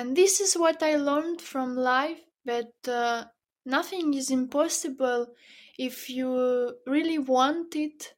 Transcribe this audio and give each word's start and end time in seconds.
And 0.00 0.16
this 0.16 0.40
is 0.40 0.54
what 0.56 0.82
I 0.82 0.96
learned 0.96 1.42
from 1.42 1.76
life 1.76 2.22
that 2.46 2.72
uh, 2.88 3.26
nothing 3.66 4.14
is 4.14 4.30
impossible 4.30 5.34
if 5.78 6.08
you 6.08 6.78
really 6.86 7.18
want 7.18 7.76
it 7.76 8.14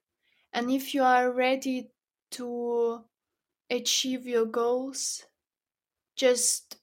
and 0.53 0.71
if 0.71 0.95
you 0.95 1.03
are 1.03 1.33
ready 1.33 1.93
to 2.33 3.05
achieve 3.71 4.27
your 4.27 4.47
goals. 4.47 5.27
Just 6.17 6.79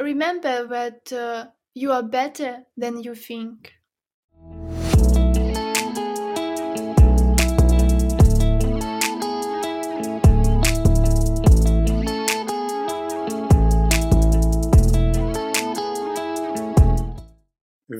remember 0.00 0.66
that 0.68 1.12
uh, 1.12 1.52
you 1.74 1.92
are 1.92 2.04
better 2.04 2.66
than 2.76 3.02
you 3.02 3.14
think. 3.14 3.77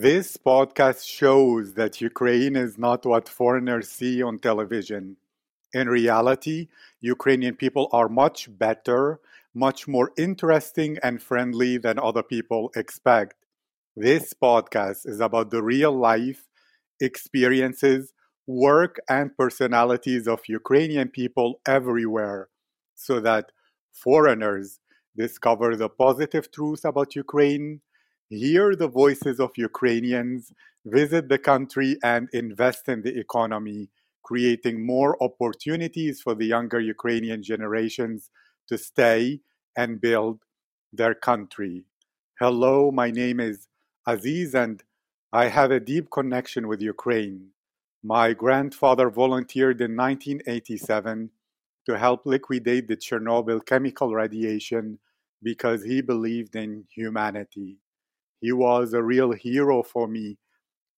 This 0.00 0.36
podcast 0.36 1.04
shows 1.04 1.74
that 1.74 2.00
Ukraine 2.00 2.54
is 2.54 2.78
not 2.78 3.04
what 3.04 3.28
foreigners 3.28 3.88
see 3.88 4.22
on 4.22 4.38
television. 4.38 5.16
In 5.74 5.88
reality, 5.88 6.68
Ukrainian 7.00 7.56
people 7.56 7.88
are 7.90 8.08
much 8.08 8.40
better, 8.64 9.18
much 9.52 9.88
more 9.88 10.12
interesting 10.16 10.98
and 11.02 11.20
friendly 11.20 11.78
than 11.78 11.98
other 11.98 12.22
people 12.22 12.70
expect. 12.76 13.34
This 13.96 14.34
podcast 14.34 15.00
is 15.04 15.18
about 15.18 15.50
the 15.50 15.64
real 15.64 15.90
life 15.90 16.46
experiences, 17.00 18.12
work, 18.46 19.00
and 19.08 19.36
personalities 19.36 20.28
of 20.28 20.48
Ukrainian 20.60 21.08
people 21.08 21.60
everywhere 21.66 22.50
so 22.94 23.18
that 23.18 23.50
foreigners 23.90 24.78
discover 25.16 25.74
the 25.74 25.88
positive 25.88 26.52
truth 26.52 26.84
about 26.84 27.16
Ukraine 27.16 27.80
hear 28.28 28.76
the 28.76 28.88
voices 28.88 29.40
of 29.40 29.50
Ukrainians, 29.56 30.52
visit 30.84 31.28
the 31.28 31.38
country, 31.38 31.96
and 32.02 32.28
invest 32.32 32.88
in 32.88 33.02
the 33.02 33.18
economy, 33.18 33.88
creating 34.22 34.84
more 34.84 35.16
opportunities 35.22 36.20
for 36.20 36.34
the 36.34 36.46
younger 36.46 36.80
Ukrainian 36.80 37.42
generations 37.42 38.30
to 38.68 38.76
stay 38.76 39.40
and 39.76 40.00
build 40.00 40.40
their 40.92 41.14
country. 41.14 41.84
Hello, 42.38 42.90
my 42.90 43.10
name 43.10 43.40
is 43.40 43.68
Aziz, 44.06 44.54
and 44.54 44.82
I 45.32 45.48
have 45.48 45.70
a 45.70 45.80
deep 45.80 46.10
connection 46.10 46.68
with 46.68 46.80
Ukraine. 46.80 47.50
My 48.02 48.32
grandfather 48.32 49.10
volunteered 49.10 49.80
in 49.80 49.96
1987 49.96 51.30
to 51.86 51.98
help 51.98 52.24
liquidate 52.24 52.86
the 52.88 52.96
Chernobyl 52.96 53.64
chemical 53.64 54.14
radiation 54.14 54.98
because 55.42 55.84
he 55.84 56.00
believed 56.00 56.54
in 56.54 56.84
humanity. 56.94 57.78
He 58.40 58.52
was 58.52 58.92
a 58.92 59.02
real 59.02 59.32
hero 59.32 59.82
for 59.82 60.06
me. 60.06 60.38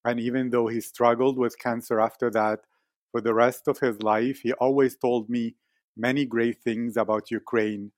And 0.04 0.18
even 0.20 0.50
though 0.50 0.68
he 0.68 0.80
struggled 0.80 1.38
with 1.38 1.58
cancer 1.58 2.00
after 2.00 2.30
that, 2.30 2.60
for 3.10 3.20
the 3.20 3.34
rest 3.34 3.68
of 3.68 3.80
his 3.80 4.02
life, 4.02 4.40
he 4.42 4.52
always 4.52 4.96
told 4.96 5.28
me 5.28 5.56
many 5.96 6.24
great 6.24 6.62
things 6.62 6.96
about 6.96 7.30
Ukraine 7.30 7.92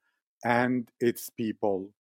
and 0.45 0.91
its 1.01 1.31
people. 1.31 1.91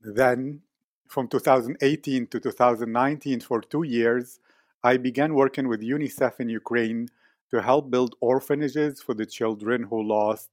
Then, 0.00 0.62
from 1.08 1.28
2018 1.28 2.26
to 2.26 2.40
2019, 2.40 3.40
for 3.40 3.60
two 3.60 3.84
years, 3.84 4.40
I 4.82 4.96
began 4.96 5.34
working 5.34 5.68
with 5.68 5.80
UNICEF 5.80 6.40
in 6.40 6.48
Ukraine 6.48 7.08
to 7.50 7.62
help 7.62 7.90
build 7.90 8.16
orphanages 8.20 9.00
for 9.00 9.14
the 9.14 9.26
children 9.26 9.84
who 9.84 10.02
lost 10.02 10.50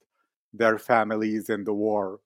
their 0.54 0.78
families 0.78 1.50
in 1.50 1.64
the 1.64 1.74
war. 1.74 2.20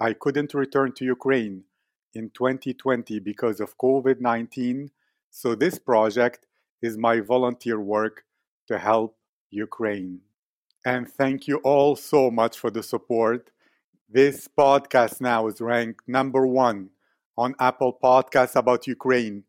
I 0.00 0.12
couldn't 0.12 0.54
return 0.54 0.92
to 0.94 1.04
Ukraine 1.04 1.64
in 2.14 2.30
2020 2.30 3.18
because 3.20 3.60
of 3.60 3.76
COVID 3.78 4.20
19. 4.20 4.90
So, 5.30 5.54
this 5.54 5.78
project 5.78 6.46
is 6.82 6.96
my 6.96 7.20
volunteer 7.20 7.80
work 7.80 8.24
to 8.68 8.78
help 8.78 9.16
Ukraine. 9.50 10.20
And 10.84 11.10
thank 11.10 11.48
you 11.48 11.56
all 11.58 11.96
so 11.96 12.30
much 12.30 12.58
for 12.58 12.70
the 12.70 12.82
support. 12.82 13.50
This 14.08 14.48
podcast 14.48 15.20
now 15.20 15.48
is 15.48 15.60
ranked 15.60 16.08
number 16.08 16.46
one 16.46 16.90
on 17.36 17.54
Apple 17.60 17.98
Podcasts 18.02 18.56
about 18.56 18.86
Ukraine, 18.86 19.44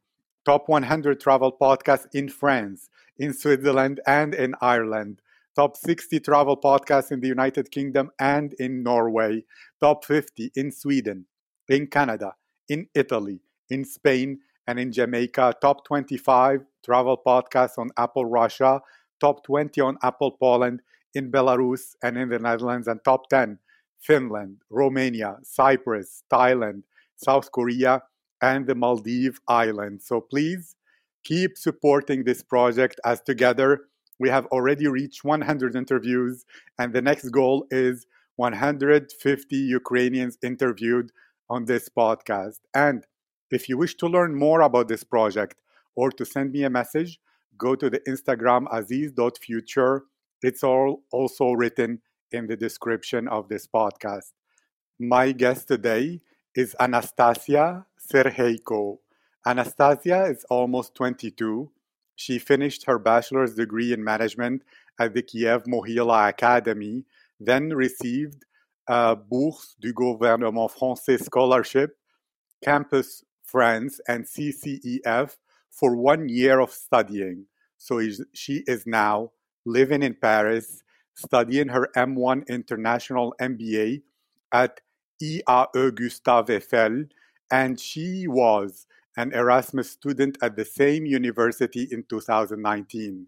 top 0.45 0.67
100 0.67 1.19
travel 1.19 1.51
podcasts 1.51 2.07
in 2.13 2.29
France, 2.29 2.89
in 3.17 3.33
Switzerland, 3.33 4.01
and 4.05 4.33
in 4.33 4.53
Ireland, 4.61 5.21
top 5.55 5.77
60 5.77 6.19
travel 6.19 6.57
podcasts 6.57 7.11
in 7.11 7.19
the 7.19 7.27
United 7.27 7.71
Kingdom 7.71 8.11
and 8.19 8.53
in 8.53 8.83
Norway, 8.83 9.43
top 9.79 10.05
50 10.05 10.51
in 10.55 10.71
Sweden, 10.71 11.25
in 11.67 11.87
Canada, 11.87 12.35
in 12.69 12.87
Italy, 12.93 13.41
in 13.69 13.83
Spain, 13.83 14.39
and 14.67 14.79
in 14.79 14.91
Jamaica, 14.91 15.55
top 15.61 15.85
25 15.85 16.61
travel 16.85 17.19
podcasts 17.25 17.77
on 17.77 17.89
Apple 17.97 18.25
Russia, 18.25 18.81
top 19.19 19.43
20 19.43 19.81
on 19.81 19.97
Apple 20.03 20.31
Poland, 20.31 20.81
in 21.15 21.31
Belarus 21.31 21.95
and 22.03 22.17
in 22.17 22.29
the 22.29 22.37
Netherlands, 22.37 22.87
and 22.87 23.03
top 23.03 23.27
10 23.29 23.57
Finland, 23.99 24.57
Romania, 24.69 25.37
Cyprus, 25.43 26.23
Thailand, 26.31 26.83
South 27.15 27.51
Korea, 27.51 28.03
and 28.41 28.67
the 28.67 28.75
Maldives 28.75 29.39
Islands. 29.47 30.05
So 30.05 30.21
please 30.21 30.75
keep 31.23 31.57
supporting 31.57 32.23
this 32.23 32.41
project 32.43 32.99
as 33.03 33.21
together 33.21 33.81
we 34.19 34.29
have 34.29 34.45
already 34.47 34.87
reached 34.87 35.23
100 35.23 35.75
interviews, 35.75 36.45
and 36.77 36.93
the 36.93 37.01
next 37.01 37.29
goal 37.29 37.65
is 37.71 38.05
150 38.35 39.55
Ukrainians 39.55 40.37
interviewed 40.43 41.11
on 41.49 41.65
this 41.65 41.89
podcast. 41.89 42.59
And 42.73 43.05
if 43.51 43.67
you 43.67 43.77
wish 43.77 43.95
to 43.95 44.07
learn 44.07 44.35
more 44.35 44.61
about 44.61 44.87
this 44.87 45.03
project 45.03 45.55
or 45.95 46.11
to 46.11 46.25
send 46.25 46.51
me 46.51 46.63
a 46.63 46.69
message, 46.69 47.19
go 47.57 47.75
to 47.75 47.89
the 47.89 47.99
Instagram 48.07 48.67
aziz.future. 48.71 50.03
It's 50.41 50.63
all 50.63 51.03
also 51.11 51.51
written 51.51 52.01
in 52.31 52.47
the 52.47 52.55
description 52.55 53.27
of 53.27 53.49
this 53.49 53.67
podcast. 53.67 54.31
My 54.99 55.31
guest 55.31 55.67
today 55.67 56.21
is 56.55 56.75
Anastasia 56.79 57.85
Serheiko. 58.11 58.99
Anastasia 59.45 60.25
is 60.25 60.45
almost 60.49 60.95
22. 60.95 61.71
She 62.15 62.37
finished 62.37 62.85
her 62.85 62.99
bachelor's 62.99 63.55
degree 63.55 63.93
in 63.93 64.03
management 64.03 64.63
at 64.99 65.13
the 65.13 65.21
Kiev 65.21 65.63
Mohyla 65.63 66.29
Academy, 66.29 67.05
then 67.39 67.69
received 67.69 68.43
Bourse 69.29 69.75
du 69.79 69.93
gouvernement 69.93 70.67
français 70.67 71.23
scholarship, 71.23 71.95
Campus 72.63 73.23
France, 73.43 74.01
and 74.07 74.25
CCEF 74.25 75.37
for 75.69 75.95
one 75.95 76.27
year 76.27 76.59
of 76.59 76.71
studying. 76.71 77.45
So 77.77 78.01
she 78.33 78.63
is 78.65 78.87
now 78.87 79.31
living 79.65 80.01
in 80.01 80.15
Paris, 80.15 80.83
studying 81.13 81.69
her 81.69 81.89
M1 81.95 82.47
International 82.47 83.33
MBA 83.39 84.01
at 84.51 84.81
IAE 85.21 85.95
Gustave 85.95 86.55
Eiffel, 86.55 87.05
and 87.51 87.79
she 87.79 88.25
was 88.27 88.87
an 89.17 89.33
Erasmus 89.33 89.91
student 89.91 90.37
at 90.41 90.55
the 90.55 90.65
same 90.65 91.05
university 91.05 91.87
in 91.91 92.03
2019. 92.09 93.27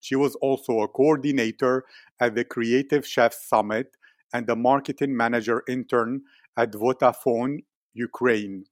She 0.00 0.16
was 0.16 0.34
also 0.36 0.80
a 0.80 0.88
coordinator 0.88 1.84
at 2.20 2.34
the 2.34 2.44
Creative 2.44 3.06
Chefs 3.06 3.48
Summit 3.48 3.96
and 4.32 4.46
the 4.46 4.56
marketing 4.56 5.16
manager 5.16 5.62
intern 5.68 6.22
at 6.56 6.72
Vodafone 6.72 7.58
Ukraine. 7.94 8.64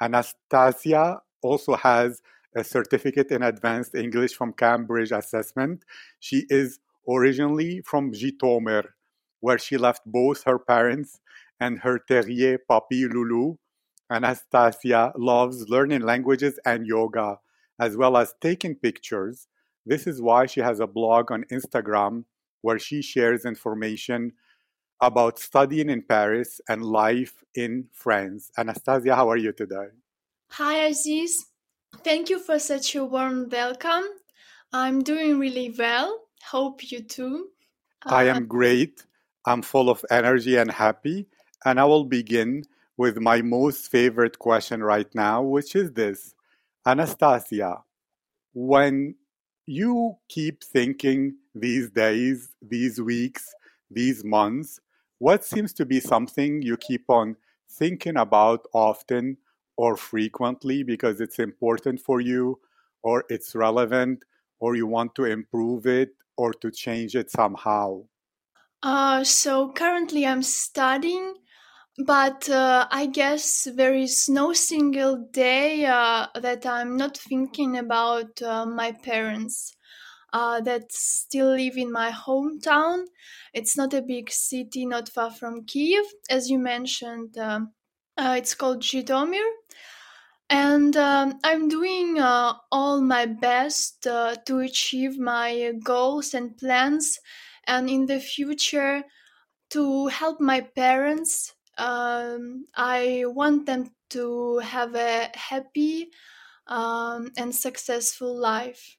Anastasia 0.00 1.20
also 1.42 1.76
has 1.76 2.20
a 2.56 2.64
certificate 2.64 3.30
in 3.30 3.42
advanced 3.42 3.94
English 3.94 4.34
from 4.34 4.52
Cambridge 4.52 5.12
Assessment. 5.12 5.84
She 6.20 6.46
is 6.48 6.78
originally 7.08 7.82
from 7.84 8.12
Zhytomyr, 8.12 8.84
where 9.40 9.58
she 9.58 9.76
left 9.76 10.02
both 10.06 10.44
her 10.44 10.58
parents 10.58 11.20
and 11.60 11.78
her 11.80 11.98
terrier 11.98 12.58
puppy 12.68 13.06
Lulu. 13.06 13.56
Anastasia 14.10 15.12
loves 15.16 15.68
learning 15.68 16.02
languages 16.02 16.58
and 16.64 16.86
yoga, 16.86 17.38
as 17.78 17.96
well 17.96 18.16
as 18.16 18.34
taking 18.40 18.74
pictures. 18.74 19.48
This 19.84 20.06
is 20.06 20.22
why 20.22 20.46
she 20.46 20.60
has 20.60 20.80
a 20.80 20.86
blog 20.86 21.30
on 21.30 21.44
Instagram 21.44 22.24
where 22.62 22.78
she 22.78 23.02
shares 23.02 23.44
information 23.44 24.32
about 25.00 25.38
studying 25.38 25.90
in 25.90 26.02
Paris 26.02 26.60
and 26.68 26.82
life 26.84 27.44
in 27.54 27.86
France. 27.92 28.50
Anastasia, 28.56 29.14
how 29.14 29.30
are 29.30 29.36
you 29.36 29.52
today? 29.52 29.88
Hi, 30.50 30.86
Aziz. 30.86 31.46
Thank 32.04 32.30
you 32.30 32.38
for 32.38 32.58
such 32.58 32.94
a 32.94 33.04
warm 33.04 33.48
welcome. 33.50 34.04
I'm 34.72 35.02
doing 35.02 35.38
really 35.38 35.74
well. 35.76 36.20
Hope 36.50 36.90
you 36.90 37.02
too. 37.02 37.48
I 38.04 38.24
am 38.24 38.36
uh, 38.36 38.46
great. 38.46 39.04
I'm 39.46 39.62
full 39.62 39.90
of 39.90 40.04
energy 40.10 40.56
and 40.56 40.70
happy. 40.70 41.26
And 41.64 41.80
I 41.80 41.84
will 41.84 42.04
begin 42.04 42.64
with 42.96 43.18
my 43.18 43.42
most 43.42 43.90
favorite 43.90 44.38
question 44.38 44.82
right 44.82 45.12
now, 45.14 45.42
which 45.42 45.74
is 45.76 45.92
this 45.92 46.34
Anastasia, 46.86 47.82
when 48.54 49.16
you 49.66 50.16
keep 50.28 50.62
thinking 50.62 51.36
these 51.54 51.90
days, 51.90 52.54
these 52.62 53.00
weeks, 53.00 53.52
these 53.90 54.24
months 54.24 54.80
what 55.18 55.44
seems 55.44 55.72
to 55.74 55.86
be 55.86 56.00
something 56.00 56.62
you 56.62 56.76
keep 56.76 57.08
on 57.08 57.36
thinking 57.68 58.16
about 58.16 58.66
often 58.72 59.36
or 59.76 59.96
frequently 59.96 60.82
because 60.82 61.20
it's 61.20 61.38
important 61.38 62.00
for 62.00 62.20
you 62.20 62.58
or 63.02 63.24
it's 63.28 63.54
relevant 63.54 64.24
or 64.58 64.74
you 64.74 64.86
want 64.86 65.14
to 65.14 65.24
improve 65.24 65.86
it 65.86 66.10
or 66.36 66.52
to 66.52 66.70
change 66.70 67.14
it 67.14 67.30
somehow? 67.30 68.02
Uh, 68.82 69.24
so 69.24 69.72
currently 69.72 70.26
I'm 70.26 70.42
studying, 70.42 71.34
but 72.04 72.48
uh, 72.48 72.86
I 72.90 73.06
guess 73.06 73.66
there 73.74 73.94
is 73.94 74.28
no 74.28 74.52
single 74.52 75.28
day 75.30 75.86
uh, 75.86 76.26
that 76.34 76.66
I'm 76.66 76.96
not 76.96 77.16
thinking 77.16 77.78
about 77.78 78.40
uh, 78.42 78.66
my 78.66 78.92
parents 78.92 79.75
uh, 80.36 80.60
that 80.60 80.92
still 80.92 81.52
live 81.54 81.78
in 81.78 81.90
my 81.90 82.10
hometown. 82.10 83.06
It's 83.54 83.74
not 83.74 83.94
a 83.94 84.02
big 84.02 84.30
city, 84.30 84.84
not 84.84 85.08
far 85.08 85.30
from 85.30 85.64
Kiev, 85.64 86.04
as 86.28 86.50
you 86.50 86.58
mentioned. 86.58 87.38
Um, 87.38 87.72
uh, 88.18 88.34
it's 88.36 88.54
called 88.54 88.82
Zhytomyr. 88.82 89.48
And 90.50 90.94
um, 90.94 91.38
I'm 91.42 91.68
doing 91.68 92.18
uh, 92.18 92.52
all 92.70 93.00
my 93.00 93.24
best 93.24 94.06
uh, 94.06 94.36
to 94.44 94.58
achieve 94.58 95.18
my 95.18 95.72
goals 95.82 96.34
and 96.34 96.54
plans, 96.58 97.18
and 97.66 97.88
in 97.88 98.04
the 98.04 98.20
future 98.20 99.04
to 99.70 100.08
help 100.08 100.38
my 100.38 100.60
parents. 100.60 101.54
Um, 101.78 102.66
I 102.74 103.24
want 103.26 103.64
them 103.64 103.90
to 104.10 104.58
have 104.58 104.94
a 104.94 105.30
happy 105.34 106.10
um, 106.66 107.30
and 107.38 107.54
successful 107.54 108.38
life 108.38 108.98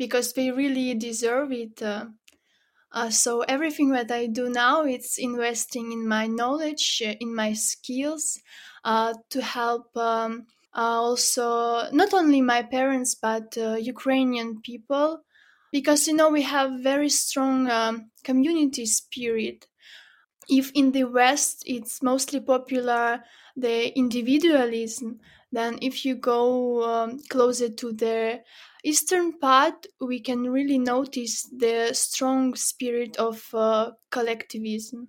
because 0.00 0.32
they 0.32 0.50
really 0.50 0.94
deserve 0.94 1.52
it. 1.52 1.82
Uh, 1.82 2.06
uh, 2.90 3.10
so 3.10 3.42
everything 3.42 3.90
that 3.90 4.10
I 4.10 4.26
do 4.26 4.48
now, 4.48 4.82
it's 4.82 5.18
investing 5.18 5.92
in 5.92 6.08
my 6.08 6.26
knowledge, 6.26 7.02
uh, 7.06 7.12
in 7.20 7.34
my 7.34 7.52
skills, 7.52 8.40
uh, 8.82 9.12
to 9.28 9.42
help 9.42 9.94
um, 9.98 10.46
uh, 10.74 10.80
also 10.80 11.90
not 11.92 12.14
only 12.14 12.40
my 12.40 12.62
parents 12.62 13.14
but 13.14 13.58
uh, 13.58 13.74
Ukrainian 13.74 14.62
people, 14.62 15.20
because 15.70 16.08
you 16.08 16.14
know 16.16 16.30
we 16.30 16.42
have 16.42 16.80
very 16.80 17.10
strong 17.10 17.70
um, 17.70 18.10
community 18.24 18.86
spirit. 18.86 19.66
If 20.48 20.72
in 20.72 20.92
the 20.92 21.04
West 21.04 21.62
it's 21.66 22.02
mostly 22.02 22.40
popular 22.40 23.22
the 23.54 23.96
individualism, 23.98 25.20
then 25.52 25.78
if 25.82 26.06
you 26.06 26.14
go 26.14 26.82
um, 26.90 27.18
closer 27.28 27.68
to 27.68 27.92
the 27.92 28.40
eastern 28.84 29.38
part, 29.38 29.86
we 30.00 30.20
can 30.20 30.50
really 30.50 30.78
notice 30.78 31.42
the 31.42 31.90
strong 31.92 32.54
spirit 32.54 33.16
of 33.16 33.48
uh, 33.54 33.92
collectivism. 34.10 35.08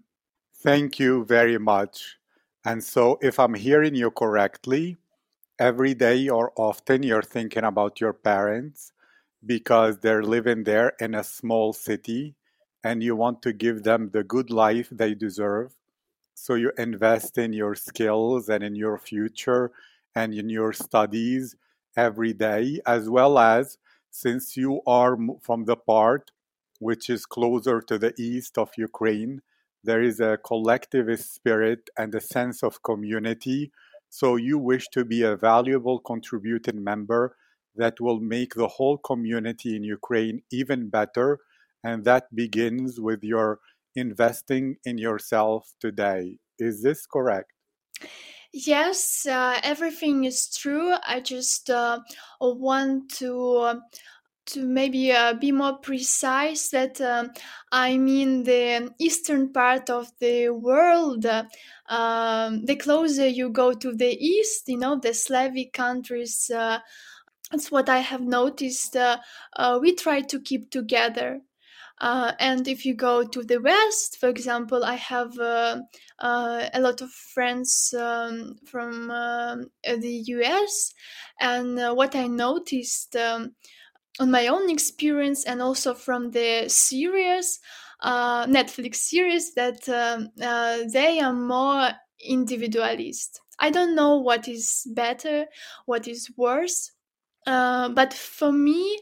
Thank 0.56 1.00
you 1.00 1.26
very 1.26 1.58
much. 1.58 2.18
And 2.64 2.84
so, 2.84 3.18
if 3.22 3.40
I'm 3.40 3.56
hearing 3.56 3.96
you 3.96 4.12
correctly, 4.12 4.98
every 5.58 5.94
day 5.94 6.30
or 6.30 6.52
often 6.56 7.04
you're 7.04 7.24
thinking 7.24 7.64
about 7.64 8.00
your 8.00 8.14
parents 8.14 8.92
because 9.46 10.00
they're 10.00 10.24
living 10.24 10.64
there 10.64 10.94
in 11.00 11.16
a 11.16 11.24
small 11.24 11.74
city 11.74 12.36
and 12.84 13.04
you 13.04 13.16
want 13.16 13.42
to 13.44 13.54
give 13.54 13.84
them 13.84 14.10
the 14.12 14.24
good 14.24 14.50
life 14.52 14.90
they 14.92 15.14
deserve. 15.16 15.74
So, 16.36 16.56
you 16.56 16.72
invest 16.78 17.38
in 17.38 17.54
your 17.54 17.76
skills 17.76 18.50
and 18.50 18.64
in 18.64 18.76
your 18.76 18.98
future 18.98 19.72
and 20.16 20.34
in 20.34 20.50
your 20.50 20.74
studies 20.74 21.56
every 21.96 22.34
day, 22.34 22.80
as 22.86 23.10
well 23.10 23.38
as 23.38 23.78
since 24.10 24.58
you 24.58 24.82
are 24.86 25.18
from 25.42 25.66
the 25.66 25.76
part 25.76 26.32
which 26.80 27.10
is 27.10 27.26
closer 27.26 27.80
to 27.80 27.98
the 27.98 28.14
east 28.18 28.58
of 28.58 28.72
Ukraine, 28.78 29.42
there 29.84 30.02
is 30.02 30.20
a 30.20 30.40
collectivist 30.44 31.34
spirit 31.34 31.90
and 31.98 32.14
a 32.14 32.22
sense 32.22 32.64
of 32.64 32.84
community. 32.84 33.72
So 34.10 34.36
you 34.36 34.58
wish 34.58 34.88
to 34.90 35.06
be 35.06 35.24
a 35.24 35.36
valuable 35.36 36.00
contributing 36.00 36.84
member 36.84 37.36
that 37.76 38.02
will 38.02 38.20
make 38.20 38.56
the 38.56 38.68
whole 38.68 38.98
community 38.98 39.76
in 39.76 39.84
Ukraine 39.84 40.42
even 40.52 40.90
better. 40.90 41.40
And 41.84 42.04
that 42.06 42.36
begins 42.36 43.00
with 43.00 43.24
your 43.24 43.60
investing 43.96 44.78
in 44.86 44.98
yourself 44.98 45.74
today. 45.80 46.40
Is 46.60 46.84
this 46.84 47.06
correct? 47.06 47.52
Yes, 48.54 49.26
uh, 49.26 49.60
everything 49.64 50.26
is 50.26 50.50
true. 50.54 50.94
I 51.06 51.22
just 51.22 51.70
uh, 51.70 52.00
want 52.42 53.10
to 53.20 53.82
to 54.48 54.66
maybe 54.68 55.12
uh, 55.14 55.34
be 55.36 55.52
more 55.52 55.78
precise 55.78 56.70
that 56.72 57.00
um, 57.02 57.32
I 57.72 57.98
mean 57.98 58.44
the 58.44 58.94
eastern 59.00 59.54
part 59.54 59.90
of 59.90 60.12
the 60.20 60.50
world. 60.50 61.26
Um, 61.90 62.66
the 62.66 62.76
closer 62.78 63.28
you 63.28 63.50
go 63.52 63.74
to 63.74 63.94
the 63.96 64.18
east, 64.26 64.68
you 64.68 64.78
know, 64.78 65.00
the 65.00 65.14
Slavic 65.14 65.74
countries. 65.74 66.50
Uh, 66.54 66.80
that's 67.52 67.72
what 67.72 67.90
I 67.90 68.00
have 68.00 68.22
noticed. 68.22 68.96
Uh, 68.98 69.20
uh 69.58 69.80
we 69.82 69.96
try 69.96 70.22
to 70.22 70.40
keep 70.42 70.72
together. 70.72 71.42
Uh, 72.02 72.34
and 72.40 72.68
if 72.68 72.84
you 72.84 72.96
go 72.96 73.24
to 73.24 73.44
the 73.44 73.62
west, 73.62 74.18
for 74.20 74.28
example, 74.28 74.84
I 74.84 74.96
have 74.96 75.38
uh, 75.38 75.82
uh, 76.18 76.68
a 76.74 76.82
lot 76.82 77.02
of 77.02 77.12
friends 77.12 77.94
um, 77.98 78.56
from 78.66 79.12
um, 79.12 79.70
the 79.84 80.24
US, 80.26 80.94
and 81.40 81.78
uh, 81.78 81.94
what 81.94 82.16
I 82.16 82.26
noticed 82.26 83.16
um, 83.16 83.54
on 84.20 84.32
my 84.32 84.48
own 84.48 84.70
experience 84.72 85.46
and 85.46 85.62
also 85.62 85.94
from 85.94 86.32
the 86.32 86.68
series, 86.70 87.60
uh, 88.00 88.48
Netflix 88.48 88.96
series, 88.96 89.54
that 89.54 89.88
um, 89.88 90.30
uh, 90.42 90.80
they 90.92 91.20
are 91.20 91.34
more 91.34 91.92
individualist. 92.20 93.42
I 93.60 93.70
don't 93.70 93.94
know 93.94 94.18
what 94.18 94.48
is 94.48 94.88
better, 94.88 95.46
what 95.86 96.08
is 96.08 96.32
worse. 96.36 96.92
Uh, 97.46 97.90
but 97.90 98.14
for 98.14 98.52
me, 98.52 99.00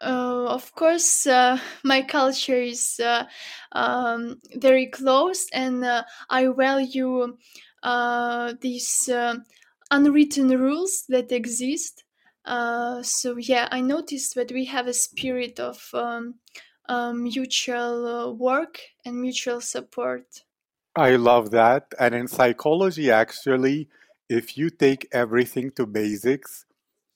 uh, 0.00 0.46
of 0.46 0.74
course, 0.74 1.26
uh, 1.26 1.58
my 1.84 2.02
culture 2.02 2.60
is 2.60 2.98
uh, 3.00 3.24
um, 3.72 4.40
very 4.56 4.86
close, 4.86 5.46
and 5.52 5.84
uh, 5.84 6.02
I 6.30 6.48
value 6.48 7.36
these 8.60 9.08
unwritten 9.90 10.48
rules 10.48 11.04
that 11.08 11.32
exist. 11.32 12.04
so 12.46 13.36
yeah, 13.36 13.68
I 13.70 13.80
noticed 13.80 14.34
that 14.34 14.50
we 14.52 14.64
have 14.66 14.86
a 14.86 14.94
spirit 14.94 15.60
of 15.60 15.88
um, 15.92 16.34
um, 16.88 17.22
mutual 17.22 18.36
work 18.36 18.80
and 19.04 19.20
mutual 19.20 19.60
support. 19.60 20.42
I 20.94 21.16
love 21.16 21.50
that. 21.52 21.92
And 21.98 22.14
in 22.14 22.28
psychology, 22.28 23.10
actually, 23.10 23.88
if 24.28 24.58
you 24.58 24.68
take 24.68 25.08
everything 25.12 25.70
to 25.72 25.86
basics, 25.86 26.66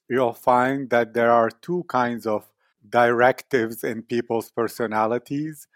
you'll 0.08 0.32
find 0.32 0.90
that 0.90 1.14
there 1.14 1.30
are 1.30 1.50
two 1.50 1.84
kinds 1.88 2.26
of 2.26 2.48
directives 2.88 3.82
in 3.82 4.02
people's 4.02 4.50
personalities 4.50 5.66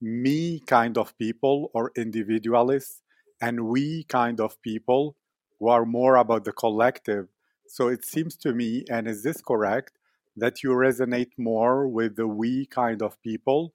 me 0.00 0.60
kind 0.60 0.96
of 0.96 1.16
people 1.18 1.70
or 1.74 1.92
individualists, 1.96 3.02
and 3.40 3.66
we 3.66 4.04
kind 4.04 4.40
of 4.40 4.60
people 4.62 5.16
who 5.58 5.68
are 5.68 5.84
more 5.84 6.16
about 6.16 6.44
the 6.44 6.52
collective. 6.52 7.28
So 7.66 7.88
it 7.88 8.04
seems 8.04 8.36
to 8.38 8.54
me, 8.54 8.84
and 8.90 9.06
is 9.06 9.22
this 9.22 9.40
correct, 9.42 9.92
that 10.36 10.62
you 10.62 10.70
resonate 10.70 11.32
more 11.36 11.86
with 11.86 12.16
the 12.16 12.26
we 12.26 12.66
kind 12.66 13.02
of 13.02 13.20
people 13.22 13.74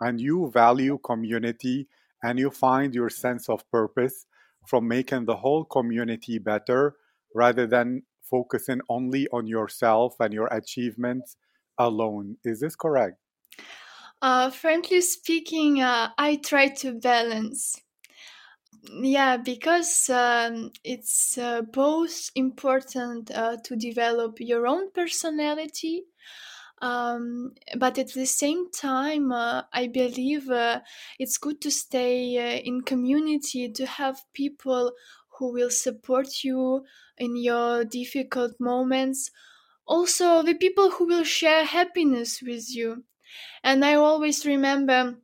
and 0.00 0.20
you 0.20 0.50
value 0.50 0.98
community 0.98 1.88
and 2.22 2.38
you 2.38 2.50
find 2.50 2.94
your 2.94 3.08
sense 3.08 3.48
of 3.48 3.68
purpose 3.70 4.26
from 4.66 4.86
making 4.86 5.24
the 5.24 5.36
whole 5.36 5.64
community 5.64 6.38
better 6.38 6.96
rather 7.34 7.66
than 7.66 8.02
focusing 8.32 8.80
only 8.88 9.28
on 9.28 9.46
yourself 9.46 10.16
and 10.18 10.32
your 10.32 10.48
achievements 10.48 11.36
alone. 11.78 12.38
Is 12.44 12.60
this 12.60 12.74
correct? 12.74 13.18
Uh, 14.22 14.50
frankly 14.50 15.02
speaking, 15.02 15.82
uh, 15.82 16.08
I 16.16 16.36
try 16.36 16.68
to 16.82 16.92
balance. 16.94 17.78
Yeah, 18.90 19.36
because 19.36 20.08
um, 20.10 20.72
it's 20.82 21.36
uh, 21.38 21.62
both 21.62 22.30
important 22.34 23.30
uh, 23.30 23.58
to 23.64 23.76
develop 23.76 24.40
your 24.40 24.66
own 24.66 24.90
personality, 24.92 26.04
um, 26.80 27.52
but 27.78 27.98
at 27.98 28.12
the 28.12 28.26
same 28.26 28.70
time, 28.72 29.30
uh, 29.30 29.62
I 29.72 29.86
believe 29.86 30.50
uh, 30.50 30.80
it's 31.18 31.38
good 31.38 31.60
to 31.60 31.70
stay 31.70 32.60
in 32.64 32.82
community 32.82 33.70
to 33.70 33.86
have 33.86 34.20
people 34.32 34.92
who 35.38 35.52
will 35.52 35.70
support 35.70 36.44
you 36.44 36.84
in 37.22 37.36
your 37.36 37.84
difficult 37.84 38.52
moments 38.60 39.30
also 39.86 40.42
the 40.42 40.54
people 40.54 40.90
who 40.90 41.06
will 41.06 41.24
share 41.24 41.64
happiness 41.64 42.40
with 42.42 42.74
you. 42.74 43.04
And 43.62 43.84
I 43.84 43.94
always 43.94 44.46
remember 44.46 45.16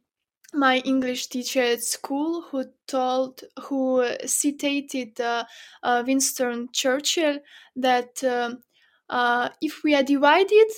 my 0.54 0.78
English 0.78 1.26
teacher 1.28 1.62
at 1.62 1.82
school 1.82 2.42
who 2.42 2.64
told, 2.86 3.44
who 3.64 4.04
citated 4.26 5.20
uh, 5.20 5.44
uh, 5.82 6.02
Winston 6.06 6.68
Churchill 6.72 7.38
that 7.76 8.24
um, 8.24 8.62
uh, 9.10 9.50
if 9.60 9.82
we 9.84 9.94
are 9.94 10.02
divided, 10.02 10.70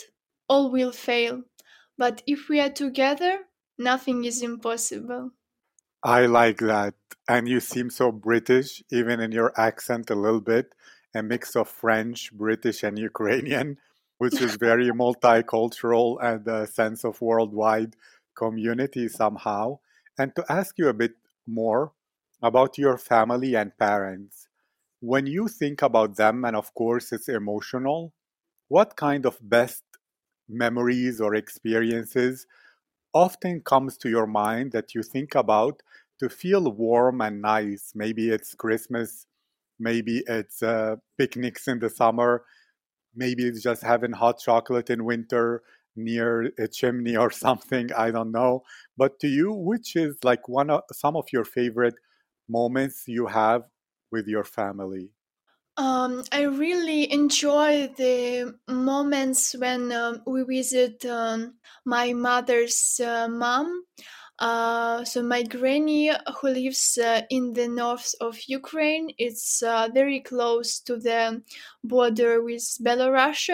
all 0.49 0.71
will 0.71 0.93
fail. 0.93 1.43
But 1.97 2.23
if 2.27 2.49
we 2.49 2.61
are 2.61 2.71
together, 2.71 3.41
nothing 3.79 4.25
is 4.25 4.43
impossible. 4.43 5.31
I 6.03 6.27
like 6.27 6.59
that. 6.59 6.95
And 7.29 7.47
you 7.47 7.61
seem 7.61 7.91
so 7.91 8.11
British, 8.11 8.83
even 8.91 9.21
in 9.21 9.31
your 9.31 9.53
accent 9.57 10.11
a 10.11 10.15
little 10.15 10.41
bit, 10.41 10.75
a 11.15 11.23
mix 11.23 11.57
of 11.57 11.69
French, 11.69 12.33
British, 12.33 12.83
and 12.83 12.99
Ukrainian, 12.99 13.79
which 14.19 14.41
is 14.41 14.57
very 14.57 14.91
multicultural 14.91 16.19
and 16.23 16.47
a 16.47 16.67
sense 16.67 17.05
of 17.05 17.21
worldwide 17.21 17.97
community 18.37 19.09
somehow. 19.09 19.79
And 20.19 20.35
to 20.37 20.45
ask 20.49 20.79
you 20.79 20.89
a 20.89 20.95
bit 20.95 21.13
more 21.47 21.93
about 22.43 22.79
your 22.79 22.97
family 22.99 23.55
and 23.55 23.77
parents, 23.79 24.49
when 25.01 25.27
you 25.27 25.49
think 25.49 25.83
about 25.83 26.17
them, 26.17 26.45
and 26.45 26.55
of 26.55 26.75
course 26.75 27.13
it's 27.13 27.29
emotional, 27.29 28.13
what 28.69 28.97
kind 28.97 29.27
of 29.27 29.39
best 29.41 29.83
memories 30.49 31.21
or 31.21 31.35
experiences 31.35 32.47
often 33.13 33.61
comes 33.61 33.97
to 33.99 34.09
your 34.09 34.27
mind 34.27 34.73
that 34.73 34.95
you 34.95 35.03
think 35.03 35.35
about 35.35 35.83
to 36.19 36.29
feel 36.29 36.71
warm 36.71 37.21
and 37.21 37.41
nice? 37.41 37.93
Maybe 37.95 38.29
it's 38.31 38.55
Christmas, 38.55 39.27
maybe 39.81 40.23
it's 40.29 40.63
uh, 40.63 40.97
picnics 41.19 41.67
in 41.69 41.81
the 41.81 41.91
summer, 41.91 42.45
maybe 43.15 43.47
it's 43.47 43.63
just 43.63 43.83
having 43.83 44.13
hot 44.13 44.39
chocolate 44.39 44.91
in 44.91 45.05
winter 45.05 45.63
near 45.97 46.53
a 46.59 46.69
chimney 46.69 47.17
or 47.17 47.31
something. 47.45 47.93
I 47.93 48.11
don't 48.11 48.33
know. 48.33 48.63
But 48.97 49.21
to 49.21 49.29
you, 49.29 49.53
which 49.53 49.97
is 49.97 50.19
like 50.25 50.49
one 50.49 50.71
of 50.71 50.83
some 50.93 51.17
of 51.17 51.27
your 51.33 51.45
favorite 51.45 51.95
moments 52.49 53.05
you 53.07 53.27
have 53.27 53.63
with 54.11 54.27
your 54.27 54.45
family? 54.45 55.11
Um, 55.77 56.25
I 56.31 56.43
really 56.43 57.11
enjoy 57.11 57.89
the 57.97 58.59
moments 58.69 59.55
when 59.55 59.93
um, 59.93 60.23
we 60.27 60.43
visit 60.43 61.07
um, 61.07 61.55
my 61.87 62.13
mother's 62.13 63.01
uh, 63.03 63.29
mom. 63.29 63.85
Uh, 64.41 65.05
so 65.05 65.23
my 65.23 65.43
granny, 65.43 66.11
who 66.41 66.49
lives 66.49 66.99
uh, 66.99 67.21
in 67.29 67.53
the 67.53 67.69
north 67.69 68.15
of 68.23 68.39
Ukraine, 68.47 69.11
it's 69.19 69.63
uh, 69.63 69.89
very 69.93 70.21
close 70.21 70.81
to 70.81 70.97
the 70.97 71.43
border 71.85 72.43
with 72.43 72.65
Belarus. 72.83 73.51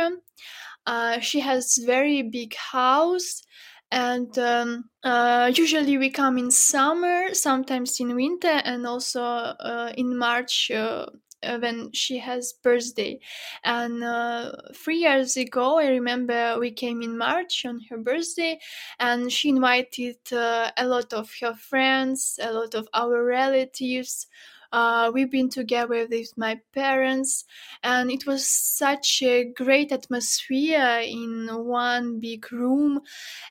Uh, 0.86 1.18
she 1.18 1.40
has 1.40 1.76
very 1.84 2.22
big 2.22 2.54
house 2.54 3.42
and 3.90 4.38
um, 4.38 4.84
uh, 5.02 5.50
usually 5.52 5.98
we 5.98 6.10
come 6.10 6.38
in 6.38 6.50
summer 6.52 7.34
sometimes 7.34 7.98
in 7.98 8.14
winter 8.14 8.60
and 8.64 8.86
also 8.86 9.54
in 9.96 10.16
march 10.16 10.70
uh, 11.42 11.58
when 11.58 11.92
she 11.92 12.18
has 12.18 12.52
birthday. 12.52 13.18
And 13.64 14.02
uh, 14.04 14.52
three 14.74 14.98
years 14.98 15.36
ago 15.36 15.78
i 15.78 15.88
remember 15.88 16.58
we 16.58 16.70
came 16.70 17.02
in 17.02 17.16
march 17.18 17.64
on 17.64 17.80
her 17.90 17.98
birthday 17.98 18.58
and 18.98 19.32
she 19.32 19.48
invited 19.50 20.18
uh, 20.32 20.70
a 20.76 20.86
lot 20.86 21.12
of 21.12 21.30
her 21.40 21.54
friends 21.54 22.38
a 22.42 22.52
lot 22.52 22.74
of 22.74 22.88
our 22.94 23.24
relatives. 23.24 24.26
Uh, 24.72 25.10
we've 25.14 25.30
been 25.30 25.48
together 25.48 26.06
with 26.10 26.36
my 26.36 26.60
parents 26.74 27.44
and 27.84 28.10
it 28.10 28.26
was 28.26 28.46
such 28.46 29.22
a 29.22 29.44
great 29.44 29.92
atmosphere 29.92 31.00
in 31.04 31.46
one 31.64 32.18
big 32.18 32.50
room. 32.52 33.00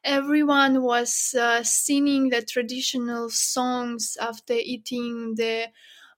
Everyone 0.04 0.82
was 0.84 1.34
uh, 1.39 1.63
singing 1.63 2.30
the 2.30 2.42
traditional 2.42 3.30
songs 3.30 4.18
after 4.20 4.54
eating 4.54 5.36
the 5.36 5.68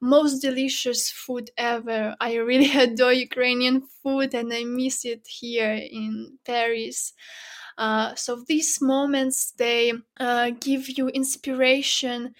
most 0.01 0.39
delicious 0.39 1.09
food 1.09 1.51
ever. 1.57 2.15
I 2.19 2.35
really 2.35 2.71
adore 2.83 3.13
Ukrainian 3.13 3.81
food 3.81 4.33
and 4.33 4.53
I 4.53 4.63
miss 4.63 5.05
it 5.05 5.27
here 5.27 5.73
in 5.73 6.39
Paris. 6.45 7.13
Uh, 7.77 8.15
so 8.15 8.43
these 8.47 8.81
moments 8.81 9.51
they 9.51 9.93
uh, 10.19 10.51
give 10.59 10.89
you 10.97 11.09
inspiration 11.09 12.33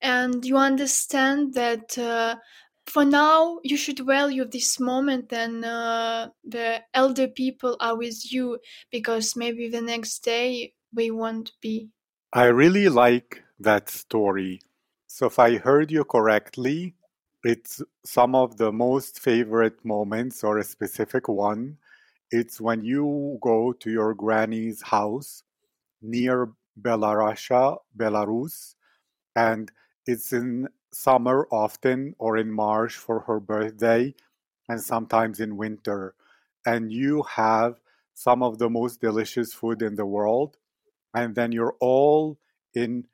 and 0.00 0.44
you 0.44 0.56
understand 0.56 1.54
that 1.54 1.96
uh, 1.98 2.36
for 2.86 3.04
now 3.04 3.60
you 3.62 3.76
should 3.76 4.00
value 4.00 4.44
this 4.44 4.80
moment 4.80 5.32
and 5.32 5.64
uh, 5.64 6.28
the 6.44 6.82
elder 6.94 7.28
people 7.28 7.76
are 7.80 7.96
with 7.96 8.32
you 8.32 8.58
because 8.90 9.36
maybe 9.36 9.68
the 9.68 9.80
next 9.80 10.20
day 10.20 10.74
we 10.94 11.10
won't 11.10 11.52
be 11.60 11.90
I 12.32 12.46
really 12.46 12.88
like 12.88 13.42
that 13.60 13.88
story. 13.88 14.60
So, 15.12 15.26
if 15.26 15.40
I 15.40 15.56
heard 15.58 15.90
you 15.90 16.04
correctly, 16.04 16.94
it's 17.42 17.82
some 18.04 18.36
of 18.36 18.58
the 18.58 18.70
most 18.70 19.18
favorite 19.18 19.84
moments 19.84 20.44
or 20.44 20.56
a 20.56 20.62
specific 20.64 21.26
one. 21.26 21.78
It's 22.30 22.60
when 22.60 22.84
you 22.84 23.36
go 23.42 23.72
to 23.72 23.90
your 23.90 24.14
granny's 24.14 24.82
house 24.82 25.42
near 26.00 26.52
Belarusha, 26.80 27.78
Belarus, 27.98 28.76
and 29.34 29.72
it's 30.06 30.32
in 30.32 30.68
summer 30.92 31.48
often 31.50 32.14
or 32.18 32.36
in 32.36 32.52
March 32.52 32.94
for 32.94 33.20
her 33.20 33.40
birthday 33.40 34.14
and 34.68 34.80
sometimes 34.80 35.40
in 35.40 35.56
winter. 35.56 36.14
And 36.64 36.92
you 36.92 37.24
have 37.24 37.80
some 38.14 38.44
of 38.44 38.58
the 38.58 38.70
most 38.70 39.00
delicious 39.00 39.52
food 39.52 39.82
in 39.82 39.96
the 39.96 40.06
world. 40.06 40.56
And 41.14 41.34
then 41.34 41.50
you're 41.52 41.76
all 41.80 42.38
in 42.74 43.06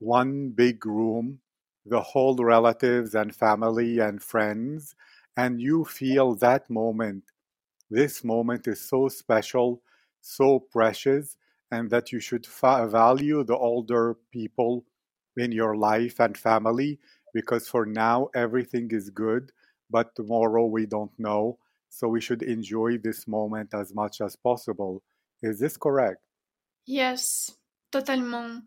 one 0.00 0.50
big 0.50 0.84
room, 0.84 1.40
the 1.86 2.00
whole 2.02 2.36
relatives 2.36 3.14
and 3.14 3.34
family 3.34 3.98
and 3.98 4.22
friends, 4.22 4.94
and 5.36 5.60
you 5.60 5.84
feel 5.84 6.34
that 6.36 6.70
moment. 6.70 7.24
This 7.90 8.22
moment 8.24 8.68
is 8.68 8.80
so 8.80 9.08
special, 9.08 9.82
so 10.20 10.60
precious, 10.60 11.36
and 11.70 11.90
that 11.90 12.12
you 12.12 12.20
should 12.20 12.46
fa- 12.46 12.86
value 12.88 13.42
the 13.44 13.56
older 13.56 14.14
people 14.30 14.84
in 15.36 15.50
your 15.52 15.76
life 15.76 16.20
and 16.20 16.36
family 16.36 17.00
because 17.32 17.68
for 17.68 17.86
now 17.86 18.28
everything 18.34 18.90
is 18.90 19.10
good, 19.10 19.52
but 19.90 20.14
tomorrow 20.14 20.66
we 20.66 20.86
don't 20.86 21.18
know. 21.18 21.58
So 21.88 22.08
we 22.08 22.20
should 22.20 22.42
enjoy 22.42 22.98
this 22.98 23.26
moment 23.26 23.72
as 23.74 23.94
much 23.94 24.20
as 24.20 24.36
possible. 24.36 25.02
Is 25.42 25.58
this 25.58 25.76
correct? 25.76 26.22
yes 26.86 27.58
totalement 27.90 28.64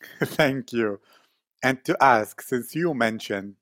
Thank 0.24 0.72
you. 0.72 1.00
And 1.62 1.84
to 1.84 1.96
ask, 2.02 2.40
since 2.42 2.74
you 2.74 2.94
mentioned 2.94 3.56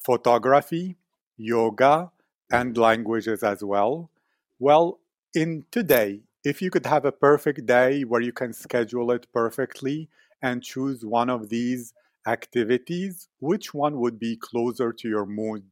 photography, 0.00 0.96
yoga, 1.36 2.10
and 2.50 2.72
mm-hmm. 2.72 2.82
languages 2.82 3.42
as 3.42 3.62
well, 3.62 4.10
well, 4.58 4.98
in 5.34 5.64
today, 5.70 6.22
if 6.44 6.62
you 6.62 6.70
could 6.70 6.86
have 6.86 7.04
a 7.04 7.12
perfect 7.12 7.66
day 7.66 8.02
where 8.02 8.20
you 8.20 8.32
can 8.32 8.52
schedule 8.52 9.10
it 9.12 9.26
perfectly 9.32 10.08
and 10.42 10.62
choose 10.62 11.04
one 11.04 11.30
of 11.30 11.48
these 11.48 11.92
activities, 12.26 13.28
which 13.40 13.72
one 13.74 13.98
would 14.00 14.18
be 14.18 14.36
closer 14.36 14.92
to 14.92 15.08
your 15.08 15.26
mood 15.26 15.62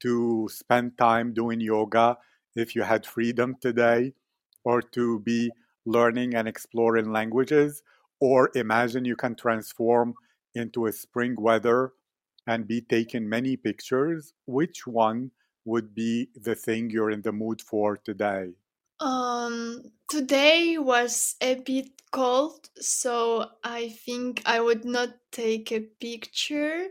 to 0.00 0.48
spend 0.50 0.96
time 0.98 1.32
doing 1.32 1.60
yoga 1.60 2.16
if 2.54 2.74
you 2.74 2.82
had 2.82 3.06
freedom 3.06 3.56
today, 3.60 4.12
or 4.64 4.82
to 4.82 5.20
be 5.20 5.50
learning 5.86 6.34
and 6.34 6.46
exploring 6.46 7.12
languages, 7.12 7.82
or 8.20 8.50
imagine 8.54 9.04
you 9.04 9.16
can 9.16 9.34
transform 9.34 10.14
into 10.58 10.86
a 10.86 10.92
spring 10.92 11.36
weather 11.38 11.92
and 12.46 12.66
be 12.66 12.80
taking 12.80 13.28
many 13.28 13.56
pictures, 13.56 14.34
which 14.46 14.86
one 14.86 15.30
would 15.64 15.94
be 15.94 16.30
the 16.34 16.54
thing 16.54 16.90
you're 16.90 17.10
in 17.10 17.22
the 17.22 17.32
mood 17.32 17.62
for 17.62 17.96
today? 17.96 18.52
Um, 19.00 19.92
today 20.10 20.76
was 20.78 21.36
a 21.40 21.54
bit 21.56 21.90
cold, 22.10 22.68
so 22.80 23.50
I 23.62 23.90
think 23.90 24.42
I 24.44 24.60
would 24.60 24.84
not 24.84 25.10
take 25.30 25.70
a 25.70 25.80
picture. 25.80 26.88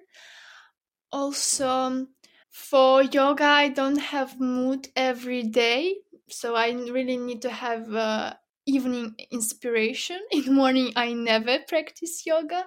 Also, 1.12 2.08
for 2.50 3.04
yoga, 3.04 3.44
I 3.44 3.70
don't 3.70 3.98
have 4.00 4.40
mood 4.40 4.88
every 4.96 5.44
day, 5.44 5.98
so 6.30 6.56
I 6.56 6.72
really 6.72 7.18
need 7.18 7.42
to 7.42 7.50
have 7.50 7.94
uh, 7.94 8.36
evening 8.66 9.16
inspiration. 9.32 10.20
In 10.32 10.54
morning, 10.54 10.94
I 10.96 11.14
never 11.14 11.60
practice 11.68 12.26
yoga. 12.26 12.66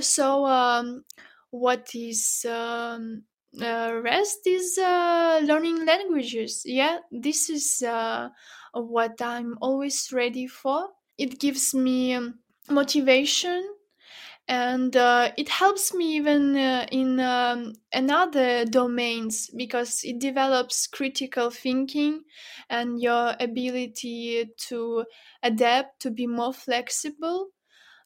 So, 0.00 0.46
um, 0.46 1.04
what 1.50 1.94
is 1.94 2.44
um, 2.48 3.24
uh, 3.60 4.00
rest 4.02 4.46
is 4.46 4.78
uh, 4.78 5.40
learning 5.44 5.84
languages. 5.86 6.62
Yeah, 6.64 6.98
this 7.10 7.48
is 7.50 7.82
uh, 7.82 8.28
what 8.72 9.20
I'm 9.22 9.56
always 9.60 10.12
ready 10.12 10.46
for. 10.46 10.88
It 11.16 11.40
gives 11.40 11.74
me 11.74 12.14
um, 12.14 12.40
motivation 12.70 13.64
and 14.48 14.96
uh, 14.96 15.30
it 15.36 15.48
helps 15.48 15.92
me 15.92 16.16
even 16.16 16.56
uh, 16.56 16.86
in 16.90 17.20
um, 17.20 17.74
another 17.92 18.64
domains 18.64 19.50
because 19.56 20.02
it 20.04 20.18
develops 20.18 20.86
critical 20.86 21.50
thinking 21.50 22.22
and 22.70 23.00
your 23.00 23.34
ability 23.40 24.50
to 24.56 25.04
adapt 25.42 26.00
to 26.00 26.10
be 26.10 26.26
more 26.26 26.52
flexible 26.52 27.48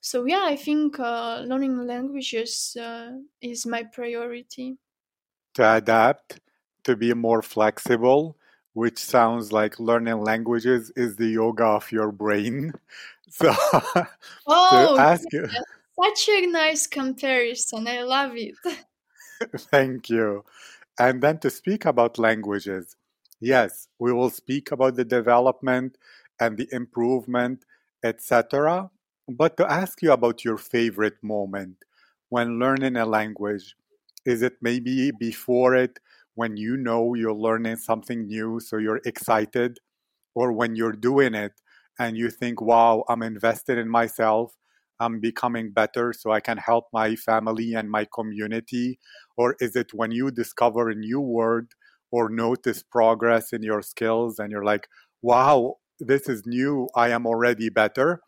so 0.03 0.27
yeah 0.27 0.45
i 0.45 0.57
think 0.57 0.99
uh, 1.01 1.41
learning 1.47 1.79
languages 1.87 2.77
uh, 2.81 3.13
is 3.41 3.65
my 3.67 3.83
priority 3.85 4.77
To 5.55 5.77
adapt, 5.77 6.41
to 6.85 6.97
be 6.97 7.15
more 7.15 7.43
flexible, 7.43 8.37
which 8.75 8.99
sounds 8.99 9.53
like 9.53 9.79
learning 9.79 10.21
languages 10.21 10.91
is 10.97 11.17
the 11.17 11.29
yoga 11.29 11.65
of 11.65 11.91
your 11.93 12.13
brain. 12.13 12.73
So, 13.35 13.51
oh 14.47 14.97
ask 14.99 15.25
you, 15.33 15.49
such 15.99 16.29
a 16.29 16.47
nice 16.47 16.87
comparison. 16.87 17.89
I 17.89 18.03
love 18.03 18.33
it. 18.37 18.55
Thank 19.57 20.11
you. 20.11 20.45
And 20.99 21.23
then 21.23 21.39
to 21.41 21.51
speak 21.51 21.85
about 21.87 22.19
languages, 22.19 22.97
yes, 23.41 23.89
we 23.99 24.13
will 24.13 24.31
speak 24.31 24.73
about 24.73 24.97
the 24.97 25.05
development 25.05 25.99
and 26.41 26.57
the 26.57 26.69
improvement, 26.73 27.65
etc. 28.05 28.91
But 29.37 29.57
to 29.59 29.71
ask 29.71 30.03
you 30.03 30.13
about 30.13 30.45
your 30.45 30.57
favorite 30.59 31.23
moment 31.23 31.77
when 32.29 32.59
learning 32.59 32.97
a 32.97 33.07
language, 33.07 33.75
is 34.25 34.43
it 34.43 34.55
maybe 34.63 35.11
before 35.13 35.75
it 35.75 35.99
when 36.35 36.57
you 36.57 36.77
know 36.77 37.15
you're 37.15 37.35
learning 37.35 37.77
something 37.77 38.27
new, 38.27 38.61
so 38.61 38.77
you're 38.79 39.01
excited, 39.05 39.79
or 40.35 40.53
when 40.53 40.77
you're 40.77 40.93
doing 40.93 41.35
it 41.35 41.53
and 41.99 42.17
you 42.17 42.31
think, 42.31 42.61
wow, 42.61 43.05
I'm 43.09 43.23
invested 43.23 43.79
in 43.79 43.89
myself, 43.89 44.55
I'm 45.01 45.21
becoming 45.21 45.73
better 45.73 46.13
so 46.13 46.31
I 46.33 46.41
can 46.41 46.59
help 46.59 46.87
my 46.93 47.17
family 47.17 47.75
and 47.75 47.91
my 47.91 48.07
community? 48.15 48.99
Or 49.37 49.57
is 49.61 49.77
it 49.77 49.95
when 49.95 50.13
you 50.13 50.31
discover 50.31 50.91
a 50.91 50.95
new 50.95 51.21
word 51.21 51.73
or 52.11 52.29
notice 52.31 52.83
progress 52.83 53.53
in 53.53 53.63
your 53.63 53.83
skills 53.83 54.39
and 54.39 54.51
you're 54.53 54.65
like, 54.65 54.89
wow, 55.23 55.79
this 56.01 56.29
is 56.29 56.47
new, 56.47 56.89
I 56.97 57.11
am 57.11 57.27
already 57.27 57.69
better? 57.71 58.21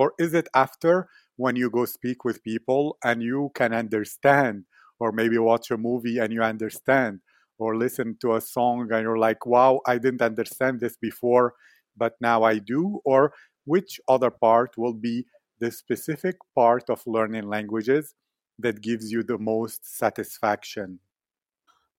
Or 0.00 0.14
is 0.18 0.32
it 0.34 0.48
after 0.54 1.08
when 1.36 1.56
you 1.56 1.70
go 1.70 1.84
speak 1.84 2.24
with 2.24 2.42
people 2.42 2.98
and 3.04 3.22
you 3.22 3.50
can 3.54 3.72
understand, 3.74 4.64
or 4.98 5.12
maybe 5.12 5.38
watch 5.38 5.70
a 5.70 5.76
movie 5.78 6.18
and 6.18 6.32
you 6.32 6.42
understand, 6.42 7.20
or 7.58 7.76
listen 7.76 8.16
to 8.20 8.34
a 8.34 8.40
song 8.40 8.88
and 8.92 9.02
you're 9.02 9.18
like, 9.18 9.46
wow, 9.46 9.80
I 9.86 9.98
didn't 9.98 10.22
understand 10.22 10.80
this 10.80 10.96
before, 10.96 11.54
but 11.96 12.14
now 12.20 12.42
I 12.42 12.58
do? 12.58 13.00
Or 13.04 13.32
which 13.64 14.00
other 14.08 14.30
part 14.30 14.76
will 14.76 14.94
be 14.94 15.26
the 15.58 15.70
specific 15.70 16.36
part 16.54 16.88
of 16.88 17.02
learning 17.06 17.48
languages 17.48 18.14
that 18.58 18.80
gives 18.80 19.12
you 19.12 19.22
the 19.22 19.38
most 19.38 19.84
satisfaction? 19.84 21.00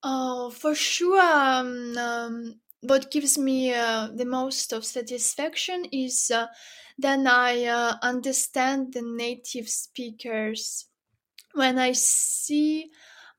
Oh, 0.03 0.50
for 0.51 0.75
sure. 0.75 1.20
Um, 1.22 1.98
um, 1.98 2.62
what 2.82 3.12
gives 3.12 3.38
me 3.38 3.74
uh, 3.74 4.08
the 4.14 4.26
most 4.26 4.74
of 4.74 4.86
satisfaction 4.86 5.86
is 5.92 6.32
uh, 6.32 6.48
then 6.98 7.28
I 7.28 7.66
uh, 7.66 7.98
understand 8.02 8.94
the 8.94 9.02
native 9.02 9.70
speakers. 9.70 10.88
When 11.54 11.80
I 11.80 11.94
see 11.94 12.92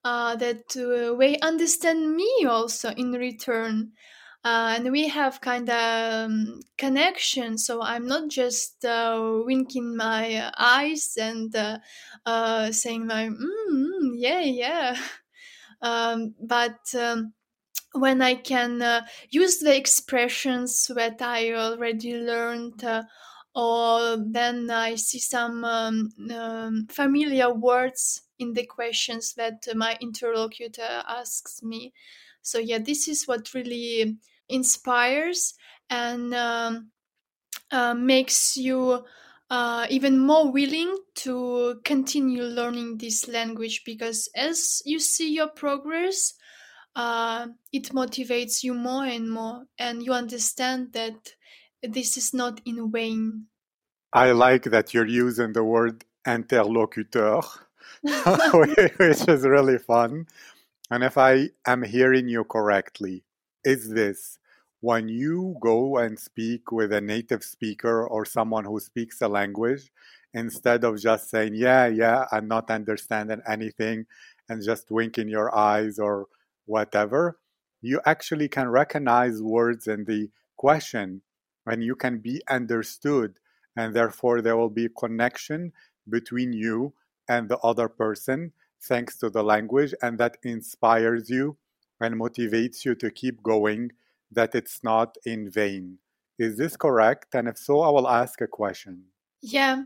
uh, 0.05 0.37
that 0.37 0.77
uh, 0.77 1.17
they 1.19 1.39
understand 1.41 2.17
me 2.17 2.47
also 2.49 2.91
in 2.91 3.13
return. 3.13 3.93
Uh, 4.45 4.75
and 4.77 4.91
we 4.93 5.09
have 5.09 5.41
kind 5.41 5.71
of 5.71 6.31
um, 6.31 6.61
connection 6.77 7.57
so 7.57 7.81
i'm 7.83 8.07
not 8.07 8.29
just 8.29 8.85
winking 8.85 9.97
my 9.97 10.53
eyes 10.59 11.17
and 11.21 11.55
saying 12.75 13.07
like 13.07 13.31
mm, 13.31 14.11
yeah 14.15 14.41
yeah 14.41 14.97
um, 15.83 16.35
but 16.41 16.95
um, 16.95 17.35
when 17.95 18.23
i 18.23 18.35
can 18.35 18.81
uh, 18.83 19.03
use 19.31 19.59
the 19.59 19.77
expressions 19.77 20.91
that 20.95 21.21
i 21.21 21.53
already 21.53 22.15
learned 22.15 22.83
uh, 22.85 23.03
or 23.55 24.17
then 24.17 24.71
i 24.71 24.95
see 24.95 25.19
some 25.19 25.65
um, 25.65 26.09
um, 26.31 26.87
familiar 26.89 27.53
words 27.53 28.23
in 28.43 28.53
the 28.53 28.67
questions 28.67 29.35
that 29.35 29.67
my 29.75 29.97
interlocutor 30.01 31.03
asks 31.07 31.63
me. 31.63 31.93
So 32.43 32.59
yeah 32.59 32.79
this 32.79 33.09
is 33.09 33.27
what 33.27 33.55
really 33.55 34.19
inspires 34.49 35.55
and 35.89 36.35
um, 36.35 36.91
uh, 37.71 37.95
makes 37.95 38.57
you 38.57 39.05
uh, 39.49 39.87
even 39.91 40.19
more 40.19 40.51
willing 40.51 40.97
to 41.15 41.81
continue 41.85 42.43
learning 42.43 42.99
this 42.99 43.29
language 43.29 43.83
because 43.85 44.29
as 44.35 44.83
you 44.85 44.99
see 44.99 45.33
your 45.33 45.49
progress 45.49 46.35
uh, 46.95 47.47
it 47.73 47.91
motivates 47.91 48.63
you 48.63 48.75
more 48.75 49.05
and 49.05 49.31
more 49.31 49.65
and 49.79 50.03
you 50.03 50.13
understand 50.13 50.93
that 50.93 51.35
this 51.83 52.17
is 52.17 52.33
not 52.35 52.61
in 52.65 52.91
vain 52.91 53.47
I 54.13 54.33
like 54.33 54.65
that 54.65 54.93
you're 54.93 55.07
using 55.07 55.55
the 55.55 55.65
word 55.65 56.05
interlocutor, 56.26 57.41
which 58.02 59.26
is 59.26 59.47
really 59.47 59.78
fun. 59.78 60.26
And 60.91 61.02
if 61.02 61.17
I 61.17 61.49
am 61.67 61.83
hearing 61.83 62.28
you 62.28 62.45
correctly, 62.45 63.25
is 63.65 63.89
this 63.89 64.39
when 64.81 65.09
you 65.09 65.57
go 65.63 65.97
and 65.97 66.19
speak 66.19 66.73
with 66.73 66.93
a 66.93 67.00
native 67.00 67.43
speaker 67.43 68.07
or 68.07 68.26
someone 68.26 68.67
who 68.67 68.81
speaks 68.81 69.23
a 69.23 69.28
language, 69.28 69.91
instead 70.35 70.85
of 70.85 71.00
just 71.00 71.31
saying, 71.31 71.55
yeah, 71.55 71.87
yeah, 71.87 72.26
I'm 72.33 72.49
not 72.49 72.71
understanding 72.71 73.41
anything 73.49 74.07
and 74.49 74.63
just 74.63 74.91
winking 74.91 75.28
your 75.28 75.57
eyes 75.57 75.99
or 75.99 76.26
whatever, 76.67 77.39
you 77.81 78.01
actually 78.05 78.49
can 78.49 78.69
recognize 78.69 79.43
words 79.43 79.87
in 79.87 80.05
the 80.05 80.31
question 80.57 81.23
and 81.67 81.83
you 81.83 81.95
can 81.97 82.19
be 82.19 82.43
understood. 82.49 83.39
And 83.77 83.95
therefore, 83.95 84.43
there 84.43 84.57
will 84.57 84.71
be 84.71 84.87
a 84.87 84.89
connection 84.91 85.73
between 86.09 86.53
you 86.53 86.95
and 87.29 87.49
the 87.49 87.59
other 87.59 87.89
person 87.89 88.53
thanks 88.81 89.17
to 89.17 89.31
the 89.31 89.45
language, 89.45 89.95
and 90.03 90.19
that 90.19 90.37
inspires 90.43 91.31
you 91.31 91.57
and 92.01 92.17
motivates 92.17 92.85
you 92.85 92.95
to 92.97 93.11
keep 93.11 93.43
going, 93.43 93.93
that 94.31 94.55
it's 94.55 94.83
not 94.83 95.17
in 95.25 95.49
vain. 95.49 95.99
Is 96.39 96.57
this 96.57 96.77
correct? 96.77 97.35
And 97.35 97.47
if 97.47 97.59
so, 97.59 97.81
I 97.81 97.91
will 97.91 98.09
ask 98.09 98.41
a 98.41 98.47
question. 98.49 99.05
yeah 99.41 99.85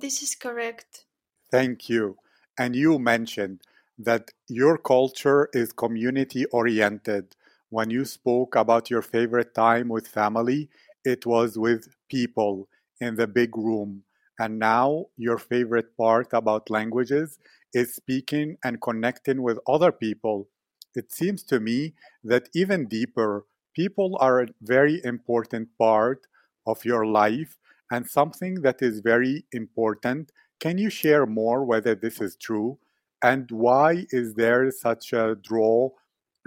this 0.00 0.22
is 0.22 0.34
correct 0.34 1.04
Thank 1.50 1.88
you. 1.88 2.16
And 2.58 2.74
you 2.74 2.98
mentioned 2.98 3.60
that 3.98 4.30
your 4.48 4.76
culture 4.78 5.48
is 5.52 5.72
community 5.72 6.44
oriented. 6.46 7.36
When 7.70 7.90
you 7.90 8.04
spoke 8.04 8.54
about 8.56 8.90
your 8.90 9.02
favorite 9.02 9.54
time 9.54 9.88
with 9.88 10.06
family, 10.08 10.68
it 11.04 11.26
was 11.26 11.58
with 11.58 11.88
people 12.08 12.68
in 13.00 13.16
the 13.16 13.26
big 13.26 13.56
room. 13.56 14.04
And 14.38 14.58
now 14.58 15.06
your 15.16 15.38
favorite 15.38 15.96
part 15.96 16.28
about 16.32 16.70
languages 16.70 17.38
is 17.72 17.94
speaking 17.94 18.56
and 18.64 18.80
connecting 18.80 19.42
with 19.42 19.58
other 19.68 19.92
people. 19.92 20.48
It 20.94 21.12
seems 21.12 21.42
to 21.44 21.60
me 21.60 21.94
that 22.22 22.48
even 22.54 22.86
deeper, 22.86 23.46
people 23.74 24.16
are 24.20 24.40
a 24.42 24.48
very 24.62 25.00
important 25.04 25.68
part 25.78 26.26
of 26.66 26.84
your 26.84 27.04
life 27.06 27.58
and 27.90 28.08
something 28.08 28.62
that 28.62 28.80
is 28.80 29.00
very 29.00 29.44
important. 29.52 30.32
Can 30.60 30.78
you 30.78 30.90
share 30.90 31.26
more 31.26 31.64
whether 31.64 31.94
this 31.94 32.20
is 32.20 32.36
true? 32.36 32.78
And 33.24 33.50
why 33.50 34.06
is 34.10 34.34
there 34.36 34.70
such 34.70 35.12
a 35.12 35.34
draw 35.34 35.90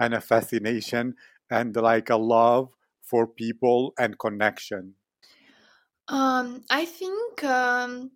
and 0.00 0.14
a 0.14 0.20
fascination 0.22 1.16
and 1.50 1.76
like 1.76 2.08
a 2.10 2.16
love 2.16 2.72
for 3.02 3.26
people 3.26 3.92
and 3.98 4.18
connection? 4.18 4.94
um, 6.08 6.64
i 6.70 6.84
think 6.84 7.42
um, 7.44 8.12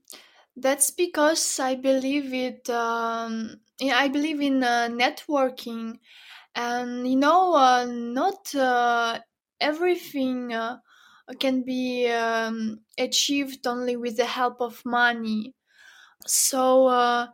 that's 0.56 0.90
because 0.90 1.58
i 1.60 1.74
believe 1.74 2.32
it 2.34 2.68
um, 2.70 3.60
i 3.82 4.08
believe 4.08 4.40
in 4.40 4.62
uh, 4.62 4.88
networking 4.90 5.98
and 6.56 7.08
you 7.08 7.16
know 7.16 7.54
uh, 7.54 7.86
not 7.86 8.54
uh, 8.54 9.20
everything 9.60 10.52
uh, 10.54 10.78
can 11.40 11.64
be 11.64 12.08
um, 12.10 12.84
achieved 12.98 13.66
only 13.66 13.96
with 13.96 14.16
the 14.18 14.26
help 14.26 14.60
of 14.60 14.84
money 14.86 15.54
so 16.26 16.86
uh, 16.86 17.28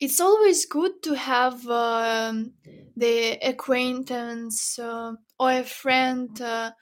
it's 0.00 0.20
always 0.20 0.66
good 0.66 1.02
to 1.04 1.14
have 1.14 1.66
um, 1.68 2.54
the 2.96 3.32
acquaintance 3.46 4.78
uh, 4.78 5.12
or 5.38 5.50
a 5.52 5.64
friend 5.64 6.40
uh, 6.40 6.72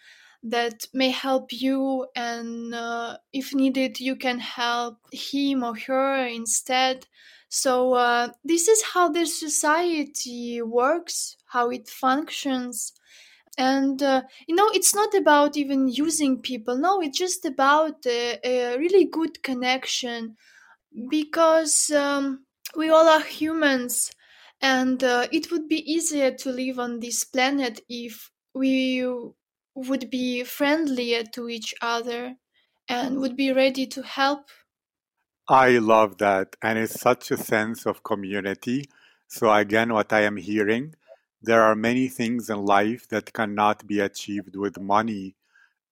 that 0.42 0.86
may 0.94 1.10
help 1.10 1.52
you 1.52 2.06
and 2.14 2.74
uh, 2.74 3.18
if 3.32 3.54
needed 3.54 3.98
you 4.00 4.16
can 4.16 4.38
help 4.38 4.98
him 5.12 5.64
or 5.64 5.76
her 5.76 6.26
instead. 6.26 7.06
So 7.48 7.94
uh, 7.94 8.30
this 8.44 8.68
is 8.68 8.82
how 8.94 9.08
the 9.08 9.26
society 9.26 10.62
works 10.62 11.36
how 11.46 11.70
it 11.70 11.88
functions. 11.88 12.92
And 13.58 14.02
uh, 14.02 14.22
you 14.46 14.54
know 14.54 14.68
it's 14.72 14.94
not 14.94 15.14
about 15.14 15.56
even 15.56 15.88
using 15.88 16.40
people. 16.40 16.78
No 16.78 17.00
it's 17.02 17.18
just 17.18 17.44
about 17.44 18.06
a, 18.06 18.38
a 18.44 18.78
really 18.78 19.04
good 19.06 19.42
connection 19.42 20.36
because 21.10 21.90
um, 21.90 22.46
we 22.76 22.90
all 22.90 23.08
are 23.08 23.22
humans 23.22 24.10
and 24.60 25.02
uh, 25.04 25.26
it 25.32 25.50
would 25.50 25.68
be 25.68 25.90
easier 25.90 26.32
to 26.32 26.50
live 26.50 26.78
on 26.78 27.00
this 27.00 27.24
planet 27.24 27.80
if 27.88 28.30
we 28.54 29.06
would 29.74 30.10
be 30.10 30.44
friendlier 30.44 31.22
to 31.22 31.48
each 31.48 31.74
other 31.80 32.34
and 32.88 33.20
would 33.20 33.36
be 33.36 33.52
ready 33.52 33.86
to 33.86 34.02
help 34.02 34.48
I 35.48 35.78
love 35.78 36.18
that. 36.18 36.56
And 36.60 36.78
it's 36.78 37.00
such 37.00 37.30
a 37.30 37.38
sense 37.38 37.86
of 37.86 38.02
community. 38.02 38.84
So, 39.28 39.50
again, 39.52 39.94
what 39.94 40.12
I 40.12 40.20
am 40.22 40.36
hearing, 40.36 40.94
there 41.40 41.62
are 41.62 41.74
many 41.74 42.08
things 42.08 42.50
in 42.50 42.66
life 42.66 43.08
that 43.08 43.32
cannot 43.32 43.86
be 43.86 44.00
achieved 44.00 44.56
with 44.56 44.78
money. 44.78 45.36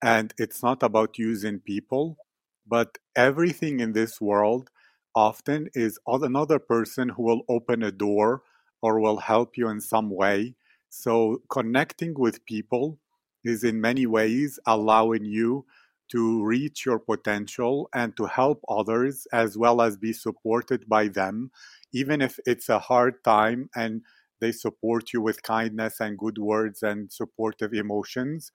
And 0.03 0.35
it's 0.37 0.63
not 0.63 0.83
about 0.83 1.19
using 1.19 1.61
people, 1.61 2.19
but 2.67 2.99
everything 3.15 3.81
in 3.81 3.93
this 3.93 4.21
world 4.21 4.71
often 5.17 5.69
is 5.75 5.99
another 6.07 6.61
person 6.61 7.09
who 7.11 7.25
will 7.25 7.43
open 7.49 7.83
a 7.83 7.93
door 7.93 8.43
or 8.83 9.01
will 9.01 9.19
help 9.19 9.57
you 9.57 9.69
in 9.69 9.81
some 9.81 10.11
way. 10.11 10.55
So, 10.91 11.43
connecting 11.51 12.15
with 12.15 12.45
people 12.47 12.99
is 13.45 13.65
in 13.65 13.81
many 13.81 14.07
ways 14.07 14.59
allowing 14.67 15.25
you 15.25 15.67
to 16.11 16.45
reach 16.45 16.87
your 16.87 16.99
potential 17.01 17.89
and 17.95 18.17
to 18.17 18.27
help 18.27 18.63
others 18.69 19.27
as 19.33 19.59
well 19.59 19.83
as 19.83 19.97
be 19.97 20.13
supported 20.13 20.89
by 20.89 21.09
them, 21.09 21.51
even 21.93 22.23
if 22.23 22.39
it's 22.47 22.69
a 22.69 22.79
hard 22.79 23.25
time 23.25 23.71
and 23.75 24.03
they 24.41 24.53
support 24.53 25.13
you 25.13 25.21
with 25.23 25.43
kindness 25.43 26.01
and 26.01 26.19
good 26.19 26.39
words 26.39 26.83
and 26.83 27.11
supportive 27.13 27.73
emotions, 27.75 28.53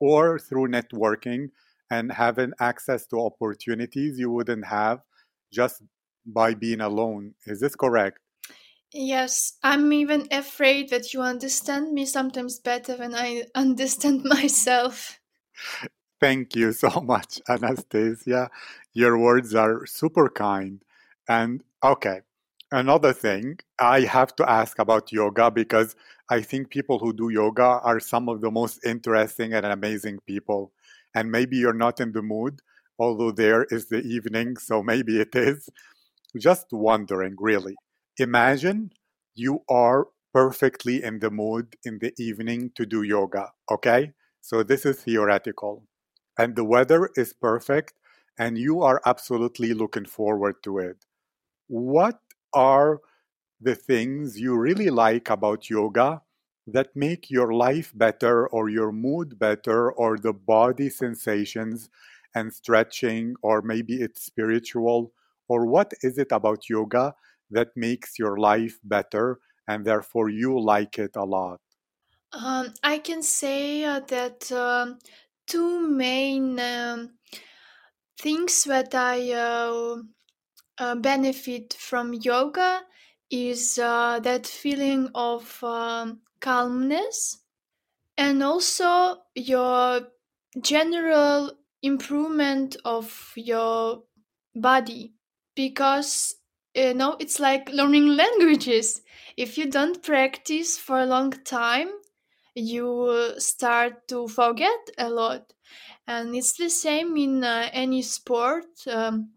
or 0.00 0.38
through 0.38 0.68
networking 0.68 1.50
and 1.90 2.12
having 2.12 2.52
access 2.60 3.06
to 3.06 3.20
opportunities 3.20 4.18
you 4.18 4.30
wouldn't 4.30 4.66
have 4.66 5.00
just 5.52 5.82
by 6.26 6.54
being 6.54 6.80
alone. 6.80 7.34
Is 7.46 7.60
this 7.60 7.74
correct? 7.74 8.18
Yes, 8.92 9.56
I'm 9.62 9.92
even 9.92 10.26
afraid 10.32 10.90
that 10.90 11.14
you 11.14 11.22
understand 11.22 11.92
me 11.92 12.06
sometimes 12.06 12.58
better 12.58 12.96
than 12.96 13.14
I 13.14 13.44
understand 13.54 14.24
myself. 14.24 15.20
Thank 16.20 16.54
you 16.54 16.72
so 16.72 16.90
much, 17.04 17.40
Anastasia. 17.48 18.50
Your 18.92 19.18
words 19.18 19.54
are 19.54 19.86
super 19.86 20.28
kind. 20.28 20.82
And 21.28 21.62
okay, 21.82 22.20
another 22.72 23.12
thing 23.12 23.58
I 23.78 24.00
have 24.02 24.34
to 24.36 24.50
ask 24.50 24.78
about 24.78 25.12
yoga 25.12 25.50
because 25.50 25.94
I 26.28 26.42
think 26.42 26.70
people 26.70 26.98
who 26.98 27.12
do 27.12 27.30
yoga 27.30 27.80
are 27.82 28.00
some 28.00 28.28
of 28.28 28.40
the 28.40 28.50
most 28.50 28.84
interesting 28.84 29.52
and 29.54 29.64
amazing 29.66 30.18
people. 30.26 30.72
And 31.14 31.30
maybe 31.30 31.56
you're 31.56 31.72
not 31.72 32.00
in 32.00 32.12
the 32.12 32.22
mood, 32.22 32.60
although 32.98 33.32
there 33.32 33.64
is 33.70 33.86
the 33.86 34.00
evening, 34.02 34.56
so 34.56 34.82
maybe 34.82 35.20
it 35.20 35.34
is. 35.34 35.68
Just 36.38 36.66
wondering, 36.72 37.36
really. 37.38 37.76
Imagine 38.18 38.92
you 39.34 39.64
are 39.68 40.08
perfectly 40.32 41.02
in 41.02 41.20
the 41.20 41.30
mood 41.30 41.76
in 41.84 41.98
the 42.00 42.12
evening 42.18 42.70
to 42.76 42.84
do 42.86 43.02
yoga, 43.02 43.52
okay? 43.70 44.12
So 44.40 44.62
this 44.62 44.84
is 44.84 45.02
theoretical. 45.02 45.86
And 46.38 46.56
the 46.56 46.64
weather 46.64 47.10
is 47.16 47.32
perfect, 47.32 47.94
and 48.38 48.56
you 48.58 48.82
are 48.82 49.00
absolutely 49.04 49.74
looking 49.74 50.04
forward 50.06 50.62
to 50.64 50.78
it. 50.78 51.04
What 51.68 52.20
are 52.52 53.00
the 53.60 53.74
things 53.74 54.40
you 54.40 54.56
really 54.56 54.90
like 54.90 55.30
about 55.30 55.70
yoga 55.70 56.22
that 56.66 56.94
make 56.96 57.30
your 57.30 57.52
life 57.52 57.92
better 57.94 58.46
or 58.48 58.68
your 58.68 58.92
mood 58.92 59.38
better 59.38 59.90
or 59.92 60.16
the 60.18 60.32
body 60.32 60.88
sensations 60.90 61.88
and 62.34 62.52
stretching 62.52 63.34
or 63.42 63.62
maybe 63.62 64.00
it's 64.00 64.22
spiritual 64.24 65.12
or 65.50 65.66
what 65.66 65.92
is 66.02 66.18
it 66.18 66.32
about 66.32 66.68
yoga 66.70 67.14
that 67.50 67.70
makes 67.76 68.18
your 68.18 68.38
life 68.38 68.78
better 68.84 69.40
and 69.68 69.84
therefore 69.84 70.28
you 70.30 70.58
like 70.60 70.98
it 70.98 71.16
a 71.16 71.24
lot? 71.24 71.60
Um, 72.32 72.74
i 72.82 72.98
can 72.98 73.22
say 73.22 73.84
uh, 73.84 74.00
that 74.00 74.50
uh, 74.52 74.94
two 75.46 75.80
main 75.80 76.58
um, 76.60 77.18
things 78.18 78.64
that 78.64 78.94
i 78.94 79.32
uh, 79.32 79.96
uh, 80.78 80.94
benefit 80.96 81.74
from 81.74 82.14
yoga 82.14 82.82
is 83.30 83.78
uh, 83.78 84.20
that 84.20 84.46
feeling 84.46 85.10
of 85.14 85.62
um, 85.64 86.22
calmness 86.40 87.44
and 88.18 88.42
also 88.42 89.22
your 89.34 90.08
general 90.60 91.52
improvement 91.82 92.76
of 92.84 93.32
your 93.36 94.04
body 94.54 95.14
because 95.54 96.34
you 96.74 96.94
know 96.94 97.16
it's 97.20 97.40
like 97.40 97.70
learning 97.72 98.16
languages. 98.16 99.02
If 99.36 99.58
you 99.58 99.70
don't 99.70 100.02
practice 100.02 100.78
for 100.78 101.00
a 101.00 101.06
long 101.06 101.32
time 101.44 101.90
you 102.54 103.34
start 103.38 104.08
to 104.08 104.28
forget 104.28 104.78
a 104.98 105.08
lot. 105.08 105.52
And 106.06 106.34
it's 106.34 106.54
the 106.56 106.68
same 106.68 107.16
in 107.16 107.44
uh, 107.44 107.68
any 107.72 108.02
sport 108.02 108.66
um, 108.90 109.30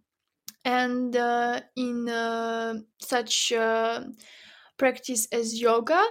and 0.66 1.16
uh, 1.16 1.62
in 1.76 2.10
uh, 2.10 2.76
such 3.00 3.52
uh, 3.54 4.06
practice 4.78 5.28
as 5.32 5.60
yoga. 5.60 6.04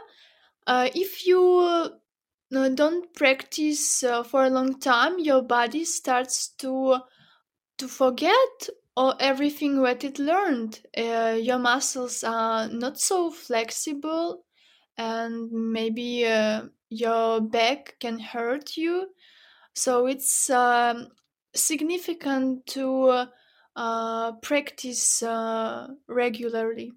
Uh, 0.66 0.88
if 0.94 1.26
you 1.26 1.58
uh, 2.52 2.68
don't 2.68 3.12
practice 3.14 4.04
for 4.30 4.44
a 4.44 4.50
long 4.50 4.78
time 4.78 5.18
your 5.18 5.42
body 5.42 5.84
starts 5.84 6.48
to 6.58 6.98
to 7.78 7.88
forget 7.88 8.68
all 8.96 9.14
everything 9.20 9.80
what 9.80 10.04
it 10.04 10.18
learned 10.18 10.80
your 10.96 11.58
muscles 11.58 12.22
are 12.22 12.68
not 12.68 12.98
so 12.98 13.30
flexible 13.30 14.44
and 14.98 15.50
maybe 15.50 16.28
your 16.90 17.40
back 17.40 17.94
can 18.00 18.18
hurt 18.18 18.76
you 18.76 19.08
so 19.74 20.06
it's 20.06 20.50
um, 20.50 21.08
significant 21.54 22.66
to 22.66 23.26
uh, 23.76 24.32
practice 24.32 25.22
uh, 25.22 25.88
regularly. 26.08 26.92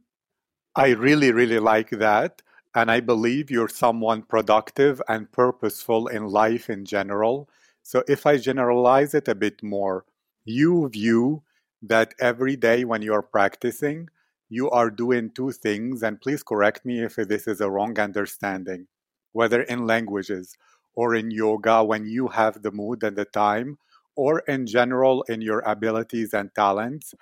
I 0.75 0.89
really, 0.89 1.31
really 1.31 1.59
like 1.59 1.89
that. 1.91 2.41
And 2.73 2.91
I 2.91 2.99
believe 2.99 3.49
you're 3.49 3.69
someone 3.69 4.23
productive 4.23 5.01
and 5.07 5.31
purposeful 5.31 6.07
in 6.07 6.25
life 6.25 6.69
in 6.69 6.83
general. 6.83 7.49
So 7.83 8.03
if 8.07 8.25
I 8.25 8.37
generalize 8.37 9.13
it 9.13 9.29
a 9.29 9.35
bit 9.35 9.63
more, 9.63 10.03
you 10.43 10.89
view 10.89 11.43
that 11.87 12.13
every 12.19 12.55
day 12.55 12.85
when 12.85 13.01
you're 13.01 13.21
practicing, 13.21 14.09
you 14.49 14.69
are 14.69 14.89
doing 14.89 15.31
two 15.31 15.51
things. 15.51 16.03
And 16.03 16.21
please 16.21 16.43
correct 16.43 16.85
me 16.85 17.03
if 17.03 17.15
this 17.15 17.47
is 17.47 17.61
a 17.61 17.69
wrong 17.69 17.99
understanding, 17.99 18.87
whether 19.33 19.61
in 19.63 19.85
languages 19.87 20.55
or 20.95 21.15
in 21.15 21.31
yoga, 21.31 21.83
when 21.83 22.05
you 22.05 22.29
have 22.29 22.61
the 22.61 22.71
mood 22.71 23.03
and 23.03 23.17
the 23.17 23.25
time, 23.25 23.77
or 24.15 24.39
in 24.47 24.65
general 24.65 25.23
in 25.23 25.41
your 25.41 25.59
abilities 25.59 26.33
and 26.33 26.49
talents, 26.55 27.13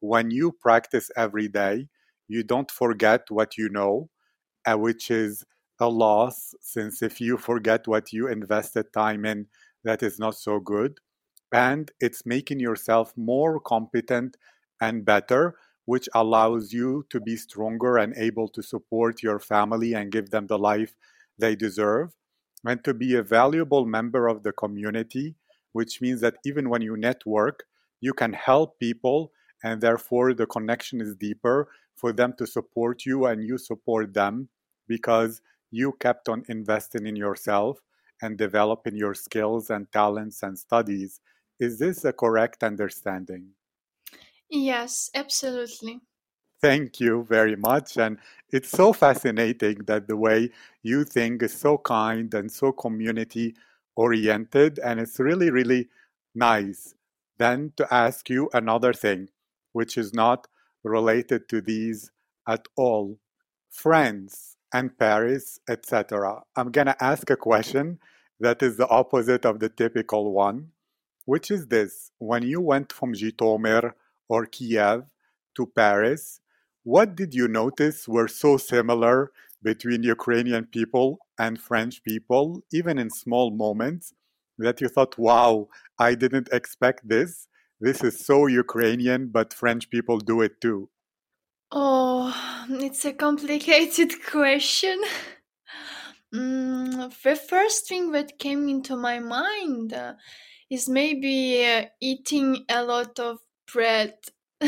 when 0.00 0.30
you 0.30 0.52
practice 0.52 1.10
every 1.16 1.48
day, 1.48 1.88
you 2.28 2.42
don't 2.42 2.70
forget 2.70 3.30
what 3.30 3.56
you 3.56 3.68
know, 3.68 4.08
uh, 4.66 4.76
which 4.76 5.10
is 5.10 5.44
a 5.80 5.88
loss, 5.88 6.54
since 6.60 7.02
if 7.02 7.20
you 7.20 7.36
forget 7.36 7.86
what 7.86 8.12
you 8.12 8.28
invested 8.28 8.92
time 8.92 9.24
in, 9.24 9.46
that 9.84 10.02
is 10.02 10.18
not 10.18 10.34
so 10.36 10.60
good. 10.60 10.98
And 11.52 11.90
it's 12.00 12.24
making 12.26 12.60
yourself 12.60 13.16
more 13.16 13.60
competent 13.60 14.36
and 14.80 15.04
better, 15.04 15.56
which 15.84 16.08
allows 16.14 16.72
you 16.72 17.06
to 17.10 17.20
be 17.20 17.36
stronger 17.36 17.96
and 17.98 18.14
able 18.16 18.48
to 18.48 18.62
support 18.62 19.22
your 19.22 19.38
family 19.38 19.94
and 19.94 20.10
give 20.12 20.30
them 20.30 20.46
the 20.46 20.58
life 20.58 20.94
they 21.38 21.54
deserve, 21.56 22.14
and 22.64 22.82
to 22.84 22.94
be 22.94 23.14
a 23.14 23.22
valuable 23.22 23.84
member 23.86 24.28
of 24.28 24.42
the 24.42 24.52
community 24.52 25.34
which 25.72 26.02
means 26.02 26.20
that 26.20 26.34
even 26.44 26.68
when 26.68 26.82
you 26.82 26.96
network, 26.98 27.64
you 28.00 28.12
can 28.12 28.34
help 28.34 28.78
people, 28.78 29.32
and 29.64 29.80
therefore 29.80 30.34
the 30.34 30.44
connection 30.46 31.00
is 31.00 31.14
deeper 31.16 31.68
for 31.96 32.12
them 32.12 32.34
to 32.36 32.46
support 32.46 33.06
you 33.06 33.24
and 33.24 33.42
you 33.42 33.56
support 33.56 34.12
them 34.12 34.48
because 34.86 35.40
you 35.70 35.92
kept 35.98 36.28
on 36.28 36.44
investing 36.48 37.06
in 37.06 37.16
yourself 37.16 37.78
and 38.20 38.36
developing 38.36 38.94
your 38.96 39.14
skills 39.14 39.70
and 39.70 39.90
talents 39.92 40.42
and 40.42 40.58
studies. 40.58 41.20
Is 41.62 41.78
this 41.78 42.04
a 42.04 42.12
correct 42.12 42.64
understanding? 42.64 43.50
Yes, 44.50 45.10
absolutely. 45.14 46.00
Thank 46.60 46.98
you 46.98 47.24
very 47.28 47.54
much. 47.54 47.96
And 47.96 48.18
it's 48.50 48.68
so 48.68 48.92
fascinating 48.92 49.84
that 49.86 50.08
the 50.08 50.16
way 50.16 50.50
you 50.82 51.04
think 51.04 51.40
is 51.40 51.52
so 51.52 51.78
kind 51.78 52.34
and 52.34 52.50
so 52.50 52.72
community 52.72 53.54
oriented 53.94 54.80
and 54.80 54.98
it's 54.98 55.20
really 55.20 55.50
really 55.50 55.88
nice 56.34 56.94
then 57.38 57.72
to 57.76 57.86
ask 57.94 58.30
you 58.30 58.48
another 58.54 58.92
thing 58.92 59.28
which 59.72 59.98
is 59.98 60.14
not 60.14 60.48
related 60.82 61.46
to 61.50 61.60
these 61.60 62.10
at 62.48 62.66
all 62.74 63.18
friends 63.68 64.56
and 64.72 64.96
paris 64.98 65.58
etc 65.68 66.40
i'm 66.56 66.70
going 66.70 66.86
to 66.86 67.04
ask 67.04 67.28
a 67.28 67.36
question 67.36 67.98
that 68.40 68.62
is 68.62 68.78
the 68.78 68.88
opposite 68.88 69.44
of 69.44 69.60
the 69.60 69.68
typical 69.68 70.32
one 70.32 70.70
which 71.24 71.50
is 71.50 71.66
this 71.68 72.10
when 72.18 72.42
you 72.42 72.60
went 72.60 72.92
from 72.92 73.14
Zhytomyr 73.14 73.92
or 74.28 74.46
Kiev 74.46 75.04
to 75.56 75.66
Paris 75.66 76.40
what 76.84 77.14
did 77.14 77.32
you 77.32 77.46
notice 77.46 78.08
were 78.08 78.26
so 78.26 78.56
similar 78.56 79.30
between 79.62 80.02
Ukrainian 80.02 80.66
people 80.66 81.18
and 81.38 81.60
French 81.60 82.02
people, 82.02 82.62
even 82.72 82.98
in 82.98 83.08
small 83.10 83.52
moments, 83.52 84.12
that 84.58 84.80
you 84.80 84.88
thought, 84.88 85.16
wow, 85.16 85.68
I 85.98 86.14
didn't 86.14 86.48
expect 86.52 87.08
this. 87.08 87.46
This 87.80 88.02
is 88.02 88.24
so 88.24 88.46
Ukrainian, 88.46 89.28
but 89.28 89.54
French 89.54 89.90
people 89.90 90.18
do 90.18 90.40
it 90.40 90.60
too. 90.60 90.90
Oh, 91.70 92.34
it's 92.68 93.04
a 93.04 93.12
complicated 93.12 94.12
question. 94.30 95.00
Mm, 96.34 97.10
the 97.26 97.36
first 97.36 97.88
thing 97.88 98.10
that 98.12 98.38
came 98.38 98.68
into 98.68 98.96
my 98.96 99.18
mind 99.20 99.92
uh, 99.92 100.14
is 100.72 100.88
maybe 100.88 101.64
uh, 101.66 101.86
eating 102.00 102.64
a 102.70 102.84
lot 102.84 103.20
of 103.20 103.38
bread. 103.72 104.16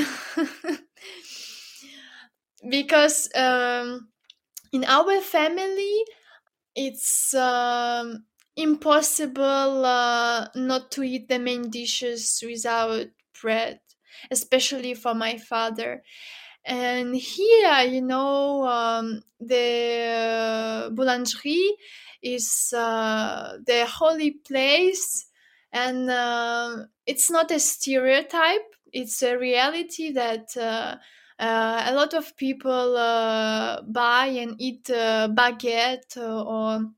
because 2.68 3.28
um, 3.34 4.08
in 4.72 4.84
our 4.84 5.20
family 5.20 6.04
it's 6.76 7.34
um, 7.34 8.24
impossible 8.56 9.86
uh, 9.86 10.48
not 10.56 10.90
to 10.92 11.02
eat 11.04 11.28
the 11.28 11.38
main 11.40 11.70
dishes 11.70 12.42
without 12.46 13.06
bread 13.40 13.80
especially 14.30 14.94
for 14.94 15.14
my 15.14 15.38
father 15.38 16.02
and 16.64 17.16
here 17.16 17.80
you 17.82 18.02
know 18.02 18.64
um, 18.66 19.22
the 19.40 20.90
boulangerie 20.94 21.70
is 22.22 22.72
uh, 22.76 23.58
the 23.66 23.86
holy 23.86 24.32
place 24.32 25.26
and 25.74 26.10
uh, 26.10 26.86
it's 27.06 27.30
not 27.30 27.50
a 27.50 27.60
stereotype 27.60 28.74
it's 28.94 29.22
a 29.22 29.36
reality 29.36 30.12
that 30.12 30.56
uh, 30.56 30.96
uh, 31.38 31.82
a 31.86 31.94
lot 31.94 32.14
of 32.14 32.36
people 32.36 32.96
uh, 32.96 33.82
buy 33.82 34.26
and 34.26 34.54
eat 34.60 34.88
uh, 34.88 35.28
baguette 35.34 36.16
or 36.16 36.92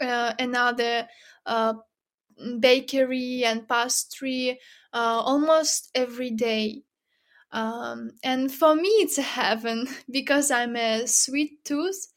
uh, 0.00 0.34
another 0.38 1.08
bakery 2.60 3.44
and 3.44 3.68
pastry 3.68 4.58
almost 4.92 5.90
every 5.94 6.30
day. 6.30 6.82
Um, 7.52 8.12
and 8.24 8.52
for 8.52 8.74
me, 8.76 8.88
it's 8.88 9.18
a 9.18 9.22
heaven 9.22 9.88
because 10.10 10.50
I'm 10.50 10.76
a 10.76 11.06
sweet 11.06 11.64
tooth 11.64 12.08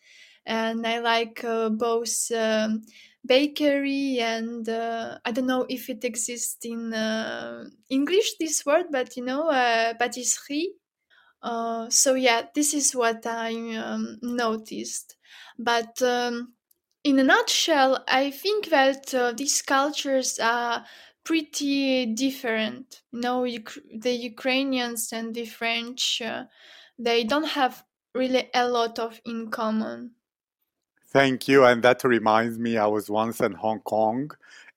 and 0.46 0.88
I 0.88 1.00
like 1.00 1.42
both 1.44 2.32
um, 2.32 2.84
bakery 3.28 4.20
and 4.20 4.68
uh, 4.70 5.20
I 5.26 5.32
don't 5.32 5.48
know 5.48 5.66
if 5.70 5.90
it 5.90 6.04
exists 6.04 6.66
in 6.66 6.94
uh, 6.94 7.66
English, 7.90 8.38
this 8.40 8.66
word, 8.66 8.88
but 8.92 9.16
you 9.18 9.24
know, 9.26 9.50
uh, 9.50 9.94
patisserie. 9.96 10.74
Uh, 11.42 11.90
so 11.90 12.16
yeah, 12.16 12.48
this 12.56 12.74
is 12.74 12.96
what 12.96 13.26
I 13.26 13.54
um, 13.78 14.20
noticed. 14.22 15.16
But 15.58 16.02
um, 16.02 16.54
in 17.04 17.20
a 17.20 17.24
nutshell, 17.24 18.04
I 18.08 18.32
think 18.32 18.70
that 18.70 19.14
uh, 19.14 19.34
these 19.34 19.62
cultures 19.62 20.40
are 20.40 20.86
pretty 21.24 22.08
different. 22.08 23.04
You 23.12 23.22
know, 23.22 23.44
the 23.46 24.12
Ukrainians 24.14 25.14
and 25.14 25.34
the 25.36 25.46
French, 25.46 26.22
uh, 26.22 26.46
they 27.00 27.24
don't 27.26 27.50
have 27.50 27.86
really 28.16 28.50
a 28.54 28.70
lot 28.70 29.00
of 29.00 29.22
in 29.26 29.52
common. 29.52 30.17
Thank 31.10 31.48
you. 31.48 31.66
And 31.66 31.82
that 31.84 32.04
reminds 32.04 32.60
me, 32.60 32.78
I 32.78 32.88
was 32.88 33.10
once 33.10 33.40
in 33.40 33.54
Hong 33.54 33.80
Kong 33.82 34.32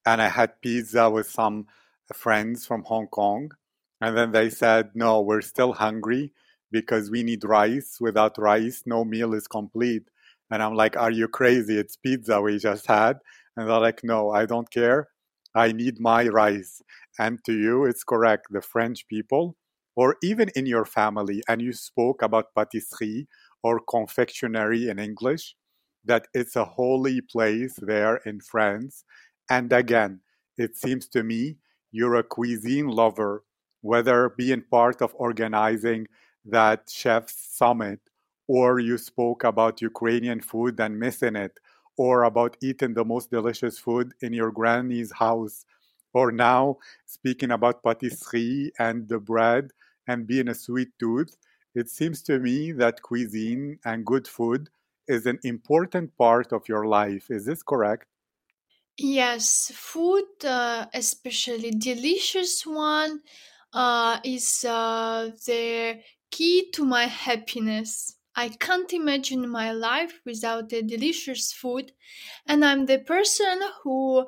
and 0.07 0.23
I 0.23 0.29
had 0.29 0.61
pizza 0.63 1.11
with 1.11 1.29
some 1.29 1.67
friends 2.13 2.67
from 2.67 2.85
Hong 2.85 3.09
Kong. 3.09 3.53
And 4.01 4.17
then 4.17 4.33
they 4.33 4.49
said, 4.49 4.91
no, 4.95 5.21
we're 5.21 5.43
still 5.43 5.73
hungry 5.73 6.33
because 6.71 7.11
we 7.11 7.23
need 7.23 7.45
rice. 7.45 7.99
Without 8.01 8.39
rice, 8.39 8.85
no 8.87 9.05
meal 9.05 9.35
is 9.35 9.47
complete. 9.49 10.05
And 10.51 10.63
I'm 10.63 10.75
like, 10.75 10.97
are 10.97 11.11
you 11.11 11.29
crazy? 11.29 11.79
It's 11.79 11.97
pizza 11.97 12.41
we 12.41 12.59
just 12.59 12.87
had. 12.87 13.19
And 13.57 13.69
they're 13.69 13.81
like, 13.81 14.03
no, 14.05 14.31
I 14.31 14.47
don't 14.47 14.71
care. 14.71 15.09
I 15.55 15.73
need 15.73 16.01
my 16.01 16.29
rice. 16.29 16.81
And 17.19 17.45
to 17.45 17.53
you, 17.53 17.85
it's 17.85 18.05
correct. 18.05 18.47
The 18.51 18.63
French 18.63 19.07
people, 19.09 19.57
or 19.97 20.17
even 20.23 20.49
in 20.55 20.67
your 20.67 20.85
family, 20.85 21.43
and 21.49 21.61
you 21.61 21.73
spoke 21.73 22.23
about 22.23 22.55
patisserie 22.55 23.27
or 23.63 23.81
confectionery 23.81 24.89
in 24.89 24.99
English, 24.99 25.55
that 26.05 26.27
it's 26.35 26.57
a 26.57 26.65
holy 26.65 27.21
place 27.21 27.75
there 27.81 28.17
in 28.27 28.41
France. 28.41 29.05
And 29.49 29.73
again, 29.73 30.21
it 30.57 30.77
seems 30.77 31.09
to 31.09 31.23
me 31.23 31.57
you're 31.93 32.17
a 32.17 32.23
cuisine 32.23 32.89
lover, 32.89 33.45
whether 33.81 34.29
being 34.29 34.63
part 34.71 35.03
of 35.03 35.15
organizing 35.15 36.07
that 36.45 36.89
chef's 36.91 37.37
summit, 37.57 38.01
or 38.47 38.79
you 38.79 38.99
spoke 38.99 39.45
about 39.45 39.83
Ukrainian 39.83 40.41
food 40.41 40.81
and 40.81 40.99
missing 40.99 41.37
it, 41.37 41.59
or 41.97 42.25
about 42.25 42.57
eating 42.63 42.95
the 42.95 43.05
most 43.05 43.31
delicious 43.31 43.79
food 43.79 44.15
in 44.21 44.33
your 44.33 44.51
granny's 44.51 45.13
house, 45.13 45.65
or 46.15 46.33
now 46.33 46.79
speaking 47.07 47.51
about 47.51 47.83
patisserie 47.83 48.73
and 48.79 49.09
the 49.09 49.19
bread 49.19 49.71
and 50.07 50.27
being 50.27 50.49
a 50.49 50.55
sweet 50.55 50.89
tooth. 50.99 51.37
It 51.75 51.89
seems 51.89 52.23
to 52.23 52.39
me 52.39 52.73
that 52.73 53.03
cuisine 53.03 53.79
and 53.85 54.05
good 54.05 54.27
food 54.27 54.71
is 55.11 55.27
an 55.27 55.39
important 55.45 56.17
part 56.17 56.53
of 56.53 56.69
your 56.69 56.87
life. 56.87 57.31
Is 57.31 57.45
this 57.47 57.63
correct? 57.63 58.07
Yes, 58.99 59.73
food, 59.75 60.45
uh, 60.45 60.87
especially 60.93 61.71
delicious 61.71 62.67
one, 62.67 63.21
uh, 63.73 64.21
is 64.25 64.65
uh, 64.65 65.31
the 65.47 66.01
key 66.31 66.71
to 66.73 66.85
my 66.85 67.07
happiness. 67.07 68.17
I 68.37 68.49
can't 68.49 68.93
imagine 68.93 69.49
my 69.49 69.73
life 69.73 70.21
without 70.25 70.73
a 70.73 70.83
delicious 70.83 71.53
food, 71.53 71.93
and 72.47 72.65
I'm 72.65 72.87
the 72.87 72.99
person 72.99 73.61
who 73.83 74.27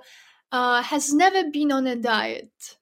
uh, 0.51 0.83
has 0.83 1.13
never 1.13 1.51
been 1.51 1.71
on 1.71 1.87
a 1.87 1.97
diet. 1.97 2.79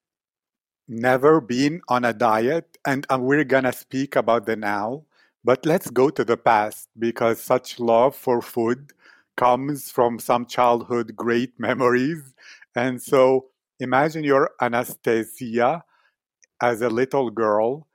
Never 0.88 1.40
been 1.40 1.82
on 1.88 2.04
a 2.04 2.12
diet, 2.12 2.78
and 2.86 3.06
uh, 3.10 3.18
we're 3.20 3.44
gonna 3.44 3.72
speak 3.72 4.16
about 4.16 4.46
the 4.46 4.56
now. 4.56 5.04
But 5.44 5.64
let's 5.66 5.90
go 5.90 6.10
to 6.10 6.24
the 6.24 6.36
past 6.36 6.88
because 6.98 7.40
such 7.40 7.78
love 7.80 8.14
for 8.16 8.40
food 8.42 8.92
comes 9.36 9.90
from 9.90 10.18
some 10.18 10.46
childhood 10.46 11.14
great 11.16 11.52
memories. 11.58 12.34
And 12.74 13.02
so 13.02 13.46
imagine 13.78 14.24
your 14.24 14.50
Anastasia 14.60 15.84
as 16.62 16.82
a 16.82 16.90
little 16.90 17.30
girl 17.30 17.88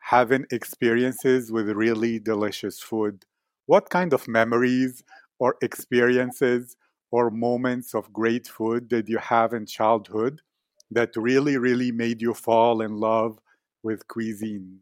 having 0.00 0.46
experiences 0.52 1.52
with 1.52 1.68
really 1.70 2.18
delicious 2.20 2.80
food. 2.80 3.24
What 3.66 3.90
kind 3.90 4.12
of 4.14 4.28
memories 4.28 5.02
or 5.38 5.56
experiences 5.62 6.76
or 7.12 7.30
moments 7.30 7.94
of 7.94 8.12
great 8.12 8.48
food 8.48 8.88
did 8.88 9.08
you 9.08 9.18
have 9.18 9.52
in 9.54 9.66
childhood 9.66 10.42
that 10.90 11.10
really, 11.16 11.58
really 11.58 11.92
made 11.92 12.22
you 12.22 12.34
fall 12.34 12.80
in 12.82 12.96
love 12.98 13.40
with 13.82 14.08
cuisine? 14.08 14.80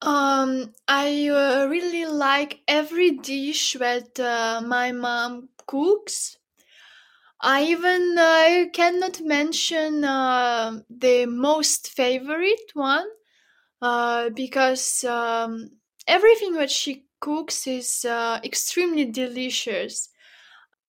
Um, 0.00 0.72
I 0.88 1.28
uh, 1.28 1.66
really 1.66 2.06
like 2.06 2.60
every 2.66 3.10
dish 3.10 3.74
that 3.74 4.18
uh, 4.18 4.62
my 4.64 4.90
mom 4.92 5.50
cooks. 5.66 6.38
I 7.40 7.64
even 7.64 8.16
uh, 8.18 8.66
cannot 8.72 9.20
mention 9.20 10.04
uh, 10.04 10.80
the 10.88 11.26
most 11.26 11.90
favorite 11.90 12.70
one 12.74 13.08
uh, 13.82 14.30
because 14.30 15.04
um, 15.04 15.70
everything 16.06 16.54
that 16.54 16.70
she 16.70 17.06
cooks 17.20 17.66
is 17.66 18.04
uh, 18.04 18.40
extremely 18.44 19.06
delicious. 19.06 20.10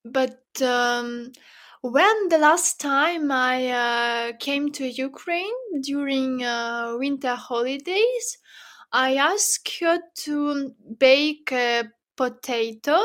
But 0.06 0.42
um, 0.62 1.34
when 1.82 2.30
the 2.30 2.38
last 2.40 2.80
time 2.80 3.32
I 3.32 3.70
uh, 3.72 4.34
came 4.40 4.72
to 4.74 4.88
Ukraine 4.88 5.56
during 5.82 6.44
uh, 6.44 6.96
winter 6.98 7.36
holidays, 7.36 8.38
I 8.92 9.16
ask 9.16 9.68
her 9.80 10.00
to 10.26 10.76
bake 10.98 11.52
a 11.52 11.86
potato, 12.18 13.00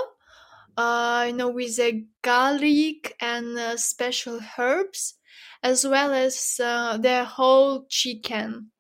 uh, 0.77 1.27
you 1.29 1.35
know, 1.35 1.49
with 1.51 1.79
a 1.81 2.05
garlic 2.23 3.17
and 3.21 3.59
uh, 3.59 3.77
special 3.77 4.41
herbs, 4.59 5.15
as 5.63 5.87
well 5.87 6.13
as 6.15 6.61
uh, 6.63 6.97
the 6.99 7.25
whole 7.25 7.87
chicken, 7.89 8.71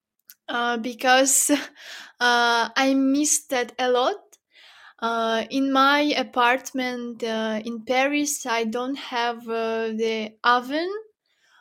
uh, 0.48 0.78
because 0.78 1.50
uh, 2.20 2.70
I 2.76 2.94
missed 2.94 3.50
that 3.50 3.72
a 3.78 3.90
lot. 3.90 4.16
Uh, 5.00 5.44
in 5.50 5.72
my 5.72 6.00
apartment 6.16 7.22
in 7.22 7.84
Paris, 7.86 8.46
I 8.46 8.64
don't 8.64 8.96
have 8.96 9.44
the 9.46 10.34
oven. 10.44 10.90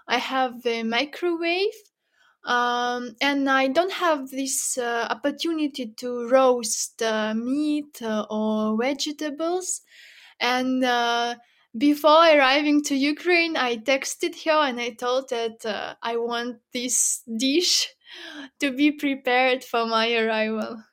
I 0.08 0.18
have 0.18 0.64
the 0.64 0.84
microwave, 0.84 1.74
um, 2.44 3.16
and 3.22 3.50
I 3.50 3.68
don't 3.68 3.92
have 3.92 4.30
this 4.30 4.78
uh, 4.78 5.08
opportunity 5.10 5.88
to 5.98 6.28
roast 6.28 7.02
uh, 7.02 7.34
meat 7.34 8.02
uh, 8.02 8.26
or 8.30 8.78
vegetables. 8.78 9.82
And 10.40 10.84
uh, 10.84 11.36
before 11.78 12.24
arriving 12.26 12.84
to 12.86 12.96
Ukraine, 12.96 13.56
I 13.56 13.78
texted 13.78 14.44
her 14.46 14.68
and 14.68 14.80
I 14.80 14.90
told 14.92 15.30
that 15.30 15.66
uh, 15.66 15.96
I 16.02 16.18
want 16.18 16.58
this 16.74 17.22
dish 17.38 17.90
to 18.60 18.72
be 18.72 18.92
prepared 18.92 19.64
for 19.64 19.86
my 19.86 20.12
arrival. 20.14 20.84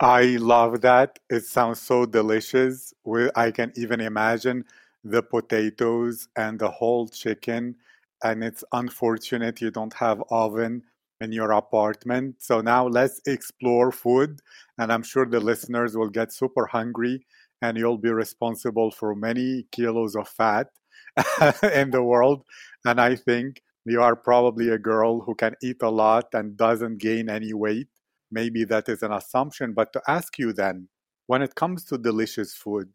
I 0.00 0.36
love 0.36 0.80
that. 0.82 1.20
It 1.30 1.44
sounds 1.44 1.80
so 1.80 2.06
delicious. 2.06 2.92
I 3.36 3.50
can 3.50 3.72
even 3.76 4.00
imagine 4.00 4.64
the 5.04 5.22
potatoes 5.22 6.28
and 6.36 6.58
the 6.58 6.70
whole 6.70 7.08
chicken. 7.08 7.76
And 8.24 8.42
it's 8.44 8.64
unfortunate 8.72 9.60
you 9.60 9.70
don't 9.70 9.94
have 9.94 10.22
oven 10.30 10.82
in 11.20 11.32
your 11.32 11.52
apartment. 11.52 12.36
So 12.38 12.60
now 12.60 12.86
let's 12.86 13.20
explore 13.26 13.92
food. 13.92 14.40
And 14.78 14.92
I'm 14.92 15.02
sure 15.02 15.26
the 15.26 15.40
listeners 15.40 15.96
will 15.96 16.08
get 16.10 16.32
super 16.32 16.66
hungry 16.66 17.26
and 17.60 17.76
you'll 17.76 17.98
be 17.98 18.10
responsible 18.10 18.90
for 18.90 19.14
many 19.14 19.66
kilos 19.72 20.16
of 20.16 20.28
fat 20.28 20.68
in 21.74 21.90
the 21.90 22.02
world. 22.02 22.44
And 22.84 23.00
I 23.00 23.14
think 23.16 23.62
you 23.84 24.02
are 24.02 24.16
probably 24.16 24.68
a 24.68 24.78
girl 24.78 25.20
who 25.20 25.34
can 25.34 25.54
eat 25.62 25.82
a 25.82 25.90
lot 25.90 26.28
and 26.32 26.56
doesn't 26.56 26.98
gain 26.98 27.28
any 27.28 27.52
weight 27.52 27.88
maybe 28.32 28.64
that 28.64 28.88
is 28.88 29.02
an 29.02 29.12
assumption, 29.12 29.74
but 29.74 29.92
to 29.92 30.02
ask 30.08 30.38
you 30.38 30.52
then, 30.52 30.88
when 31.26 31.42
it 31.42 31.54
comes 31.54 31.84
to 31.84 31.98
delicious 31.98 32.54
food, 32.54 32.88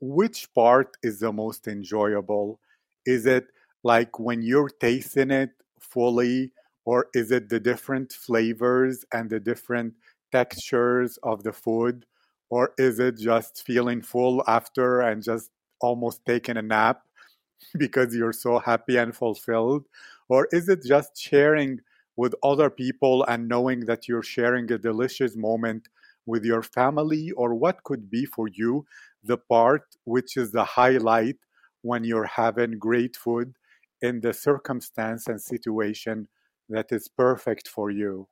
which 0.00 0.52
part 0.54 0.96
is 1.02 1.20
the 1.20 1.32
most 1.32 1.68
enjoyable? 1.68 2.60
Is 3.06 3.24
it 3.24 3.46
like 3.82 4.18
when 4.18 4.42
you're 4.42 4.68
tasting 4.68 5.30
it 5.30 5.50
fully, 5.80 6.52
or 6.84 7.08
is 7.14 7.30
it 7.30 7.48
the 7.48 7.60
different 7.60 8.12
flavors 8.12 9.04
and 9.12 9.30
the 9.30 9.40
different 9.40 9.94
textures 10.32 11.18
of 11.22 11.42
the 11.42 11.52
food? 11.52 12.06
Or 12.50 12.72
is 12.78 12.98
it 12.98 13.18
just 13.18 13.64
feeling 13.64 14.02
full 14.02 14.42
after 14.48 15.00
and 15.00 15.22
just 15.22 15.50
almost 15.80 16.24
taking 16.26 16.56
a 16.56 16.62
nap 16.62 17.02
because 17.78 18.14
you're 18.14 18.32
so 18.32 18.58
happy 18.58 18.96
and 18.96 19.14
fulfilled? 19.14 19.86
Or 20.28 20.48
is 20.52 20.68
it 20.68 20.84
just 20.84 21.18
sharing 21.18 21.80
with 22.16 22.34
other 22.42 22.70
people 22.70 23.24
and 23.24 23.48
knowing 23.48 23.80
that 23.86 24.08
you're 24.08 24.22
sharing 24.22 24.70
a 24.72 24.78
delicious 24.78 25.36
moment 25.36 25.88
with 26.26 26.44
your 26.44 26.62
family? 26.62 27.30
Or 27.32 27.54
what 27.54 27.84
could 27.84 28.10
be 28.10 28.24
for 28.24 28.48
you 28.48 28.86
the 29.22 29.36
part 29.38 29.82
which 30.04 30.36
is 30.36 30.52
the 30.52 30.64
highlight 30.64 31.36
when 31.82 32.04
you're 32.04 32.24
having 32.26 32.78
great 32.78 33.16
food 33.16 33.54
in 34.02 34.20
the 34.20 34.32
circumstance 34.32 35.28
and 35.28 35.40
situation 35.40 36.28
that 36.68 36.92
is 36.92 37.08
perfect 37.08 37.68
for 37.68 37.90
you? 37.90 38.28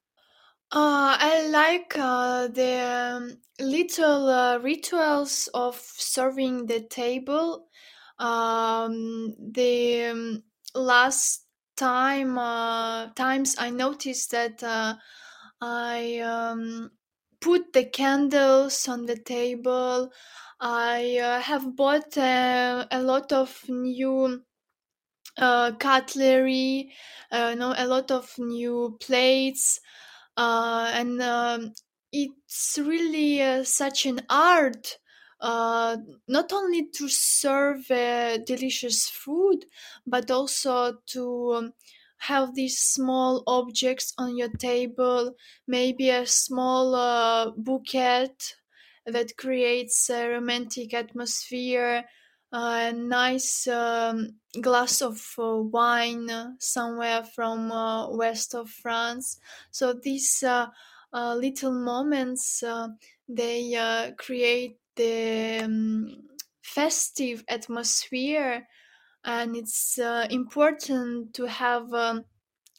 Uh, 0.70 1.16
I 1.18 1.46
like 1.48 1.96
uh, 1.96 2.48
the 2.48 2.74
um, 3.16 3.40
little 3.58 4.28
uh, 4.28 4.58
rituals 4.58 5.48
of 5.54 5.76
serving 5.76 6.66
the 6.66 6.80
table. 6.82 7.68
Um, 8.18 9.34
the 9.38 10.04
um, 10.06 10.44
last 10.74 11.46
time 11.76 12.36
uh, 12.36 13.08
times 13.14 13.56
I 13.58 13.70
noticed 13.70 14.30
that 14.32 14.62
uh, 14.62 14.96
I 15.60 16.18
um, 16.18 16.90
put 17.40 17.72
the 17.72 17.86
candles 17.86 18.86
on 18.88 19.06
the 19.06 19.16
table. 19.16 20.12
I 20.60 21.18
uh, 21.18 21.40
have 21.40 21.76
bought 21.76 22.16
a 22.18 23.00
lot 23.02 23.32
of 23.32 23.64
new 23.68 24.44
uh, 25.38 25.72
cutlery, 25.78 26.92
uh, 27.30 27.54
no, 27.54 27.74
a 27.76 27.86
lot 27.86 28.10
of 28.10 28.38
new 28.38 28.96
plates, 29.00 29.80
uh, 30.36 30.90
and 30.94 31.20
um, 31.22 31.72
it's 32.12 32.78
really 32.80 33.42
uh, 33.42 33.64
such 33.64 34.06
an 34.06 34.20
art. 34.30 34.98
Uh, 35.40 35.98
not 36.26 36.52
only 36.52 36.88
to 36.88 37.08
serve 37.08 37.86
delicious 38.44 39.08
food, 39.08 39.66
but 40.06 40.30
also 40.30 40.98
to 41.06 41.52
um, 41.54 41.72
have 42.18 42.54
these 42.54 42.78
small 42.78 43.44
objects 43.46 44.12
on 44.18 44.36
your 44.36 44.48
table, 44.48 45.34
maybe 45.66 46.10
a 46.10 46.26
small 46.26 46.94
uh, 46.94 47.50
bouquet 47.56 48.30
that 49.06 49.36
creates 49.36 50.10
a 50.10 50.28
romantic 50.28 50.92
atmosphere, 50.92 52.04
a 52.52 52.92
nice 52.92 53.66
um, 53.66 54.40
glass 54.60 55.02
of 55.02 55.34
uh, 55.38 55.56
wine 55.56 56.56
somewhere 56.60 57.22
from 57.24 57.70
uh, 57.72 58.10
west 58.10 58.54
of 58.54 58.70
France. 58.70 59.38
So 59.70 59.92
these 59.92 60.42
uh, 60.42 60.68
uh, 61.12 61.34
little 61.34 61.72
moments 61.72 62.62
uh, 62.62 62.88
they 63.28 63.74
uh, 63.74 64.12
create 64.16 64.78
the 64.96 65.60
um, 65.64 66.28
festive 66.62 67.44
atmosphere, 67.48 68.66
and 69.24 69.56
it's 69.56 69.98
important 69.98 71.34
to 71.34 71.46
have 71.46 71.92
um, 71.94 72.24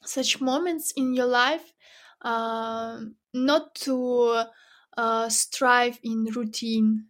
such 0.04 0.42
moments 0.42 0.94
in 0.98 1.14
your 1.14 1.28
life, 1.28 1.74
um 2.22 3.16
not 3.34 3.76
to 3.76 4.46
strive 5.30 6.00
in 6.04 6.26
routine. 6.26 7.09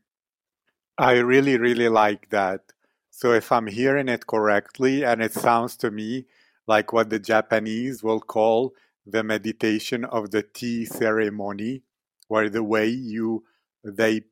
I 0.99 1.13
really, 1.17 1.57
really 1.57 1.89
like 1.89 2.29
that. 2.29 2.73
So, 3.09 3.33
if 3.33 3.51
I'm 3.51 3.65
hearing 3.65 4.07
it 4.07 4.27
correctly, 4.27 5.03
and 5.03 5.19
it 5.21 5.33
sounds 5.33 5.75
to 5.77 5.89
me 5.89 6.27
like 6.67 6.93
what 6.93 7.09
the 7.09 7.17
Japanese 7.19 8.03
will 8.03 8.19
call 8.19 8.73
the 9.05 9.23
meditation 9.23 10.05
of 10.05 10.29
the 10.29 10.43
tea 10.43 10.85
ceremony, 10.85 11.81
where 12.27 12.49
the 12.51 12.63
way 12.63 12.87
you 12.87 13.45
they 13.83 14.25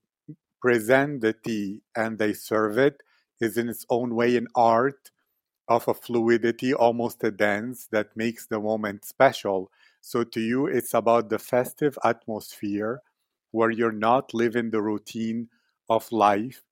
present 0.62 1.22
the 1.22 1.34
tea 1.34 1.82
and 1.96 2.20
they 2.20 2.34
serve 2.34 2.78
it 2.78 3.04
is 3.42 3.58
in 3.58 3.70
its 3.70 3.86
own 3.90 4.16
way 4.16 4.38
an 4.38 4.48
art 4.56 5.12
of 5.68 5.88
a 5.88 5.94
fluidity, 5.94 6.74
almost 6.74 7.24
a 7.24 7.32
dance 7.32 7.88
that 7.92 8.16
makes 8.16 8.46
the 8.48 8.60
moment 8.60 9.06
special. 9.06 9.72
So, 10.02 10.24
to 10.26 10.40
you, 10.42 10.68
it's 10.68 10.94
about 10.94 11.30
the 11.30 11.40
festive 11.40 11.98
atmosphere 12.04 13.02
where 13.52 13.72
you're 13.72 13.92
not 13.92 14.34
living 14.34 14.72
the 14.72 14.82
routine 14.82 15.50
of 15.90 16.12
life, 16.12 16.64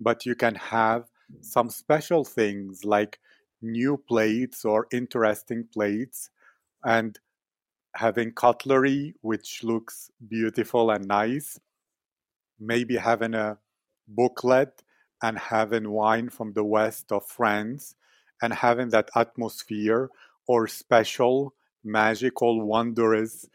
but 0.00 0.26
you 0.26 0.34
can 0.34 0.54
have 0.56 1.08
some 1.40 1.70
special 1.70 2.24
things 2.24 2.84
like 2.84 3.18
new 3.62 3.96
plates 4.08 4.64
or 4.64 4.86
interesting 4.92 5.66
plates 5.72 6.30
and 6.84 7.18
having 7.96 8.32
cutlery 8.32 9.14
which 9.22 9.64
looks 9.64 10.10
beautiful 10.28 10.90
and 10.90 11.06
nice 11.06 11.58
maybe 12.58 12.96
having 12.96 13.34
a 13.34 13.58
booklet 14.06 14.82
and 15.22 15.38
having 15.38 15.90
wine 15.90 16.28
from 16.28 16.52
the 16.52 16.64
west 16.64 17.10
of 17.12 17.26
France 17.26 17.94
and 18.42 18.52
having 18.54 18.88
that 18.90 19.10
atmosphere 19.16 20.10
or 20.46 20.66
special, 20.68 21.54
magical, 21.84 22.64
wondrous 22.64 23.46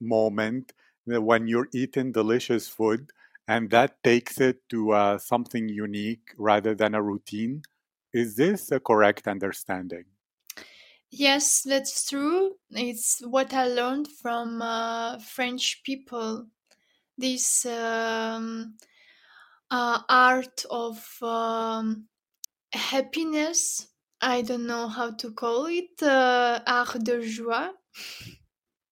moment 0.00 0.72
eh, 1.10 1.16
when 1.16 1.46
you're 1.48 1.68
eating 1.74 2.12
delicious 2.12 2.68
food 2.68 3.10
and 3.48 3.70
that 3.70 4.02
takes 4.02 4.40
it 4.40 4.68
to 4.70 4.92
uh, 4.92 5.18
something 5.18 5.68
unique 5.68 6.34
rather 6.36 6.74
than 6.74 6.94
a 6.94 7.02
routine. 7.02 7.62
Is 8.12 8.36
this 8.36 8.70
a 8.72 8.80
correct 8.80 9.28
understanding? 9.28 10.04
Yes, 11.10 11.62
that's 11.62 12.08
true. 12.08 12.56
It's 12.70 13.20
what 13.20 13.54
I 13.54 13.68
learned 13.68 14.08
from 14.20 14.60
uh, 14.60 15.18
French 15.18 15.82
people. 15.84 16.46
This 17.16 17.64
um, 17.64 18.74
uh, 19.70 20.00
art 20.08 20.64
of 20.70 21.06
um, 21.22 22.08
happiness. 22.72 23.88
I 24.20 24.42
don't 24.42 24.66
know 24.66 24.88
how 24.88 25.12
to 25.12 25.30
call 25.32 25.66
it. 25.66 26.02
Uh, 26.02 26.60
art 26.66 26.98
de 27.04 27.22
joie 27.22 27.70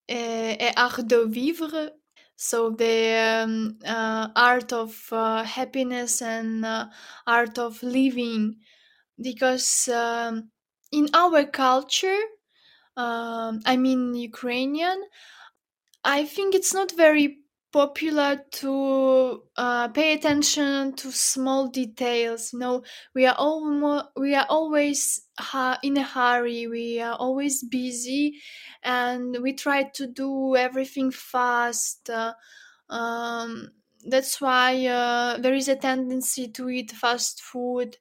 et, 0.07 0.57
et 0.59 0.73
art 0.75 1.03
de 1.03 1.25
vivre. 1.25 1.91
So 2.37 2.69
the 2.71 3.43
um, 3.43 3.79
uh, 3.85 4.29
art 4.35 4.73
of 4.73 5.07
uh, 5.11 5.43
happiness 5.43 6.21
and 6.21 6.65
uh, 6.65 6.87
art 7.25 7.57
of 7.57 7.81
living, 7.83 8.57
because 9.21 9.89
um, 9.89 10.51
in 10.91 11.09
our 11.13 11.45
culture, 11.45 12.21
um, 12.97 13.61
I 13.65 13.77
mean 13.77 14.15
Ukrainian, 14.15 15.03
I 16.05 16.25
think 16.25 16.55
it's 16.55 16.73
not 16.73 16.91
very 16.91 17.39
popular 17.75 18.31
to 18.51 19.43
uh, 19.57 19.87
pay 19.89 20.13
attention 20.13 20.93
to 20.95 21.11
small 21.11 21.67
details. 21.67 22.53
You 22.53 22.59
know, 22.59 22.83
we 23.13 23.25
are 23.25 23.35
almost 23.37 24.05
we 24.15 24.35
are 24.35 24.47
always 24.49 25.27
ha- 25.39 25.79
in 25.83 25.97
a 25.97 26.03
hurry. 26.03 26.67
We 26.67 27.01
are 27.01 27.15
always 27.15 27.63
busy, 27.63 28.41
and 28.83 29.37
we 29.41 29.53
try 29.53 29.83
to 29.99 30.07
do 30.07 30.55
everything 30.55 31.11
fast. 31.11 32.09
Uh, 32.09 32.33
um, 32.89 33.71
that's 34.07 34.41
why 34.41 34.85
uh, 34.87 35.37
there 35.39 35.55
is 35.55 35.67
a 35.69 35.75
tendency 35.75 36.47
to 36.49 36.69
eat 36.69 36.91
fast 36.91 37.41
food, 37.41 37.97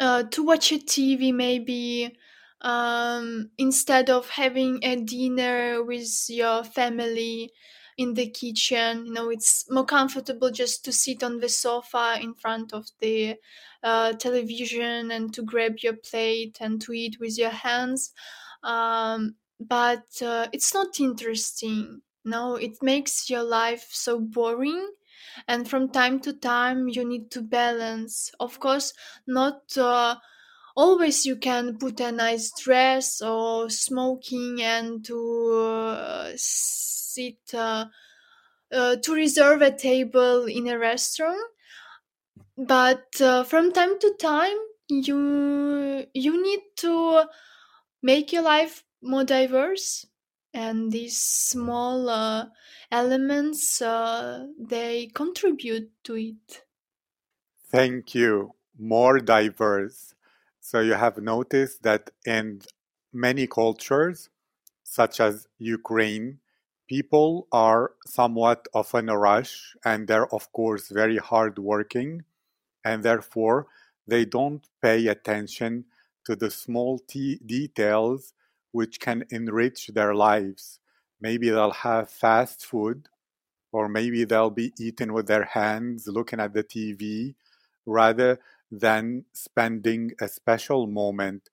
uh, 0.00 0.24
to 0.24 0.42
watch 0.42 0.72
a 0.72 0.78
TV 0.78 1.32
maybe 1.32 2.16
um, 2.60 3.50
instead 3.58 4.10
of 4.10 4.28
having 4.30 4.80
a 4.82 4.96
dinner 4.96 5.82
with 5.82 6.08
your 6.28 6.64
family 6.64 7.52
in 7.96 8.14
the 8.14 8.28
kitchen. 8.30 9.06
You 9.06 9.12
know, 9.12 9.30
it's 9.30 9.70
more 9.70 9.84
comfortable 9.84 10.50
just 10.50 10.84
to 10.84 10.92
sit 10.92 11.22
on 11.22 11.40
the 11.40 11.48
sofa 11.48 12.18
in 12.20 12.34
front 12.34 12.72
of 12.72 12.86
the 13.00 13.36
uh, 13.82 14.12
television 14.14 15.10
and 15.10 15.32
to 15.34 15.42
grab 15.42 15.76
your 15.82 15.94
plate 15.96 16.58
and 16.60 16.80
to 16.82 16.92
eat 16.92 17.18
with 17.20 17.38
your 17.38 17.50
hands. 17.50 18.12
Um, 18.62 19.36
but 19.58 20.06
uh, 20.22 20.48
it's 20.52 20.74
not 20.74 21.00
interesting. 21.00 22.02
No, 22.24 22.56
it 22.56 22.82
makes 22.82 23.30
your 23.30 23.42
life 23.44 23.88
so 23.90 24.20
boring. 24.20 24.90
And 25.48 25.68
from 25.68 25.88
time 25.90 26.20
to 26.20 26.32
time, 26.32 26.88
you 26.88 27.04
need 27.04 27.30
to 27.32 27.42
balance. 27.42 28.32
Of 28.40 28.58
course, 28.60 28.92
not 29.26 29.76
uh, 29.76 30.16
always 30.76 31.24
you 31.26 31.36
can 31.36 31.78
put 31.78 32.00
a 32.00 32.12
nice 32.12 32.52
dress 32.52 33.22
or 33.22 33.70
smoking 33.70 34.62
and 34.62 35.04
to 35.04 35.52
uh, 35.54 36.32
sit 36.36 37.54
uh, 37.54 37.86
uh, 38.72 38.96
to 38.96 39.14
reserve 39.14 39.62
a 39.62 39.76
table 39.76 40.44
in 40.44 40.68
a 40.68 40.78
restaurant 40.78 41.40
but 42.58 43.20
uh, 43.20 43.44
from 43.44 43.72
time 43.72 43.98
to 43.98 44.14
time 44.20 44.58
you 44.88 46.06
you 46.14 46.42
need 46.42 46.60
to 46.76 47.24
make 48.02 48.32
your 48.32 48.42
life 48.42 48.84
more 49.02 49.24
diverse 49.24 50.06
and 50.54 50.92
these 50.92 51.18
small 51.18 52.08
uh, 52.08 52.46
elements 52.90 53.82
uh, 53.82 54.46
they 54.58 55.06
contribute 55.14 55.90
to 56.04 56.16
it 56.16 56.64
Thank 57.68 58.12
you. 58.12 58.54
More 58.76 59.20
diverse. 59.20 60.15
So 60.68 60.80
you 60.80 60.94
have 60.94 61.18
noticed 61.18 61.84
that 61.84 62.10
in 62.24 62.62
many 63.12 63.46
cultures, 63.46 64.30
such 64.82 65.20
as 65.20 65.46
Ukraine, 65.58 66.40
people 66.88 67.46
are 67.52 67.92
somewhat 68.04 68.66
of 68.74 68.92
in 68.92 69.08
a 69.08 69.16
rush 69.16 69.76
and 69.84 70.08
they're, 70.08 70.26
of 70.34 70.50
course, 70.50 70.88
very 70.88 71.18
hardworking, 71.18 72.24
and 72.84 73.04
therefore 73.04 73.68
they 74.08 74.24
don't 74.24 74.66
pay 74.82 75.06
attention 75.06 75.84
to 76.24 76.34
the 76.34 76.50
small 76.50 76.98
t- 76.98 77.38
details 77.46 78.34
which 78.72 78.98
can 78.98 79.22
enrich 79.30 79.86
their 79.94 80.16
lives. 80.16 80.80
Maybe 81.20 81.48
they'll 81.48 81.82
have 81.88 82.10
fast 82.10 82.66
food, 82.66 83.08
or 83.70 83.88
maybe 83.88 84.24
they'll 84.24 84.50
be 84.50 84.72
eating 84.80 85.12
with 85.12 85.28
their 85.28 85.44
hands, 85.44 86.08
looking 86.08 86.40
at 86.40 86.54
the 86.54 86.64
TV, 86.64 87.36
rather 87.86 88.40
than 88.80 89.24
spending 89.32 90.12
a 90.20 90.28
special 90.28 90.86
moment. 90.86 91.50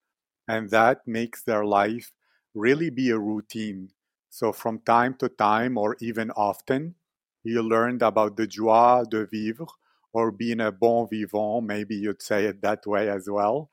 And 0.48 0.70
that 0.72 1.08
makes 1.08 1.42
their 1.44 1.66
life 1.66 2.12
really 2.54 2.90
be 2.90 3.10
a 3.10 3.20
routine. 3.20 3.92
So, 4.30 4.52
from 4.52 4.80
time 4.80 5.16
to 5.16 5.30
time, 5.30 5.78
or 5.78 5.96
even 6.02 6.32
often, 6.32 6.96
you 7.44 7.62
learned 7.62 8.02
about 8.02 8.38
the 8.38 8.48
joie 8.48 9.04
de 9.10 9.26
vivre, 9.26 9.68
or 10.12 10.32
being 10.32 10.60
a 10.62 10.72
bon 10.72 11.08
vivant, 11.10 11.66
maybe 11.66 11.96
you'd 11.96 12.22
say 12.22 12.46
it 12.46 12.62
that 12.62 12.86
way 12.86 13.10
as 13.10 13.30
well, 13.30 13.70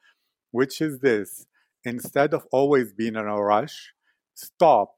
which 0.50 0.80
is 0.80 1.00
this 1.00 1.46
instead 1.84 2.34
of 2.34 2.46
always 2.52 2.92
being 2.92 3.16
in 3.16 3.26
a 3.26 3.42
rush, 3.42 3.94
stop, 4.34 4.96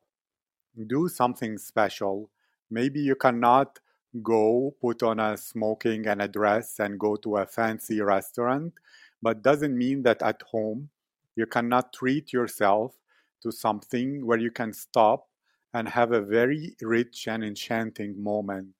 do 0.86 1.08
something 1.08 1.58
special. 1.58 2.30
Maybe 2.70 3.00
you 3.00 3.14
cannot 3.14 3.78
go 4.20 4.74
put 4.80 5.02
on 5.02 5.20
a 5.20 5.36
smoking 5.36 6.06
and 6.06 6.20
a 6.20 6.28
dress 6.28 6.78
and 6.80 6.98
go 6.98 7.16
to 7.16 7.38
a 7.38 7.46
fancy 7.46 8.00
restaurant, 8.00 8.74
but 9.22 9.42
doesn't 9.42 9.76
mean 9.76 10.02
that 10.02 10.20
at 10.22 10.42
home 10.42 10.90
you 11.36 11.46
cannot 11.46 11.92
treat 11.92 12.32
yourself 12.32 12.94
to 13.42 13.50
something 13.50 14.26
where 14.26 14.38
you 14.38 14.50
can 14.50 14.72
stop 14.72 15.28
and 15.72 15.88
have 15.88 16.12
a 16.12 16.20
very 16.20 16.76
rich 16.82 17.26
and 17.26 17.42
enchanting 17.42 18.22
moment 18.22 18.74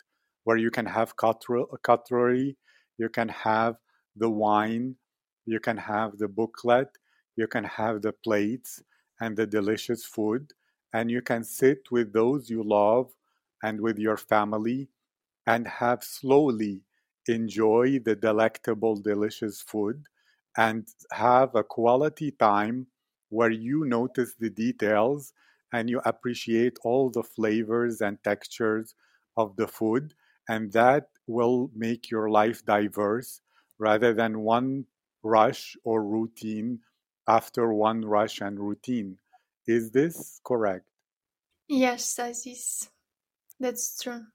where 0.45 0.57
you 0.57 0.70
can 0.70 0.85
have 0.85 1.16
cutlery, 1.16 2.57
you 2.99 3.09
can 3.09 3.28
have 3.28 3.76
the 4.16 4.28
wine, 4.28 4.95
you 5.47 5.61
can 5.61 5.76
have 5.76 6.18
the 6.18 6.28
booklet, 6.28 6.89
you 7.37 7.47
can 7.47 7.64
have 7.64 8.03
the 8.03 8.12
plates 8.12 8.83
and 9.20 9.37
the 9.37 9.47
delicious 9.47 10.05
food, 10.05 10.53
and 10.93 11.11
you 11.11 11.22
can 11.22 11.43
sit 11.43 11.91
with 11.91 12.12
those 12.12 12.51
you 12.51 12.62
love 12.62 13.12
and 13.62 13.80
with 13.80 13.99
your 13.99 14.16
family 14.16 14.89
and 15.47 15.66
have 15.66 16.03
slowly 16.05 16.84
enjoy 17.28 17.99
the 17.99 18.16
delectable, 18.16 18.97
delicious 18.97 19.61
food 19.62 20.07
and 20.57 20.88
have 21.12 21.55
a 21.55 21.64
quality 21.64 22.30
time 22.30 22.86
where 23.28 23.51
you 23.51 23.84
notice 23.84 24.34
the 24.34 24.51
details 24.51 25.32
and 25.72 25.88
you 25.88 26.01
appreciate 26.05 26.78
all 26.84 27.11
the 27.11 27.22
flavors 27.22 28.01
and 28.01 28.22
textures 28.22 28.95
of 29.36 29.57
the 29.57 29.66
food. 29.66 30.14
And 30.49 30.72
that 30.72 31.11
will 31.26 31.70
make 31.74 32.11
your 32.11 32.28
life 32.28 32.64
diverse 32.64 33.40
rather 33.78 34.12
than 34.12 34.40
one 34.40 34.86
rush 35.22 35.76
or 35.84 36.05
routine 36.05 36.80
after 37.26 37.72
one 37.72 38.05
rush 38.05 38.40
and 38.40 38.59
routine. 38.61 39.18
Is 39.66 39.93
this 39.93 40.40
correct? 40.45 40.86
Yes, 41.66 42.14
that 42.14 42.47
is. 42.47 42.88
That's 43.61 44.03
true. 44.03 44.32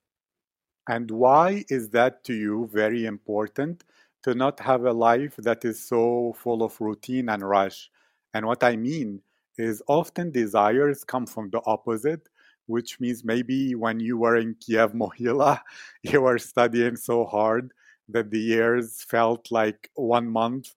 And 0.88 1.12
why 1.12 1.66
is 1.70 1.90
that 1.90 2.24
to 2.26 2.34
you 2.34 2.70
very 2.72 3.06
important 3.06 3.84
to 4.24 4.34
not 4.34 4.60
have 4.62 4.86
a 4.86 4.94
life 4.94 5.36
that 5.38 5.66
is 5.66 5.84
so 5.84 6.34
full 6.38 6.64
of 6.64 6.80
routine 6.80 7.30
and 7.30 7.48
rush? 7.48 7.90
And 8.34 8.46
what 8.46 8.64
I 8.64 8.76
mean 8.76 9.22
is 9.58 9.84
often 9.88 10.32
desires 10.32 11.04
come 11.04 11.26
from 11.26 11.50
the 11.50 11.62
opposite, 11.66 12.30
which 12.68 13.00
means 13.00 13.24
maybe 13.24 13.76
when 13.76 14.00
you 14.00 14.18
were 14.18 14.36
in 14.38 14.56
Kiev 14.56 14.94
Mohyla, 14.94 15.62
you 16.04 16.22
were 16.22 16.38
studying 16.38 16.96
so 16.96 17.26
hard 17.26 17.74
that 18.10 18.32
the 18.32 18.40
years 18.40 19.04
felt 19.04 19.52
like 19.52 19.90
one 19.96 20.30
month 20.30 20.74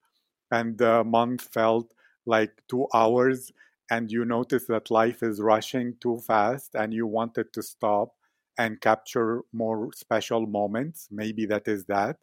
and 0.50 0.76
the 0.78 1.04
month 1.04 1.42
felt 1.42 1.92
like 2.26 2.52
two 2.68 2.86
hours. 2.94 3.52
And 3.90 4.10
you 4.10 4.24
notice 4.24 4.66
that 4.66 4.90
life 4.90 5.22
is 5.22 5.40
rushing 5.40 5.96
too 6.00 6.18
fast 6.18 6.74
and 6.74 6.94
you 6.94 7.06
wanted 7.06 7.52
to 7.52 7.62
stop 7.62 8.14
and 8.60 8.80
capture 8.80 9.42
more 9.52 9.90
special 9.94 10.46
moments. 10.46 11.08
Maybe 11.10 11.46
that 11.46 11.68
is 11.68 11.86
that. 11.86 12.18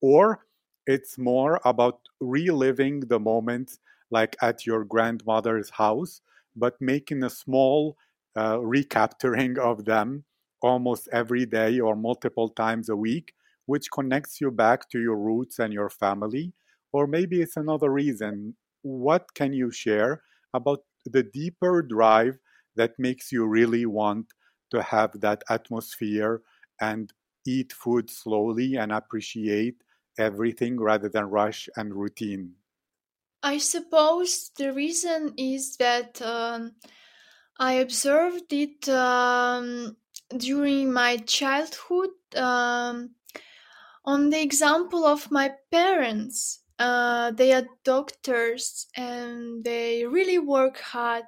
Or 0.00 0.46
it's 0.86 1.18
more 1.18 1.60
about 1.64 2.00
reliving 2.20 3.00
the 3.00 3.20
moments 3.20 3.78
like 4.10 4.36
at 4.42 4.66
your 4.66 4.84
grandmother's 4.84 5.70
house, 5.70 6.20
but 6.56 6.80
making 6.80 7.22
a 7.22 7.30
small 7.30 7.96
uh, 8.36 8.58
recapturing 8.60 9.58
of 9.58 9.84
them 9.84 10.24
almost 10.62 11.08
every 11.12 11.46
day 11.46 11.80
or 11.80 11.96
multiple 11.96 12.48
times 12.50 12.88
a 12.88 12.96
week, 12.96 13.34
which 13.66 13.90
connects 13.90 14.40
you 14.40 14.50
back 14.50 14.88
to 14.90 15.00
your 15.00 15.16
roots 15.16 15.58
and 15.58 15.72
your 15.72 15.90
family. 15.90 16.52
Or 16.92 17.06
maybe 17.06 17.42
it's 17.42 17.56
another 17.56 17.90
reason. 17.90 18.56
What 18.82 19.34
can 19.34 19.52
you 19.52 19.70
share 19.70 20.22
about 20.54 20.80
the 21.04 21.22
deeper 21.22 21.82
drive 21.82 22.38
that 22.76 22.98
makes 22.98 23.32
you 23.32 23.46
really 23.46 23.86
want 23.86 24.32
to 24.72 24.82
have 24.82 25.20
that 25.20 25.42
atmosphere 25.48 26.42
and 26.80 27.12
eat 27.46 27.72
food 27.72 28.10
slowly 28.10 28.76
and 28.76 28.90
appreciate 28.92 29.76
everything 30.18 30.80
rather 30.80 31.08
than 31.08 31.24
rush 31.26 31.68
and 31.76 31.94
routine? 31.94 32.54
I 33.42 33.58
suppose 33.58 34.50
the 34.56 34.72
reason 34.72 35.34
is 35.36 35.76
that 35.76 36.20
um, 36.22 36.76
I 37.58 37.74
observed 37.74 38.52
it 38.52 38.88
um, 38.88 39.96
during 40.36 40.92
my 40.92 41.18
childhood 41.18 42.10
um, 42.36 43.10
on 44.04 44.30
the 44.30 44.40
example 44.40 45.04
of 45.04 45.30
my 45.30 45.52
parents. 45.70 46.60
Uh, 46.78 47.30
they 47.32 47.52
are 47.52 47.66
doctors 47.84 48.86
and 48.96 49.62
they 49.62 50.04
really 50.04 50.38
work 50.38 50.78
hard 50.78 51.24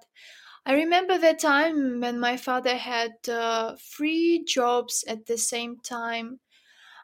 I 0.66 0.74
remember 0.74 1.18
the 1.18 1.34
time 1.34 2.00
when 2.00 2.18
my 2.20 2.36
father 2.36 2.76
had 2.76 3.28
uh, 3.28 3.76
three 3.78 4.44
jobs 4.44 5.04
at 5.06 5.26
the 5.26 5.38
same 5.38 5.78
time, 5.80 6.40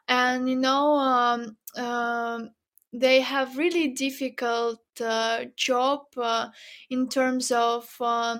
and 0.07 0.49
you 0.49 0.55
know, 0.57 0.95
um, 0.95 1.57
um, 1.77 2.51
they 2.93 3.21
have 3.21 3.57
really 3.57 3.89
difficult 3.89 4.81
uh, 5.01 5.45
job 5.55 6.05
uh, 6.17 6.49
in 6.89 7.09
terms 7.09 7.51
of 7.51 7.95
uh, 8.01 8.39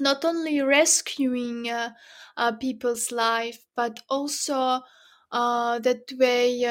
not 0.00 0.24
only 0.24 0.60
rescuing 0.62 1.68
uh, 1.70 1.92
uh, 2.36 2.52
people's 2.52 3.12
life, 3.12 3.64
but 3.76 4.00
also 4.10 4.82
that 5.32 6.02
they 6.18 6.64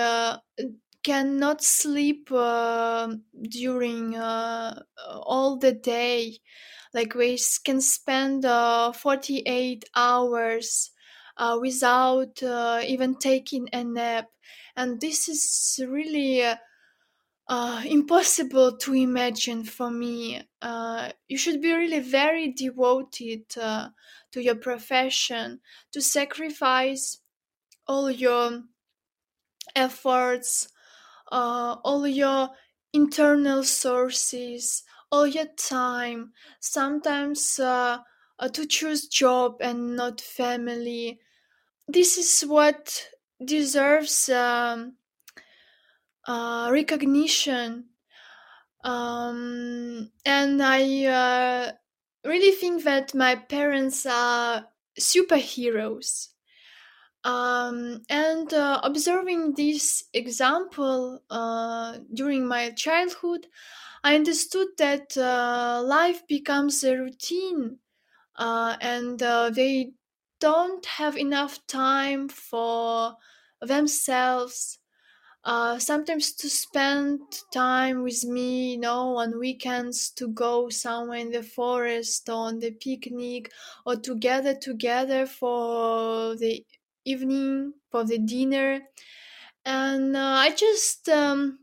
cannot 1.03 1.63
sleep 1.63 2.29
during 2.29 4.15
all 4.15 5.57
the 5.57 5.73
day. 5.73 6.37
Like 6.93 7.13
we 7.13 7.39
can 7.63 7.81
spend 7.81 8.45
uh, 8.45 8.91
48 8.91 9.85
hours 9.95 10.91
uh, 11.37 11.57
without 11.59 12.41
uh, 12.43 12.81
even 12.85 13.15
taking 13.15 13.69
a 13.71 13.83
nap. 13.83 14.25
And 14.75 14.99
this 14.99 15.29
is 15.29 15.79
really 15.87 16.43
uh, 16.43 16.55
uh, 17.47 17.83
impossible 17.85 18.77
to 18.77 18.93
imagine 18.93 19.63
for 19.63 19.91
me. 19.91 20.41
Uh, 20.61 21.11
you 21.27 21.37
should 21.37 21.61
be 21.61 21.73
really 21.73 21.99
very 21.99 22.51
devoted 22.51 23.49
to 23.49 23.93
your 24.35 24.55
profession 24.55 25.59
to 25.91 26.01
sacrifice 26.01 27.19
all 27.87 28.11
your 28.11 28.63
efforts 29.75 30.69
all 31.31 32.07
your 32.07 32.49
internal 32.93 33.63
sources 33.63 34.83
all 35.11 35.27
your 35.27 35.47
time. 35.57 36.31
Sometimes 36.59 37.59
uh, 37.59 37.99
uh, 38.39 38.49
to 38.49 38.65
choose 38.65 39.07
job 39.07 39.57
and 39.61 39.95
not 39.95 40.21
family. 40.21 41.19
This 41.87 42.17
is 42.17 42.47
what 42.47 43.09
deserves 43.43 44.29
um, 44.29 44.93
uh, 46.27 46.69
recognition. 46.71 47.85
Um, 48.83 50.09
and 50.25 50.63
i 50.63 51.03
uh, 51.05 51.71
really 52.23 52.51
think 52.51 52.83
that 52.85 53.13
my 53.13 53.35
parents 53.35 54.05
are 54.05 54.67
superheroes 54.97 56.29
um, 57.29 58.01
and 58.09 58.53
uh, 58.53 58.79
observing 58.83 59.53
this 59.55 60.05
example 60.13 61.23
uh, 61.29 61.99
during 62.13 62.47
my 62.47 62.71
childhood 62.71 63.47
I 64.03 64.15
understood 64.15 64.69
that 64.77 65.17
uh, 65.17 65.81
life 65.85 66.27
becomes 66.27 66.83
a 66.83 66.97
routine 66.97 67.79
uh, 68.35 68.77
and 68.81 69.21
uh, 69.23 69.49
they 69.51 69.93
don't 70.39 70.85
have 70.85 71.17
enough 71.17 71.65
time 71.67 72.29
for 72.29 73.15
themselves. 73.61 74.79
Uh, 75.43 75.79
sometimes 75.79 76.33
to 76.33 76.49
spend 76.49 77.21
time 77.53 78.03
with 78.03 78.23
me, 78.25 78.73
you 78.73 78.77
know, 78.77 79.17
on 79.17 79.39
weekends 79.39 80.11
to 80.11 80.27
go 80.27 80.69
somewhere 80.69 81.19
in 81.19 81.31
the 81.31 81.43
forest 81.43 82.27
or 82.29 82.47
on 82.49 82.59
the 82.59 82.71
picnic 82.71 83.51
or 83.85 83.95
to 83.95 84.15
gather 84.17 84.53
together 84.55 85.25
for 85.25 86.35
the 86.35 86.65
evening, 87.05 87.73
for 87.91 88.03
the 88.03 88.17
dinner. 88.19 88.81
And 89.65 90.15
uh, 90.15 90.19
I 90.45 90.51
just 90.55 91.09
um, 91.09 91.59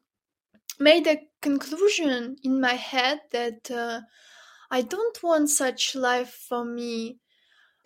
made 0.78 1.07
a 1.07 1.28
conclusion 1.43 2.37
in 2.43 2.61
my 2.61 2.74
head 2.74 3.20
that 3.32 3.70
uh, 3.70 4.03
I 4.70 4.82
don't 4.82 5.22
want 5.22 5.51
such 5.51 5.95
life 5.97 6.32
for 6.32 6.64
me. 6.64 7.20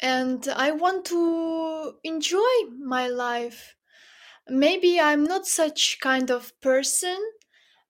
And 0.00 0.48
I 0.48 0.72
want 0.72 1.06
to 1.06 1.94
enjoy 2.04 2.54
my 2.78 3.08
life 3.08 3.76
maybe 4.48 5.00
I'm 5.00 5.24
not 5.24 5.46
such 5.46 5.98
kind 6.00 6.30
of 6.30 6.58
person 6.60 7.18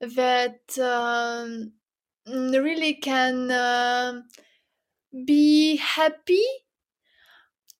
that 0.01 0.79
um, 0.79 1.75
really 2.27 2.95
can 2.95 3.51
uh, 3.51 4.23
be 5.25 5.77
happy 5.77 6.45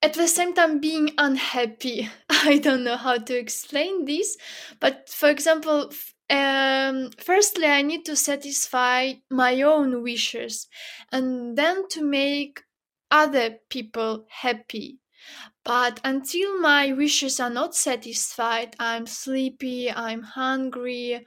at 0.03 0.15
the 0.15 0.29
same 0.29 0.55
time 0.55 0.81
being 0.81 1.11
unhappy. 1.19 2.09
I 2.31 2.59
don't 2.59 2.85
know 2.85 2.97
how 2.97 3.19
to 3.19 3.37
explain 3.39 4.05
this, 4.05 4.37
but 4.81 5.09
for 5.09 5.29
example, 5.29 5.93
um, 6.31 7.11
firstly, 7.19 7.67
I 7.67 7.83
need 7.83 8.05
to 8.07 8.17
satisfy 8.17 9.15
my 9.31 9.61
own 9.63 10.03
wishes 10.03 10.69
and 11.11 11.57
then 11.59 11.89
to 11.89 12.03
make 12.05 12.61
other 13.11 13.59
people 13.69 14.27
happy. 14.29 15.01
But 15.65 16.01
until 16.05 16.59
my 16.61 16.93
wishes 16.93 17.41
are 17.41 17.51
not 17.51 17.75
satisfied, 17.75 18.77
I'm 18.79 19.07
sleepy, 19.07 19.91
I'm 19.91 20.23
hungry, 20.23 21.27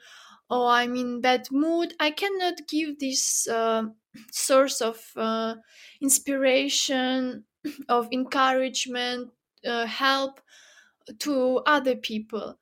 or 0.49 0.67
I'm 0.67 0.95
in 0.95 1.21
bad 1.21 1.47
mood, 1.51 1.95
I 1.99 2.11
cannot 2.11 2.67
give 2.67 2.99
this 2.99 3.47
uh, 3.47 3.85
source 4.31 4.81
of 4.81 5.01
uh, 5.15 5.55
inspiration, 6.01 7.45
of 7.89 8.09
encouragement, 8.11 9.31
uh, 9.65 9.85
help 9.85 10.41
to 11.19 11.57
other 11.65 11.95
people. 11.95 12.59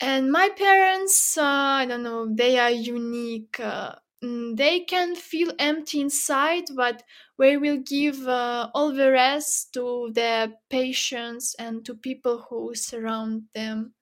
And 0.00 0.30
my 0.32 0.50
parents, 0.50 1.38
uh, 1.38 1.44
I 1.44 1.86
don't 1.86 2.02
know, 2.02 2.26
they 2.32 2.58
are 2.58 2.70
unique. 2.70 3.58
Uh, 3.60 3.96
mm, 4.22 4.56
they 4.56 4.80
can 4.80 5.14
feel 5.16 5.52
empty 5.58 6.00
inside, 6.00 6.64
but 6.74 7.02
we 7.38 7.56
will 7.56 7.78
give 7.78 8.26
uh, 8.28 8.70
all 8.74 8.92
the 8.92 9.10
rest 9.12 9.72
to 9.74 10.10
their 10.12 10.54
patients 10.70 11.54
and 11.58 11.84
to 11.86 11.94
people 11.94 12.46
who 12.48 12.74
surround 12.74 13.44
them. 13.54 13.94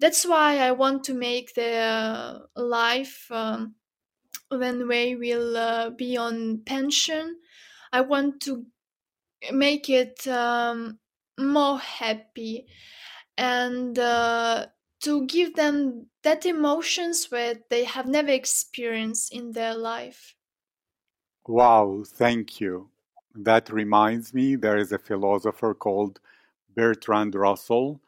That's 0.00 0.26
why 0.26 0.58
I 0.58 0.72
want 0.72 1.04
to 1.04 1.14
make 1.14 1.54
their 1.54 2.40
life 2.56 3.30
um, 3.30 3.76
when 4.50 4.86
we 4.88 5.16
will 5.16 5.56
uh, 5.56 5.90
be 5.90 6.16
on 6.16 6.62
pension. 6.64 7.40
I 7.92 8.02
want 8.02 8.40
to 8.42 8.66
make 9.52 9.88
it 9.88 10.26
um, 10.28 10.98
more 11.38 11.78
happy 11.78 12.66
and 13.36 13.98
uh, 13.98 14.66
to 15.02 15.26
give 15.26 15.54
them 15.54 16.06
that 16.22 16.44
emotions 16.44 17.26
where 17.30 17.54
they 17.70 17.84
have 17.84 18.06
never 18.06 18.28
experienced 18.28 19.32
in 19.32 19.52
their 19.52 19.74
life. 19.74 20.34
Wow, 21.46 22.04
thank 22.06 22.60
you. 22.60 22.90
That 23.34 23.70
reminds 23.70 24.34
me, 24.34 24.56
there 24.56 24.76
is 24.76 24.92
a 24.92 24.98
philosopher 24.98 25.72
called 25.74 26.20
Bertrand 26.74 27.34
Russell. 27.34 28.00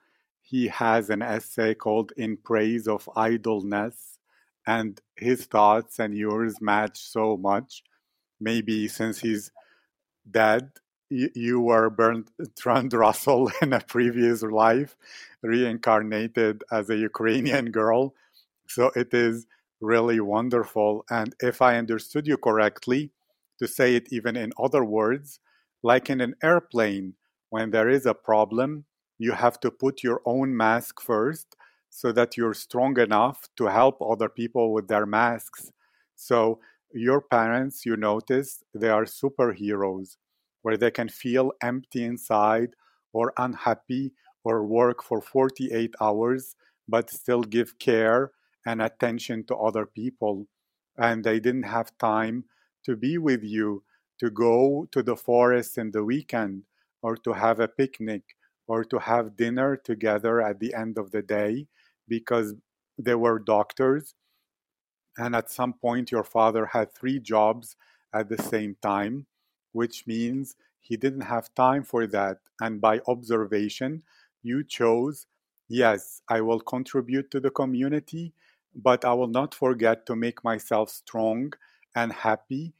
He 0.42 0.68
has 0.68 1.08
an 1.08 1.22
essay 1.22 1.74
called 1.74 2.12
In 2.16 2.36
Praise 2.36 2.86
of 2.86 3.08
Idleness, 3.16 4.18
and 4.66 5.00
his 5.16 5.46
thoughts 5.46 5.98
and 5.98 6.14
yours 6.14 6.60
match 6.60 6.98
so 6.98 7.36
much. 7.36 7.82
Maybe 8.38 8.88
since 8.88 9.20
he's 9.20 9.50
dead, 10.30 10.70
you, 11.34 11.60
were 11.60 11.90
Bertrand 11.90 12.92
Russell 12.92 13.50
in 13.62 13.72
a 13.72 13.80
previous 13.80 14.42
life, 14.42 14.96
reincarnated 15.42 16.64
as 16.70 16.88
a 16.90 16.96
Ukrainian 16.96 17.70
girl. 17.70 18.14
So 18.68 18.90
it 18.96 19.12
is 19.12 19.46
really 19.80 20.20
wonderful. 20.20 21.04
And 21.10 21.34
if 21.40 21.60
I 21.60 21.76
understood 21.76 22.26
you 22.26 22.36
correctly, 22.36 23.10
to 23.58 23.68
say 23.68 23.94
it 23.94 24.12
even 24.12 24.36
in 24.36 24.52
other 24.58 24.84
words, 24.84 25.40
like 25.82 26.08
in 26.10 26.20
an 26.20 26.34
airplane, 26.42 27.14
when 27.50 27.70
there 27.70 27.88
is 27.88 28.06
a 28.06 28.14
problem, 28.14 28.84
you 29.18 29.32
have 29.32 29.60
to 29.60 29.70
put 29.70 30.02
your 30.02 30.20
own 30.24 30.56
mask 30.56 31.00
first 31.00 31.56
so 31.90 32.10
that 32.12 32.36
you're 32.36 32.54
strong 32.54 32.98
enough 32.98 33.48
to 33.56 33.66
help 33.66 34.00
other 34.00 34.28
people 34.28 34.72
with 34.72 34.88
their 34.88 35.06
masks. 35.06 35.70
So, 36.16 36.60
your 36.94 37.20
parents, 37.20 37.86
you 37.86 37.96
notice, 37.96 38.62
they 38.74 38.88
are 38.88 39.04
superheroes 39.04 40.16
where 40.62 40.76
they 40.76 40.90
can 40.90 41.08
feel 41.08 41.52
empty 41.62 42.04
inside 42.04 42.70
or 43.12 43.32
unhappy 43.36 44.12
or 44.44 44.64
work 44.66 45.02
for 45.02 45.20
48 45.20 45.94
hours 46.00 46.56
but 46.88 47.10
still 47.10 47.42
give 47.42 47.78
care 47.78 48.32
and 48.66 48.82
attention 48.82 49.44
to 49.44 49.56
other 49.56 49.86
people. 49.86 50.46
And 50.96 51.24
they 51.24 51.40
didn't 51.40 51.64
have 51.64 51.96
time 51.98 52.44
to 52.84 52.96
be 52.96 53.18
with 53.18 53.42
you, 53.42 53.84
to 54.20 54.30
go 54.30 54.86
to 54.92 55.02
the 55.02 55.16
forest 55.16 55.78
in 55.78 55.90
the 55.90 56.04
weekend, 56.04 56.64
or 57.02 57.16
to 57.16 57.32
have 57.32 57.60
a 57.60 57.68
picnic, 57.68 58.22
or 58.66 58.84
to 58.84 58.98
have 58.98 59.36
dinner 59.36 59.76
together 59.76 60.40
at 60.40 60.60
the 60.60 60.74
end 60.74 60.98
of 60.98 61.10
the 61.10 61.22
day 61.22 61.66
because 62.08 62.54
they 62.98 63.14
were 63.14 63.38
doctors. 63.38 64.14
And 65.16 65.34
at 65.34 65.50
some 65.50 65.72
point, 65.72 66.10
your 66.10 66.24
father 66.24 66.66
had 66.66 66.94
three 66.94 67.18
jobs 67.18 67.76
at 68.14 68.28
the 68.28 68.38
same 68.38 68.76
time, 68.82 69.26
which 69.72 70.06
means 70.06 70.56
he 70.80 70.96
didn't 70.96 71.22
have 71.22 71.54
time 71.54 71.84
for 71.84 72.06
that. 72.06 72.38
And 72.60 72.80
by 72.80 73.00
observation, 73.06 74.02
you 74.42 74.64
chose, 74.64 75.26
yes, 75.68 76.22
I 76.28 76.40
will 76.40 76.60
contribute 76.60 77.30
to 77.30 77.40
the 77.40 77.50
community, 77.50 78.32
but 78.74 79.04
I 79.04 79.14
will 79.14 79.28
not 79.28 79.54
forget 79.54 80.06
to 80.06 80.16
make 80.16 80.42
myself 80.44 80.90
strong 80.90 81.52
and 81.94 82.12
happy 82.12 82.74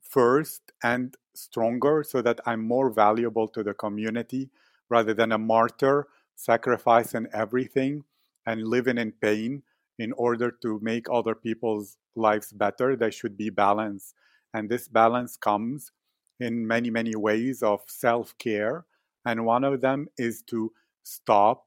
first 0.00 0.72
and 0.82 1.16
stronger 1.34 2.04
so 2.06 2.22
that 2.22 2.40
I'm 2.46 2.66
more 2.66 2.90
valuable 2.90 3.48
to 3.48 3.62
the 3.62 3.74
community 3.74 4.50
rather 4.88 5.12
than 5.12 5.32
a 5.32 5.38
martyr, 5.38 6.06
sacrificing 6.36 7.26
everything 7.32 8.04
and 8.46 8.66
living 8.66 8.98
in 8.98 9.12
pain 9.12 9.62
in 9.98 10.12
order 10.12 10.50
to 10.62 10.78
make 10.82 11.06
other 11.10 11.34
people's 11.34 11.96
lives 12.14 12.52
better. 12.52 12.96
There 12.96 13.10
should 13.10 13.36
be 13.36 13.50
balance. 13.50 14.14
And 14.54 14.68
this 14.68 14.88
balance 14.88 15.36
comes 15.36 15.92
in 16.40 16.66
many, 16.66 16.90
many 16.90 17.14
ways 17.16 17.62
of 17.62 17.82
self 17.86 18.36
care. 18.38 18.86
And 19.24 19.44
one 19.44 19.64
of 19.64 19.80
them 19.80 20.08
is 20.18 20.42
to 20.42 20.72
stop, 21.02 21.66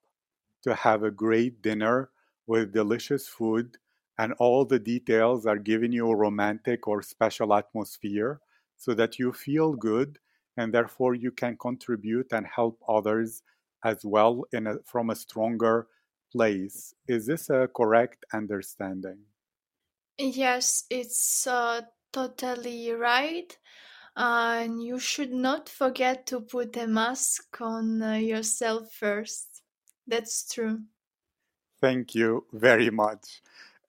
to 0.63 0.73
have 0.75 1.03
a 1.03 1.11
great 1.11 1.61
dinner 1.61 2.11
with 2.47 2.73
delicious 2.73 3.27
food 3.27 3.77
and 4.17 4.33
all 4.33 4.65
the 4.65 4.79
details 4.79 5.45
are 5.45 5.57
giving 5.57 5.93
you 5.93 6.09
a 6.09 6.15
romantic 6.15 6.87
or 6.87 7.01
special 7.01 7.53
atmosphere 7.53 8.41
so 8.75 8.93
that 8.93 9.17
you 9.17 9.31
feel 9.31 9.73
good 9.73 10.19
and 10.57 10.73
therefore 10.73 11.15
you 11.15 11.31
can 11.31 11.55
contribute 11.57 12.33
and 12.33 12.45
help 12.45 12.81
others 12.87 13.43
as 13.85 14.03
well 14.03 14.43
a, 14.53 14.83
from 14.83 15.09
a 15.09 15.15
stronger 15.15 15.87
place. 16.31 16.93
Is 17.07 17.27
this 17.27 17.49
a 17.49 17.69
correct 17.73 18.25
understanding? 18.33 19.19
Yes, 20.17 20.83
it's 20.89 21.47
uh, 21.47 21.81
totally 22.11 22.91
right. 22.91 23.57
And 24.21 24.83
you 24.83 24.99
should 24.99 25.31
not 25.31 25.69
forget 25.69 26.25
to 26.27 26.41
put 26.41 26.75
a 26.75 26.85
mask 26.87 27.61
on 27.61 28.01
uh, 28.01 28.15
yourself 28.15 28.91
first. 28.91 29.61
That's 30.05 30.45
true. 30.45 30.81
Thank 31.79 32.15
you 32.15 32.45
very 32.51 32.89
much. 32.89 33.41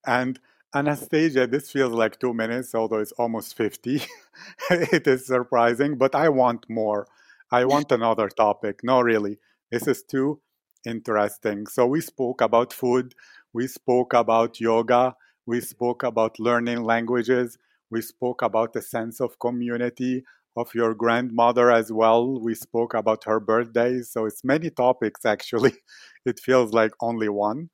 And 0.06 0.38
Anastasia, 0.72 1.48
this 1.48 1.72
feels 1.72 1.92
like 1.92 2.20
two 2.20 2.32
minutes, 2.32 2.76
although 2.76 3.00
it's 3.00 3.10
almost 3.12 3.56
50. 3.56 4.02
it 4.70 5.08
is 5.08 5.26
surprising, 5.26 5.98
but 5.98 6.14
I 6.14 6.28
want 6.28 6.70
more. 6.70 7.08
I 7.50 7.64
want 7.64 7.90
another 7.92 8.28
topic. 8.28 8.84
No, 8.84 9.00
really. 9.00 9.38
This 9.72 9.88
is 9.88 10.04
too 10.04 10.40
interesting. 10.86 11.66
So, 11.66 11.88
we 11.88 12.00
spoke 12.00 12.40
about 12.40 12.72
food, 12.72 13.16
we 13.52 13.66
spoke 13.66 14.14
about 14.14 14.60
yoga, 14.60 15.16
we 15.44 15.60
spoke 15.60 16.04
about 16.04 16.38
learning 16.38 16.84
languages, 16.84 17.58
we 17.90 18.02
spoke 18.02 18.42
about 18.42 18.72
the 18.72 18.82
sense 18.82 19.20
of 19.20 19.38
community 19.38 20.24
of 20.56 20.74
your 20.74 20.94
grandmother 20.94 21.70
as 21.70 21.92
well. 21.92 22.40
We 22.40 22.54
spoke 22.54 22.94
about 22.94 23.24
her 23.24 23.40
birthday. 23.40 24.02
So, 24.02 24.26
it's 24.26 24.44
many 24.44 24.70
topics 24.70 25.24
actually. 25.24 25.74
It 26.26 26.40
feels 26.40 26.72
like 26.72 26.92
only 27.00 27.28
one. 27.28 27.70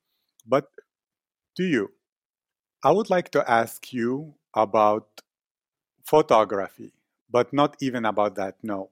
But 0.46 0.68
to 1.56 1.64
you, 1.64 1.92
I 2.84 2.92
would 2.92 3.10
like 3.10 3.30
to 3.32 3.50
ask 3.50 3.92
you 3.92 4.34
about 4.54 5.22
photography, 6.04 6.92
but 7.30 7.52
not 7.52 7.76
even 7.80 8.04
about 8.04 8.34
that, 8.36 8.56
no. 8.62 8.90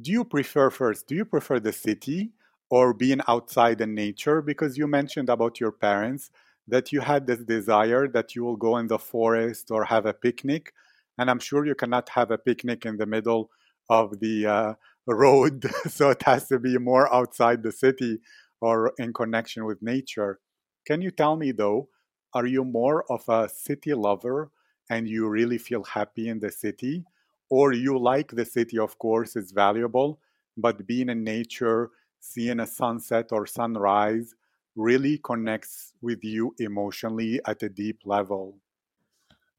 do 0.00 0.10
you 0.12 0.24
prefer 0.24 0.70
first? 0.70 1.06
Do 1.06 1.14
you 1.14 1.24
prefer 1.24 1.60
the 1.60 1.72
city 1.72 2.32
or 2.70 2.94
being 2.94 3.20
outside 3.28 3.80
in 3.80 3.94
nature? 3.94 4.40
Because 4.42 4.78
you 4.78 4.86
mentioned 4.86 5.28
about 5.28 5.60
your 5.60 5.72
parents 5.72 6.30
that 6.72 6.90
you 6.90 7.00
had 7.02 7.26
this 7.26 7.40
desire 7.40 8.08
that 8.08 8.34
you 8.34 8.42
will 8.42 8.56
go 8.56 8.78
in 8.78 8.86
the 8.86 8.98
forest 8.98 9.70
or 9.70 9.84
have 9.84 10.06
a 10.06 10.14
picnic. 10.14 10.72
And 11.18 11.28
I'm 11.28 11.38
sure 11.38 11.66
you 11.66 11.74
cannot 11.74 12.08
have 12.08 12.30
a 12.30 12.38
picnic 12.38 12.86
in 12.86 12.96
the 12.96 13.04
middle 13.04 13.50
of 13.90 14.20
the 14.20 14.46
uh, 14.46 14.74
road. 15.06 15.70
so 15.86 16.08
it 16.08 16.22
has 16.22 16.48
to 16.48 16.58
be 16.58 16.78
more 16.78 17.12
outside 17.14 17.62
the 17.62 17.72
city 17.72 18.20
or 18.62 18.94
in 18.98 19.12
connection 19.12 19.66
with 19.66 19.82
nature. 19.82 20.40
Can 20.86 21.02
you 21.02 21.10
tell 21.10 21.36
me 21.36 21.52
though, 21.52 21.90
are 22.32 22.46
you 22.46 22.64
more 22.64 23.04
of 23.12 23.28
a 23.28 23.50
city 23.50 23.92
lover 23.92 24.50
and 24.88 25.06
you 25.06 25.28
really 25.28 25.58
feel 25.58 25.84
happy 25.84 26.30
in 26.30 26.40
the 26.40 26.50
city? 26.50 27.04
Or 27.50 27.74
you 27.74 27.98
like 27.98 28.30
the 28.30 28.46
city, 28.46 28.78
of 28.78 28.98
course, 28.98 29.36
it's 29.36 29.52
valuable, 29.52 30.20
but 30.56 30.86
being 30.86 31.10
in 31.10 31.22
nature, 31.22 31.90
seeing 32.18 32.60
a 32.60 32.66
sunset 32.66 33.26
or 33.30 33.46
sunrise 33.46 34.34
really 34.74 35.18
connects 35.18 35.94
with 36.00 36.24
you 36.24 36.54
emotionally 36.58 37.40
at 37.46 37.62
a 37.62 37.68
deep 37.68 38.00
level? 38.04 38.58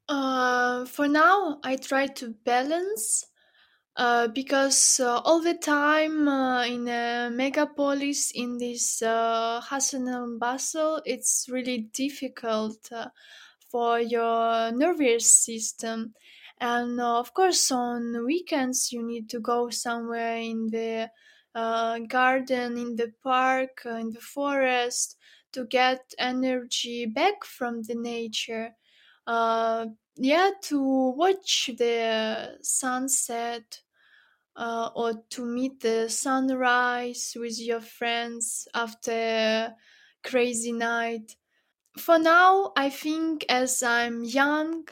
Uh, 0.07 0.85
for 0.85 1.07
now, 1.07 1.59
I 1.63 1.75
try 1.77 2.07
to 2.07 2.29
balance 2.45 3.25
uh, 3.95 4.27
because 4.27 4.99
uh, 4.99 5.19
all 5.19 5.41
the 5.41 5.55
time 5.55 6.27
uh, 6.27 6.65
in 6.65 6.87
a 6.87 7.29
megapolis, 7.31 8.31
in 8.33 8.57
this 8.57 9.01
uh, 9.01 9.61
hustle 9.61 10.07
and 10.07 10.39
bustle, 10.39 11.01
it's 11.05 11.47
really 11.49 11.79
difficult 11.93 12.91
uh, 12.91 13.09
for 13.69 13.99
your 13.99 14.71
nervous 14.71 15.31
system. 15.31 16.13
And 16.59 16.99
uh, 16.99 17.19
of 17.19 17.33
course, 17.33 17.71
on 17.71 18.25
weekends, 18.25 18.91
you 18.91 19.03
need 19.05 19.29
to 19.31 19.39
go 19.39 19.69
somewhere 19.69 20.37
in 20.37 20.67
the 20.69 21.11
uh, 21.55 21.99
garden, 21.99 22.77
in 22.77 22.95
the 22.95 23.13
park, 23.23 23.81
uh, 23.85 23.91
in 23.95 24.11
the 24.11 24.21
forest 24.21 25.17
to 25.51 25.65
get 25.65 26.13
energy 26.17 27.05
back 27.05 27.43
from 27.45 27.83
the 27.83 27.95
nature. 27.95 28.75
Uh, 29.27 29.87
yeah, 30.15 30.51
to 30.63 30.81
watch 31.11 31.71
the 31.77 32.57
sunset 32.61 33.81
uh, 34.55 34.89
or 34.95 35.13
to 35.29 35.45
meet 35.45 35.79
the 35.81 36.09
sunrise 36.09 37.33
with 37.35 37.59
your 37.59 37.81
friends 37.81 38.67
after 38.73 39.75
crazy 40.23 40.71
night. 40.71 41.35
For 41.97 42.19
now, 42.19 42.73
I 42.75 42.89
think 42.89 43.45
as 43.49 43.83
I'm 43.83 44.23
young, 44.23 44.87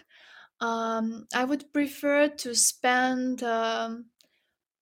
um, 0.59 1.27
I 1.33 1.43
would 1.45 1.73
prefer 1.73 2.29
to 2.29 2.55
spend 2.55 3.43
um, 3.43 4.10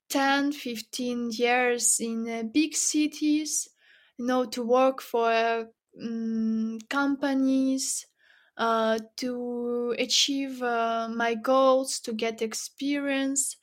10, 0.09 0.51
15 0.51 1.31
years 1.31 1.99
in 1.99 2.27
uh, 2.29 2.43
big 2.43 2.75
cities, 2.75 3.69
you 4.17 4.25
know, 4.25 4.45
to 4.45 4.63
work 4.63 5.01
for 5.01 5.69
um, 6.01 6.79
companies, 6.89 8.07
uh, 8.57 8.99
to 9.17 9.95
achieve 9.97 10.61
uh, 10.63 11.09
my 11.13 11.35
goals, 11.35 11.99
to 12.01 12.13
get 12.13 12.41
experience. 12.41 13.57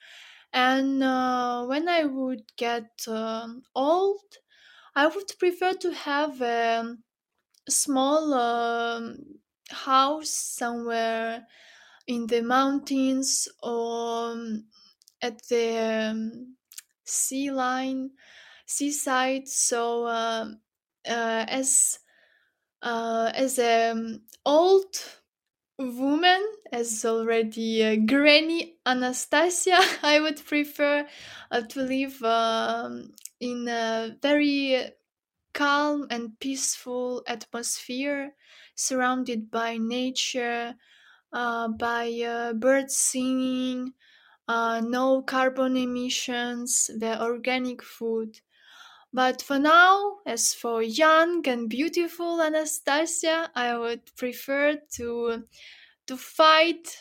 And 0.52 1.02
uh, 1.02 1.66
when 1.66 1.88
I 1.88 2.04
would 2.04 2.44
get 2.56 3.06
um 3.08 3.62
old, 3.74 4.38
I 4.96 5.06
would 5.06 5.30
prefer 5.38 5.74
to 5.74 5.92
have 5.92 6.42
um, 6.42 7.04
a 7.68 7.70
small 7.70 8.34
um, 8.34 9.40
house 9.70 10.30
somewhere 10.30 11.46
in 12.06 12.26
the 12.28 12.42
mountains 12.42 13.48
or 13.62 14.32
um, 14.32 14.66
at 15.22 15.42
the 15.48 16.10
um, 16.10 16.56
sea 17.04 17.50
line, 17.50 18.10
seaside. 18.66 19.48
So 19.48 20.06
um, 20.08 20.60
uh, 21.08 21.44
as 21.48 21.98
uh, 22.82 23.30
as 23.34 23.58
an 23.58 24.22
old 24.44 24.96
woman, 25.78 26.42
as 26.72 27.04
already 27.04 27.84
uh, 27.84 27.96
Granny 28.06 28.76
Anastasia, 28.86 29.78
I 30.02 30.20
would 30.20 30.44
prefer 30.44 31.06
uh, 31.50 31.60
to 31.62 31.82
live 31.82 32.22
um, 32.22 33.12
in 33.40 33.68
a 33.68 34.16
very 34.22 34.92
calm 35.54 36.06
and 36.10 36.38
peaceful 36.40 37.22
atmosphere, 37.26 38.34
surrounded 38.74 39.50
by 39.50 39.78
nature, 39.78 40.74
uh, 41.32 41.68
by 41.68 42.12
uh, 42.22 42.52
birds 42.54 42.96
singing, 42.96 43.94
uh, 44.48 44.80
no 44.84 45.22
carbon 45.22 45.76
emissions, 45.76 46.90
the 46.98 47.22
organic 47.22 47.82
food. 47.82 48.40
But 49.12 49.42
for 49.42 49.58
now, 49.58 50.18
as 50.26 50.54
for 50.54 50.82
young 50.82 51.46
and 51.48 51.70
beautiful 51.70 52.42
Anastasia, 52.42 53.50
I 53.54 53.76
would 53.78 54.14
prefer 54.16 54.78
to 54.96 55.44
to 56.06 56.16
fight 56.16 56.98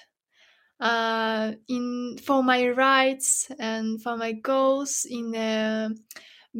uh, 0.79 1.53
in 1.67 2.17
for 2.23 2.43
my 2.43 2.69
rights 2.69 3.51
and 3.59 4.01
for 4.01 4.17
my 4.17 4.33
goals 4.33 5.05
in 5.09 5.35
uh, 5.35 5.89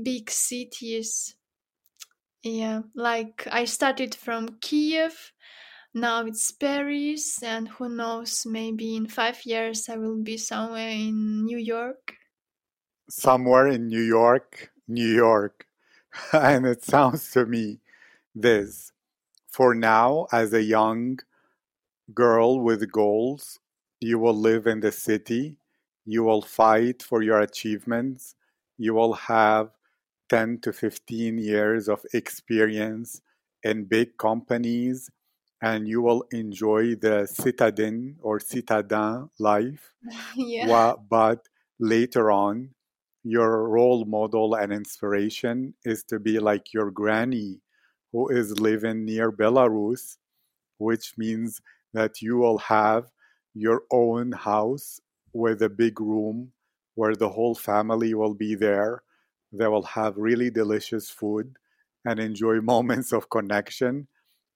big 0.04 0.30
cities. 0.30 1.36
Yeah, 2.44 2.84
like 2.94 3.48
I 3.52 3.66
started 3.66 4.14
from 4.14 4.60
Kiev, 4.62 5.34
now 5.96 6.26
it's 6.26 6.52
Paris, 6.52 7.42
and 7.42 7.70
who 7.70 7.90
knows, 7.90 8.46
maybe 8.46 8.96
in 8.96 9.08
five 9.08 9.44
years 9.46 9.90
I 9.90 9.96
will 9.98 10.22
be 10.22 10.38
somewhere 10.38 10.90
in 10.90 11.46
New 11.46 11.58
York. 11.58 12.14
Somewhere 13.10 13.68
in 13.68 13.88
New 13.88 14.02
York, 14.02 14.72
New 14.88 15.08
York. 15.08 15.66
and 16.34 16.66
it 16.66 16.84
sounds 16.84 17.32
to 17.32 17.46
me 17.46 17.80
this 18.36 18.92
for 19.56 19.74
now, 19.74 20.28
as 20.34 20.52
a 20.52 20.62
young 20.62 21.18
girl 22.14 22.60
with 22.60 22.92
goals, 22.92 23.62
you 24.02 24.20
will 24.20 24.36
live 24.36 24.68
in 24.68 24.82
the 24.82 24.92
city, 24.92 25.56
you 26.06 26.26
will 26.26 26.42
fight 26.42 27.02
for 27.02 27.22
your 27.22 27.40
achievements, 27.40 28.36
you 28.78 28.94
will 28.94 29.14
have 29.14 29.70
10 30.28 30.60
to 30.60 30.74
15 30.74 31.38
years 31.38 31.88
of 31.88 32.04
experience 32.14 33.22
in 33.64 33.86
big 33.86 34.18
companies, 34.18 35.10
and 35.62 35.88
you 35.88 36.02
will 36.02 36.26
enjoy 36.32 36.96
the 36.96 37.28
citadin 37.32 38.16
or 38.22 38.40
citadin 38.40 39.30
life. 39.40 39.94
yeah. 40.36 40.94
But 41.10 41.48
later 41.80 42.32
on, 42.32 42.72
your 43.24 43.68
role 43.68 44.06
model 44.06 44.56
and 44.56 44.72
inspiration 44.72 45.74
is 45.84 46.04
to 46.04 46.20
be 46.20 46.40
like 46.40 46.74
your 46.74 46.92
granny 46.92 47.62
who 48.12 48.30
is 48.30 48.60
living 48.60 49.04
near 49.04 49.32
Belarus, 49.32 50.18
which 50.78 51.14
means 51.18 51.62
that 51.94 52.22
you 52.22 52.38
will 52.38 52.60
have 52.60 53.06
your 53.54 53.84
own 53.92 54.32
house 54.32 55.00
with 55.34 55.62
a 55.64 55.70
big 55.70 56.00
room 56.00 56.52
where 56.96 57.16
the 57.16 57.30
whole 57.30 57.56
family 57.56 58.14
will 58.14 58.34
be 58.34 58.56
there. 58.56 59.04
They 59.52 59.68
will 59.68 59.84
have 59.84 60.18
really 60.18 60.50
delicious 60.50 61.10
food 61.10 61.58
and 62.06 62.20
enjoy 62.20 62.62
moments 62.74 63.12
of 63.12 63.30
connection. 63.30 64.08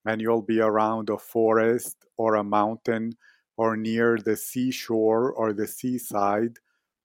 And 0.06 0.22
you'll 0.22 0.42
be 0.42 0.60
around 0.60 1.10
a 1.10 1.18
forest 1.18 2.06
or 2.18 2.36
a 2.36 2.44
mountain 2.44 3.18
or 3.58 3.76
near 3.78 4.18
the 4.18 4.36
seashore 4.38 5.32
or 5.32 5.54
the 5.54 5.68
seaside, 5.68 6.58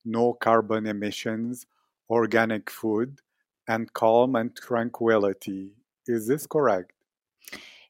no 0.04 0.32
carbon 0.34 0.86
emissions, 0.86 1.66
organic 2.08 2.70
food, 2.70 3.20
and 3.68 3.92
calm 3.92 4.36
and 4.36 4.56
tranquility. 4.56 5.72
Is 6.06 6.26
this 6.26 6.46
correct? 6.46 6.92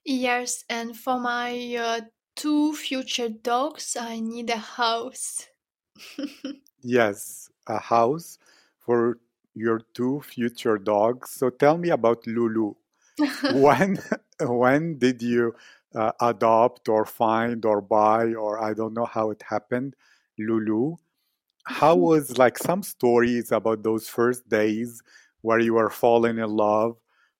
Yes, 0.04 0.64
and 0.68 0.96
for 0.96 1.18
my 1.18 1.76
uh, 1.76 2.00
two 2.36 2.74
future 2.74 3.28
dogs, 3.28 3.96
I 3.98 4.20
need 4.20 4.50
a 4.50 4.56
house. 4.56 5.48
Yes, 6.82 7.50
a 7.66 7.78
house 7.78 8.38
for 8.78 9.18
your 9.54 9.80
two 9.94 10.20
future 10.20 10.78
dogs. 10.78 11.30
So 11.30 11.50
tell 11.50 11.78
me 11.78 11.90
about 11.90 12.26
Lulu. 12.26 12.74
When 13.50 13.98
when 14.40 14.98
did 14.98 15.22
you 15.22 15.54
uh, 15.94 16.12
adopt 16.20 16.88
or 16.88 17.04
find 17.04 17.64
or 17.64 17.80
buy 17.80 18.34
or 18.34 18.62
I 18.62 18.74
don't 18.74 18.94
know 18.94 19.06
how 19.06 19.30
it 19.30 19.42
happened, 19.42 19.94
Lulu? 20.38 20.96
How 21.66 21.94
was 21.96 22.36
like 22.36 22.58
some 22.58 22.82
stories 22.82 23.52
about 23.52 23.82
those 23.82 24.08
first 24.08 24.48
days 24.48 25.02
where 25.40 25.58
you 25.58 25.74
were 25.74 25.90
falling 25.90 26.38
in 26.38 26.50
love 26.50 26.96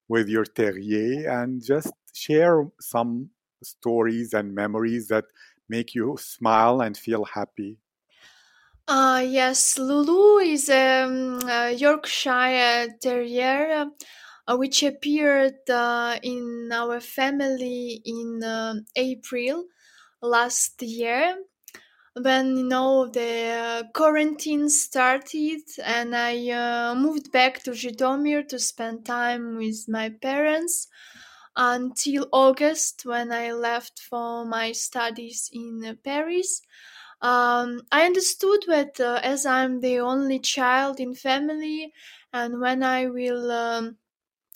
with 0.07 0.29
your 0.29 0.45
terrier 0.45 1.29
and 1.29 1.63
just 1.63 1.91
share 2.13 2.67
some 2.79 3.29
stories 3.63 4.33
and 4.33 4.53
memories 4.53 5.07
that 5.09 5.25
make 5.69 5.95
you 5.95 6.15
smile 6.19 6.81
and 6.81 6.97
feel 6.97 7.25
happy. 7.25 7.77
Uh, 8.87 9.23
yes, 9.25 9.79
Lulu 9.79 10.37
is 10.37 10.69
um, 10.69 11.39
a 11.49 11.71
Yorkshire 11.71 12.93
Terrier, 13.01 13.87
uh, 14.47 14.55
which 14.57 14.83
appeared 14.83 15.69
uh, 15.69 16.19
in 16.23 16.69
our 16.73 16.99
family 16.99 18.01
in 18.05 18.43
um 18.43 18.85
April 18.95 19.65
last 20.21 20.81
year. 20.81 21.37
when 22.27 22.55
you 22.57 22.63
know 22.63 23.07
the 23.07 23.33
uh, 23.49 23.83
quarantine 23.93 24.69
started 24.69 25.61
and 25.83 26.15
I 26.15 26.49
uh, 26.49 26.95
moved 26.95 27.31
back 27.31 27.63
to 27.63 27.71
Zhytomyr 27.71 28.47
to 28.49 28.59
spend 28.59 29.05
time 29.05 29.57
with 29.57 29.79
my 29.87 30.09
parents 30.09 30.87
until 31.55 32.27
August 32.31 33.05
when 33.05 33.31
I 33.31 33.51
left 33.53 33.99
for 33.99 34.45
my 34.45 34.71
studies 34.71 35.49
in 35.53 35.97
Paris. 36.03 36.61
Um, 37.21 37.81
I 37.91 38.05
understood 38.05 38.61
that 38.67 38.99
uh, 38.99 39.19
as 39.23 39.45
I'm 39.45 39.79
the 39.81 39.99
only 39.99 40.39
child 40.39 40.99
in 40.99 41.15
family 41.15 41.93
and 42.33 42.59
when 42.61 42.83
I 42.83 43.07
will 43.07 43.51
um, 43.51 43.97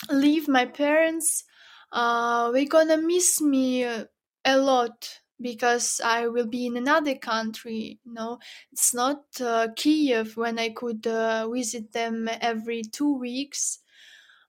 leave 0.10 0.48
my 0.48 0.66
parents, 0.66 1.44
uh, 1.92 2.50
we're 2.54 2.68
gonna 2.68 2.98
miss 2.98 3.42
me 3.42 3.84
uh, 3.84 4.06
a 4.46 4.58
lot 4.58 5.20
because 5.42 6.02
I 6.04 6.28
will 6.28 6.48
be 6.48 6.66
in 6.66 6.78
another 6.78 7.16
country. 7.16 8.00
You 8.04 8.14
know, 8.14 8.40
it's 8.72 8.94
not 8.94 9.24
uh, 9.42 9.70
Kiev 9.76 10.38
when 10.38 10.60
I 10.60 10.70
could 10.70 11.08
uh, 11.08 11.48
visit 11.50 11.92
them 11.94 12.30
every 12.42 12.84
two 12.84 13.18
weeks. 13.18 13.80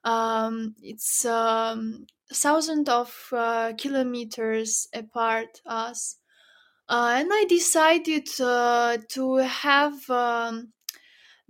Um, 0.05 0.75
it's 0.83 1.25
um, 1.25 2.07
thousands 2.33 2.89
of 2.89 3.29
uh, 3.33 3.73
kilometers 3.77 4.89
apart 4.95 5.61
us. 5.67 6.17
Uh, 6.89 7.15
and 7.19 7.29
I 7.33 7.45
decided 7.49 8.29
uh, 8.41 8.99
to 9.11 9.37
have 9.37 10.11
um, 10.11 10.73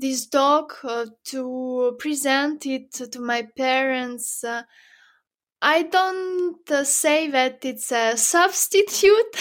this 0.01 0.27
dog 0.27 0.73
uh, 0.85 1.07
to 1.27 1.97
present 1.99 2.67
it 2.67 2.93
to 2.93 3.21
my 3.21 3.43
parents. 3.57 4.43
Uh, 4.45 4.63
I 5.63 5.85
don't 5.85 6.71
uh, 6.71 6.85
say 6.85 7.29
that 7.31 7.65
it's 7.65 7.93
a 7.93 8.17
substitute 8.35 9.37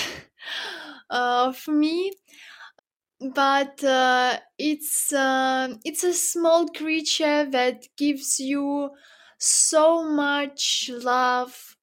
of 1.10 1.68
me, 1.68 2.12
but 3.34 3.84
uh, 3.84 4.40
it's 4.58 5.12
uh, 5.12 5.76
it's 5.84 6.04
a 6.04 6.14
small 6.14 6.68
creature 6.70 7.46
that 7.50 7.88
gives 7.98 8.40
you 8.40 8.92
so 9.38 10.04
much 10.04 10.90
love, 10.94 11.78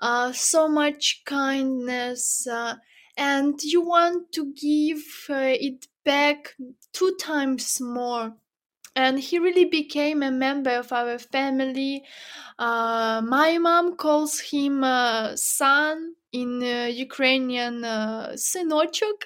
uh, 0.00 0.32
so 0.32 0.68
much 0.68 1.22
kindness, 1.26 2.46
uh, 2.48 2.76
and 3.22 3.62
you 3.62 3.80
want 3.80 4.32
to 4.32 4.52
give 4.54 5.04
uh, 5.30 5.54
it 5.68 5.86
back 6.04 6.56
two 6.92 7.14
times 7.20 7.80
more. 7.80 8.34
And 8.96 9.18
he 9.20 9.38
really 9.38 9.64
became 9.64 10.22
a 10.22 10.30
member 10.30 10.74
of 10.82 10.92
our 10.92 11.18
family. 11.18 12.02
Uh, 12.58 13.22
my 13.24 13.58
mom 13.58 13.96
calls 13.96 14.40
him 14.40 14.82
uh, 14.82 15.36
son 15.36 16.14
in 16.32 16.62
uh, 16.62 16.90
Ukrainian 17.06 17.84
uh, 17.84 18.32
synochok. 18.34 19.20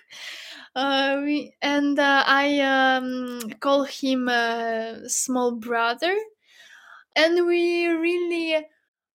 Uh, 0.74 1.22
we, 1.24 1.54
and 1.62 1.98
uh, 1.98 2.22
I 2.26 2.60
um, 2.60 3.40
call 3.64 3.84
him 3.84 4.28
small 5.08 5.52
brother. 5.52 6.14
And 7.16 7.46
we 7.46 7.86
really 7.86 8.66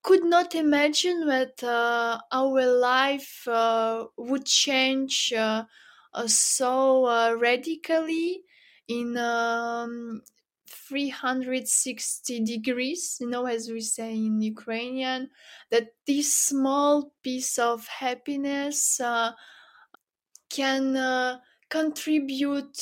could 0.03 0.23
not 0.23 0.55
imagine 0.55 1.27
that 1.27 1.63
uh, 1.63 2.19
our 2.31 2.65
life 2.65 3.47
uh, 3.47 4.05
would 4.17 4.45
change 4.45 5.31
uh, 5.33 5.65
uh, 6.13 6.27
so 6.27 7.05
uh, 7.05 7.35
radically 7.37 8.41
in 8.87 9.15
um, 9.17 10.21
360 10.67 12.43
degrees, 12.43 13.17
you 13.21 13.29
know, 13.29 13.45
as 13.45 13.69
we 13.69 13.81
say 13.81 14.13
in 14.13 14.41
Ukrainian, 14.41 15.29
that 15.69 15.89
this 16.07 16.33
small 16.33 17.13
piece 17.23 17.59
of 17.59 17.87
happiness 17.87 18.99
uh, 18.99 19.31
can 20.49 21.39
contribute 21.69 22.77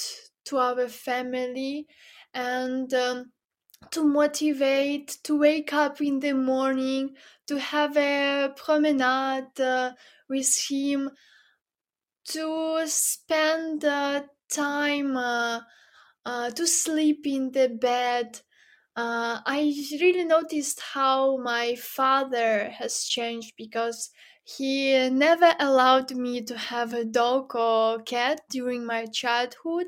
to 0.45 0.57
our 0.57 0.88
family 0.88 1.86
and 2.34 2.91
um, 2.93 3.32
to 3.92 4.04
motivate 4.04 5.18
to 5.24 5.38
wake 5.40 5.74
up 5.74 6.02
in 6.02 6.20
the 6.20 6.34
morning 6.34 7.16
to 7.48 7.60
have 7.60 7.98
a 7.98 8.54
promenade 8.56 9.60
uh, 9.60 9.94
with 10.28 10.70
him 10.70 11.10
to 12.26 12.84
spend 12.88 13.84
uh, 13.84 14.24
time 14.52 15.18
uh, 15.18 15.62
to 16.26 16.68
sleep 16.68 17.26
in 17.26 17.52
the 17.52 17.70
bed. 17.70 18.42
Uh, 18.96 19.42
i 19.46 19.60
really 20.02 20.26
noticed 20.26 20.82
how 20.82 21.38
my 21.38 21.76
father 21.76 22.70
has 22.70 23.06
changed 23.06 23.54
because 23.58 24.12
he 24.44 25.10
never 25.10 25.54
allowed 25.60 26.12
me 26.16 26.42
to 26.44 26.58
have 26.58 26.94
a 26.94 27.06
dog 27.06 27.56
or 27.56 28.02
cat 28.02 28.42
during 28.50 28.86
my 28.86 29.06
childhood 29.06 29.88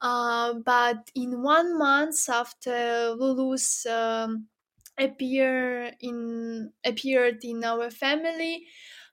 uh, 0.00 0.54
but 0.54 1.10
in 1.14 1.42
one 1.42 1.76
month 1.78 2.28
after 2.28 3.14
Lulu's 3.18 3.86
um, 3.86 4.48
appear 4.98 5.92
in 6.00 6.72
appeared 6.84 7.44
in 7.44 7.64
our 7.64 7.90
family, 7.90 8.66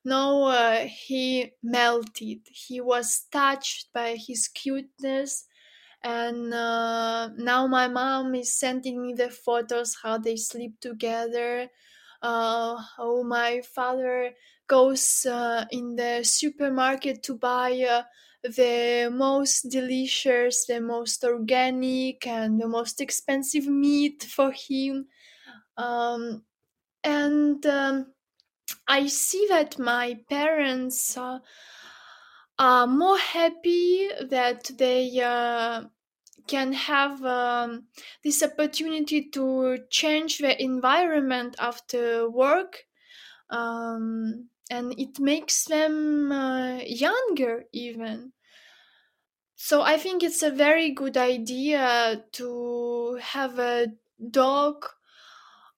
no, 0.06 0.46
uh, 0.46 0.86
he 0.88 1.52
melted. 1.64 2.48
He 2.52 2.80
was 2.82 3.26
touched 3.32 3.92
by 3.94 4.16
his 4.16 4.48
cuteness, 4.48 5.46
and 6.04 6.54
uh, 6.54 7.30
now 7.38 7.68
my 7.68 7.88
mom 7.88 8.36
is 8.36 8.58
sending 8.58 9.02
me 9.02 9.14
the 9.14 9.30
photos 9.30 9.98
how 10.04 10.18
they 10.18 10.38
sleep 10.38 10.80
together. 10.80 11.70
Uh, 12.22 12.76
how 12.98 13.22
my 13.24 13.62
father 13.62 14.34
goes 14.68 15.26
uh, 15.26 15.66
in 15.72 15.96
the 15.96 16.24
supermarket 16.24 17.22
to 17.24 17.36
buy 17.38 17.70
the 18.56 19.10
most 19.12 19.70
delicious, 19.70 20.66
the 20.66 20.80
most 20.80 21.24
organic, 21.24 22.26
and 22.28 22.60
the 22.60 22.68
most 22.68 23.02
expensive 23.02 23.68
meat 23.68 24.24
for 24.24 24.52
him. 24.52 25.08
Um, 25.78 26.44
and 27.04 27.66
um, 27.66 28.14
I 28.88 29.08
see 29.08 29.46
that 29.50 29.80
my 29.80 30.20
parents 30.30 31.18
uh, 31.18 31.40
are 32.60 32.88
more 32.88 33.18
happy 33.18 34.10
that 34.30 34.72
they 34.78 35.22
uh, 35.22 35.84
can 36.48 36.74
have 36.74 37.24
um, 37.24 37.86
this 38.24 38.42
opportunity 38.42 39.30
to 39.30 39.78
change 39.90 40.40
the 40.40 40.62
environment 40.62 41.56
after 41.60 42.30
work. 42.30 42.84
Um, 43.50 44.50
and 44.70 44.94
it 44.98 45.20
makes 45.20 45.66
them 45.66 46.32
uh, 46.32 46.80
younger 46.86 47.66
even 47.72 48.34
so 49.58 49.82
I 49.84 49.98
think 49.98 50.24
it's 50.24 50.44
a 50.44 50.52
very 50.52 50.92
good 50.92 51.18
idea 51.18 52.24
to 52.34 53.20
have 53.22 53.60
a 53.60 53.88
dog 54.32 54.86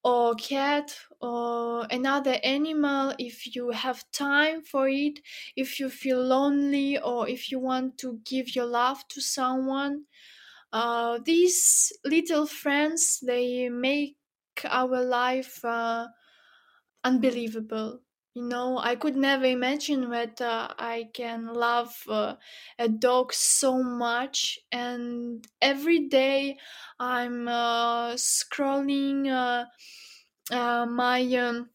or 0.04 0.34
cat 0.34 0.98
or 1.20 1.86
another 1.90 2.38
animal 2.42 3.14
if 3.18 3.54
you 3.54 3.70
have 3.70 4.10
time 4.12 4.62
for 4.62 4.88
it, 4.88 5.20
if 5.56 5.78
you 5.80 5.90
feel 5.90 6.22
lonely 6.22 6.98
or 6.98 7.28
if 7.28 7.50
you 7.50 7.58
want 7.58 7.98
to 7.98 8.20
give 8.24 8.54
your 8.56 8.66
love 8.66 9.06
to 9.08 9.20
someone. 9.20 10.04
Uh, 10.72 11.18
these 11.24 11.92
little 12.04 12.46
friends 12.46 13.20
they 13.20 13.68
make 13.68 14.16
our 14.64 15.02
life 15.04 15.64
uh, 15.64 16.08
unbelievable 17.04 18.00
you 18.34 18.42
know 18.42 18.78
i 18.78 18.94
could 18.94 19.16
never 19.16 19.44
imagine 19.44 20.10
that 20.10 20.40
uh, 20.40 20.68
i 20.78 21.08
can 21.14 21.46
love 21.46 22.04
uh, 22.08 22.34
a 22.78 22.88
dog 22.88 23.32
so 23.32 23.82
much 23.82 24.58
and 24.70 25.46
every 25.60 26.08
day 26.08 26.56
i'm 26.98 27.48
uh, 27.48 28.12
scrolling 28.14 29.26
uh, 29.28 29.64
uh, 30.54 30.86
my 30.86 31.22
um, 31.36 31.70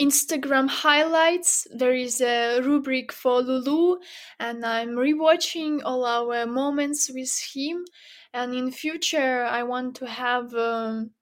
instagram 0.00 0.68
highlights. 0.68 1.66
There 1.74 1.94
is 1.94 2.20
a 2.20 2.60
rubric 2.60 3.12
for 3.12 3.40
lulu 3.42 3.98
and 4.38 4.64
i'm 4.64 4.90
rewatching 4.90 5.80
all 5.84 6.04
our 6.04 6.46
moments 6.46 7.10
with 7.12 7.32
him. 7.54 7.84
And 8.32 8.54
in 8.54 8.70
future 8.70 9.44
i 9.44 9.62
want 9.62 9.96
to 9.96 10.06
have 10.06 10.54
um, 10.54 11.12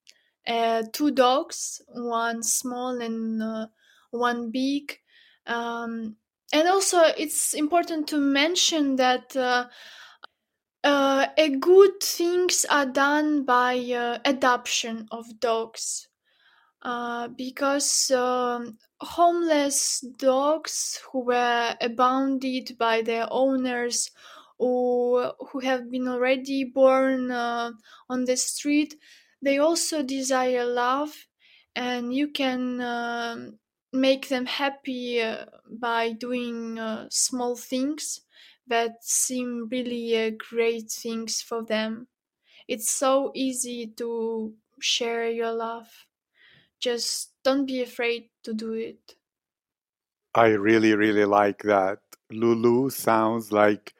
uh, 0.46 0.84
two 0.92 1.10
dogs 1.12 1.82
one 1.88 2.42
small 2.42 3.00
and 3.00 3.42
one 4.14 4.50
big. 4.50 4.98
Um, 5.46 6.16
and 6.52 6.68
also, 6.68 7.02
it's 7.18 7.54
important 7.54 8.08
to 8.08 8.18
mention 8.18 8.96
that 8.96 9.36
uh, 9.36 9.66
uh, 10.84 11.26
a 11.36 11.48
good 11.56 12.00
things 12.02 12.64
are 12.70 12.86
done 12.86 13.44
by 13.44 13.76
uh, 13.78 14.18
adoption 14.24 15.06
of 15.10 15.24
dogs. 15.40 16.08
Uh, 16.82 17.28
because 17.28 18.10
um, 18.10 18.76
homeless 19.00 20.04
dogs 20.18 21.00
who 21.10 21.24
were 21.24 21.74
abandoned 21.80 22.76
by 22.78 23.00
their 23.00 23.26
owners 23.30 24.10
or 24.58 25.32
who 25.48 25.60
have 25.60 25.90
been 25.90 26.06
already 26.06 26.62
born 26.62 27.30
uh, 27.30 27.70
on 28.10 28.26
the 28.26 28.36
street, 28.36 28.94
they 29.40 29.56
also 29.58 30.02
desire 30.02 30.66
love, 30.66 31.26
and 31.74 32.12
you 32.12 32.28
can 32.28 32.82
um, 32.82 33.58
make 33.94 34.28
them 34.28 34.46
happy 34.46 35.22
uh, 35.22 35.46
by 35.70 36.12
doing 36.12 36.78
uh, 36.78 37.06
small 37.10 37.56
things 37.56 38.20
that 38.66 39.04
seem 39.04 39.68
really 39.70 40.26
uh, 40.26 40.30
great 40.50 40.90
things 40.90 41.40
for 41.40 41.62
them. 41.62 42.08
It's 42.68 42.90
so 42.90 43.30
easy 43.34 43.86
to 43.98 44.54
share 44.80 45.30
your 45.30 45.52
love. 45.52 46.06
Just 46.80 47.32
don't 47.44 47.66
be 47.66 47.82
afraid 47.82 48.30
to 48.44 48.54
do 48.54 48.72
it. 48.72 49.16
I 50.34 50.48
really, 50.48 50.94
really 50.94 51.24
like 51.24 51.62
that. 51.62 52.00
Lulu 52.30 52.90
sounds 52.90 53.52
like 53.52 53.94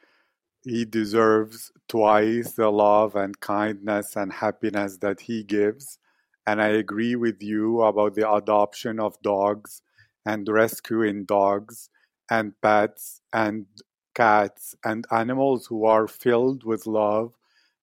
he 0.62 0.84
deserves 0.84 1.72
twice 1.88 2.53
the 2.55 2.70
love 2.70 3.16
and 3.16 3.38
kindness 3.40 4.16
and 4.16 4.32
happiness 4.32 4.99
that 4.99 5.20
he 5.20 5.45
gives. 5.45 5.99
And 6.47 6.61
I 6.61 6.68
agree 6.68 7.16
with 7.16 7.42
you 7.42 7.82
about 7.82 8.14
the 8.14 8.30
adoption 8.30 9.01
of 9.01 9.20
dogs 9.22 9.82
and 10.26 10.49
rescuing 10.49 11.24
dogs 11.24 11.90
and 12.30 12.55
pets 12.62 13.20
and 13.32 13.66
cats 14.14 14.74
and 14.84 15.07
animals 15.11 15.66
who 15.66 15.84
are 15.84 16.07
filled 16.09 16.64
with 16.64 16.86
love 16.86 17.34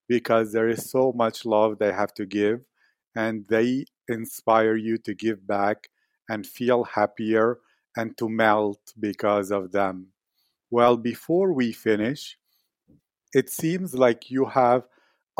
because 0.07 0.51
there 0.51 0.69
is 0.69 0.89
so 0.89 1.11
much 1.13 1.45
love 1.45 1.77
they 1.79 1.91
have 1.91 2.13
to 2.15 2.25
give 2.25 2.65
and 3.15 3.45
they 3.47 3.85
inspire 4.07 4.75
you 4.75 4.97
to 4.97 5.13
give 5.13 5.45
back 5.47 5.89
and 6.29 6.47
feel 6.47 6.83
happier 6.83 7.59
and 7.97 8.17
to 8.17 8.29
melt 8.29 8.93
because 8.99 9.51
of 9.51 9.71
them. 9.71 10.07
Well, 10.71 10.97
before 10.97 11.53
we 11.53 11.71
finish, 11.73 12.37
it 13.33 13.49
seems 13.49 13.93
like 13.93 14.31
you 14.31 14.45
have 14.45 14.83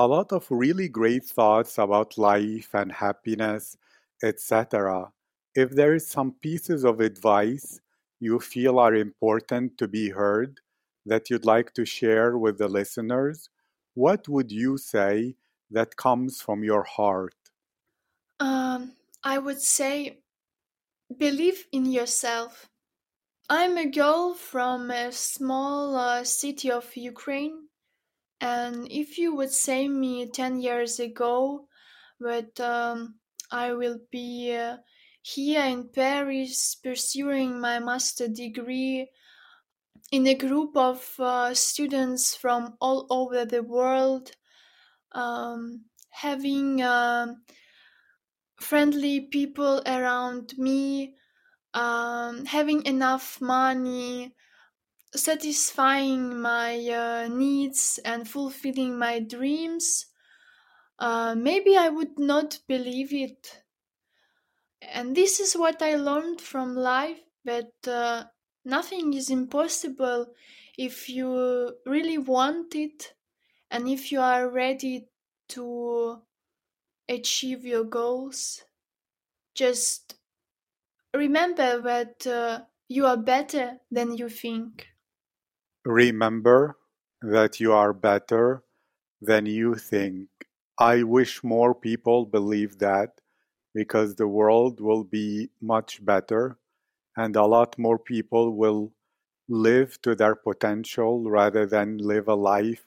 a 0.02 0.08
lot 0.08 0.32
of 0.32 0.48
really 0.50 0.90
great 0.90 1.24
thoughts 1.24 1.78
about 1.78 2.18
life 2.18 2.70
and 2.74 2.92
happiness, 2.92 3.78
etc. 4.24 5.12
If 5.54 5.70
there 5.70 5.94
is 5.94 6.08
some 6.08 6.32
pieces 6.42 6.84
of 6.84 7.02
advice 7.02 7.80
you 8.20 8.40
feel 8.40 8.80
are 8.80 8.96
important 8.96 9.78
to 9.78 9.88
be 9.88 10.10
heard 10.10 10.60
that 11.06 11.30
you'd 11.30 11.46
like 11.46 11.74
to 11.74 11.86
share 11.86 12.36
with 12.36 12.58
the 12.58 12.68
listeners, 12.68 13.52
what 13.94 14.28
would 14.28 14.52
you 14.52 14.76
say 14.80 15.36
that 15.70 15.98
comes 15.98 16.42
from 16.42 16.64
your 16.64 16.84
heart? 16.84 17.36
Um, 18.40 18.94
I 19.24 19.38
would 19.38 19.62
say 19.62 20.24
believe 21.16 21.68
in 21.72 21.86
yourself. 21.86 22.72
I'm 23.48 23.78
a 23.78 23.86
girl 23.86 24.34
from 24.34 24.90
a 24.90 25.12
small 25.12 25.96
uh, 25.96 26.24
city 26.24 26.72
of 26.72 26.96
Ukraine, 26.98 27.68
and 28.42 28.88
if 28.92 29.18
you 29.18 29.36
would 29.36 29.52
say 29.52 29.88
me 29.88 30.26
10 30.26 30.60
years 30.60 31.00
ago 31.00 31.68
that 32.20 32.60
um, 32.60 33.16
I 33.52 33.74
will 33.74 34.00
be 34.12 34.56
uh, 34.56 34.78
here 35.22 35.64
in 35.64 35.90
Paris 35.90 36.76
pursuing 36.76 37.62
my 37.62 37.80
master 37.80 38.28
degree 38.28 39.10
in 40.12 40.28
a 40.28 40.34
group 40.34 40.76
of 40.76 41.08
uh, 41.20 41.54
students 41.54 42.36
from 42.36 42.76
all 42.82 43.06
over 43.10 43.46
the 43.46 43.64
world, 43.64 44.32
um, 45.14 45.86
having 46.10 46.82
um 46.82 47.44
friendly 48.60 49.22
people 49.22 49.82
around 49.86 50.54
me, 50.58 51.16
um, 51.74 52.46
having 52.46 52.86
enough 52.86 53.42
money, 53.42 54.34
satisfying 55.16 56.42
my 56.42 56.78
uh, 56.90 57.28
needs, 57.30 58.00
and 58.06 58.30
fulfilling 58.30 58.98
my 58.98 59.20
dreams, 59.20 60.08
uh, 61.00 61.36
maybe 61.36 61.78
I 61.78 61.90
would 61.90 62.20
not 62.20 62.60
believe 62.68 63.14
it. 63.14 63.64
And 64.84 65.16
this 65.16 65.40
is 65.40 65.56
what 65.56 65.82
I 65.82 65.96
learned 65.96 66.40
from 66.42 66.76
life 66.76 67.24
that 67.46 67.74
uh, 67.88 68.26
nothing 68.64 69.14
is 69.16 69.30
impossible 69.32 70.36
if 70.78 71.10
you 71.10 71.78
really 71.86 72.18
want 72.20 72.76
it 72.76 73.16
and 73.72 73.90
if 73.90 74.12
you 74.12 74.22
are 74.22 74.50
ready 74.50 75.10
to 75.50 76.24
achieve 77.10 77.66
your 77.66 77.86
goals. 77.86 78.64
Just 79.56 80.16
remember 81.14 81.82
that 81.82 82.28
uh, 82.28 82.66
you 82.90 83.06
are 83.08 83.18
better 83.18 83.82
than 83.92 84.18
you 84.18 84.30
think. 84.30 84.91
Remember 85.86 86.78
that 87.22 87.60
you 87.60 87.72
are 87.74 87.94
better 87.94 88.64
than 89.22 89.46
you 89.46 89.76
think. 89.76 90.30
I 90.80 91.04
wish 91.04 91.44
more 91.44 91.76
people 91.76 92.26
believe 92.26 92.80
that 92.80 93.22
because 93.74 94.16
the 94.16 94.28
world 94.28 94.80
will 94.80 95.04
be 95.04 95.50
much 95.62 96.04
better 96.04 96.58
and 97.18 97.36
a 97.36 97.46
lot 97.46 97.78
more 97.80 98.00
people 98.00 98.56
will 98.56 98.94
live 99.50 100.02
to 100.04 100.16
their 100.16 100.36
potential 100.36 101.30
rather 101.30 101.66
than 101.66 101.98
live 102.00 102.28
a 102.28 102.36
life 102.36 102.86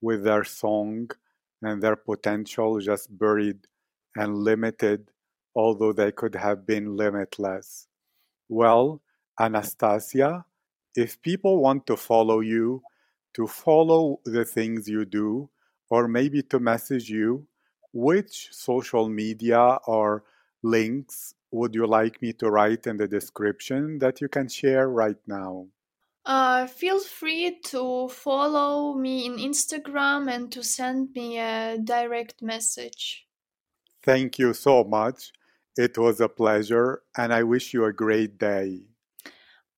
with 0.00 0.24
their 0.24 0.44
song 0.44 1.10
and 1.62 1.82
their 1.82 1.96
potential 1.96 2.80
just 2.80 3.16
buried 3.18 3.66
and 4.16 4.36
limited, 4.38 5.10
although 5.54 5.92
they 5.92 6.12
could 6.12 6.34
have 6.36 6.66
been 6.66 6.96
limitless. 6.96 7.88
Well, 8.48 9.02
Anastasia, 9.40 10.44
if 10.98 11.22
people 11.22 11.62
want 11.62 11.86
to 11.86 11.96
follow 11.96 12.40
you, 12.40 12.82
to 13.34 13.46
follow 13.46 14.20
the 14.24 14.44
things 14.44 14.88
you 14.88 15.04
do, 15.04 15.48
or 15.88 16.08
maybe 16.08 16.42
to 16.42 16.58
message 16.58 17.08
you, 17.08 17.46
which 17.92 18.48
social 18.50 19.08
media 19.08 19.78
or 19.86 20.24
links 20.62 21.34
would 21.52 21.72
you 21.74 21.86
like 21.86 22.20
me 22.20 22.32
to 22.32 22.50
write 22.50 22.86
in 22.88 22.96
the 22.96 23.06
description 23.06 24.00
that 24.00 24.20
you 24.20 24.28
can 24.28 24.48
share 24.48 24.88
right 24.88 25.22
now? 25.26 25.68
Uh, 26.26 26.66
feel 26.66 26.98
free 27.00 27.60
to 27.64 28.08
follow 28.08 28.94
me 28.94 29.24
in 29.24 29.36
Instagram 29.36 30.28
and 30.28 30.50
to 30.50 30.64
send 30.64 31.14
me 31.14 31.38
a 31.38 31.78
direct 31.78 32.42
message. 32.42 33.24
Thank 34.02 34.38
you 34.38 34.52
so 34.52 34.82
much. 34.82 35.32
It 35.76 35.96
was 35.96 36.20
a 36.20 36.28
pleasure, 36.28 37.02
and 37.16 37.32
I 37.32 37.44
wish 37.44 37.72
you 37.72 37.84
a 37.84 37.92
great 37.92 38.36
day. 38.36 38.88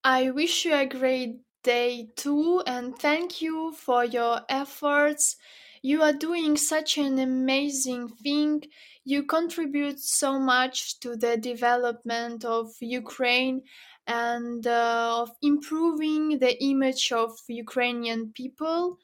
I 0.04 0.30
wish 0.30 0.64
you 0.64 0.74
a 0.74 0.86
great 0.86 1.40
day 1.62 2.08
too, 2.16 2.62
and 2.66 2.98
thank 2.98 3.42
you 3.42 3.72
for 3.72 4.04
your 4.04 4.40
efforts. 4.48 5.36
You 5.82 6.02
are 6.02 6.14
doing 6.14 6.56
such 6.56 6.96
an 6.96 7.18
amazing 7.18 8.08
thing. 8.08 8.62
You 9.04 9.24
contribute 9.24 10.00
so 10.00 10.38
much 10.38 11.00
to 11.00 11.16
the 11.16 11.36
development 11.36 12.46
of 12.46 12.72
Ukraine 12.80 13.62
and 14.06 14.66
uh, 14.66 15.22
of 15.22 15.30
improving 15.42 16.38
the 16.38 16.62
image 16.64 17.12
of 17.12 17.38
Ukrainian 17.48 18.32
people 18.32 18.98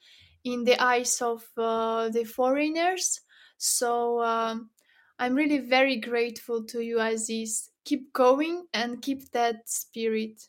in 0.44 0.64
the 0.64 0.82
eyes 0.82 1.20
of 1.20 1.44
uh, 1.59 2.09
the 2.09 2.24
foreigners. 2.24 3.20
So 3.59 4.22
um, 4.22 4.70
I'm 5.18 5.34
really 5.34 5.59
very 5.59 5.97
grateful 5.97 6.64
to 6.64 6.80
you, 6.80 7.01
Aziz. 7.01 7.70
Keep 7.84 8.14
going 8.14 8.66
and 8.72 9.03
keep 9.03 9.30
that 9.32 9.68
spirit. 9.68 10.49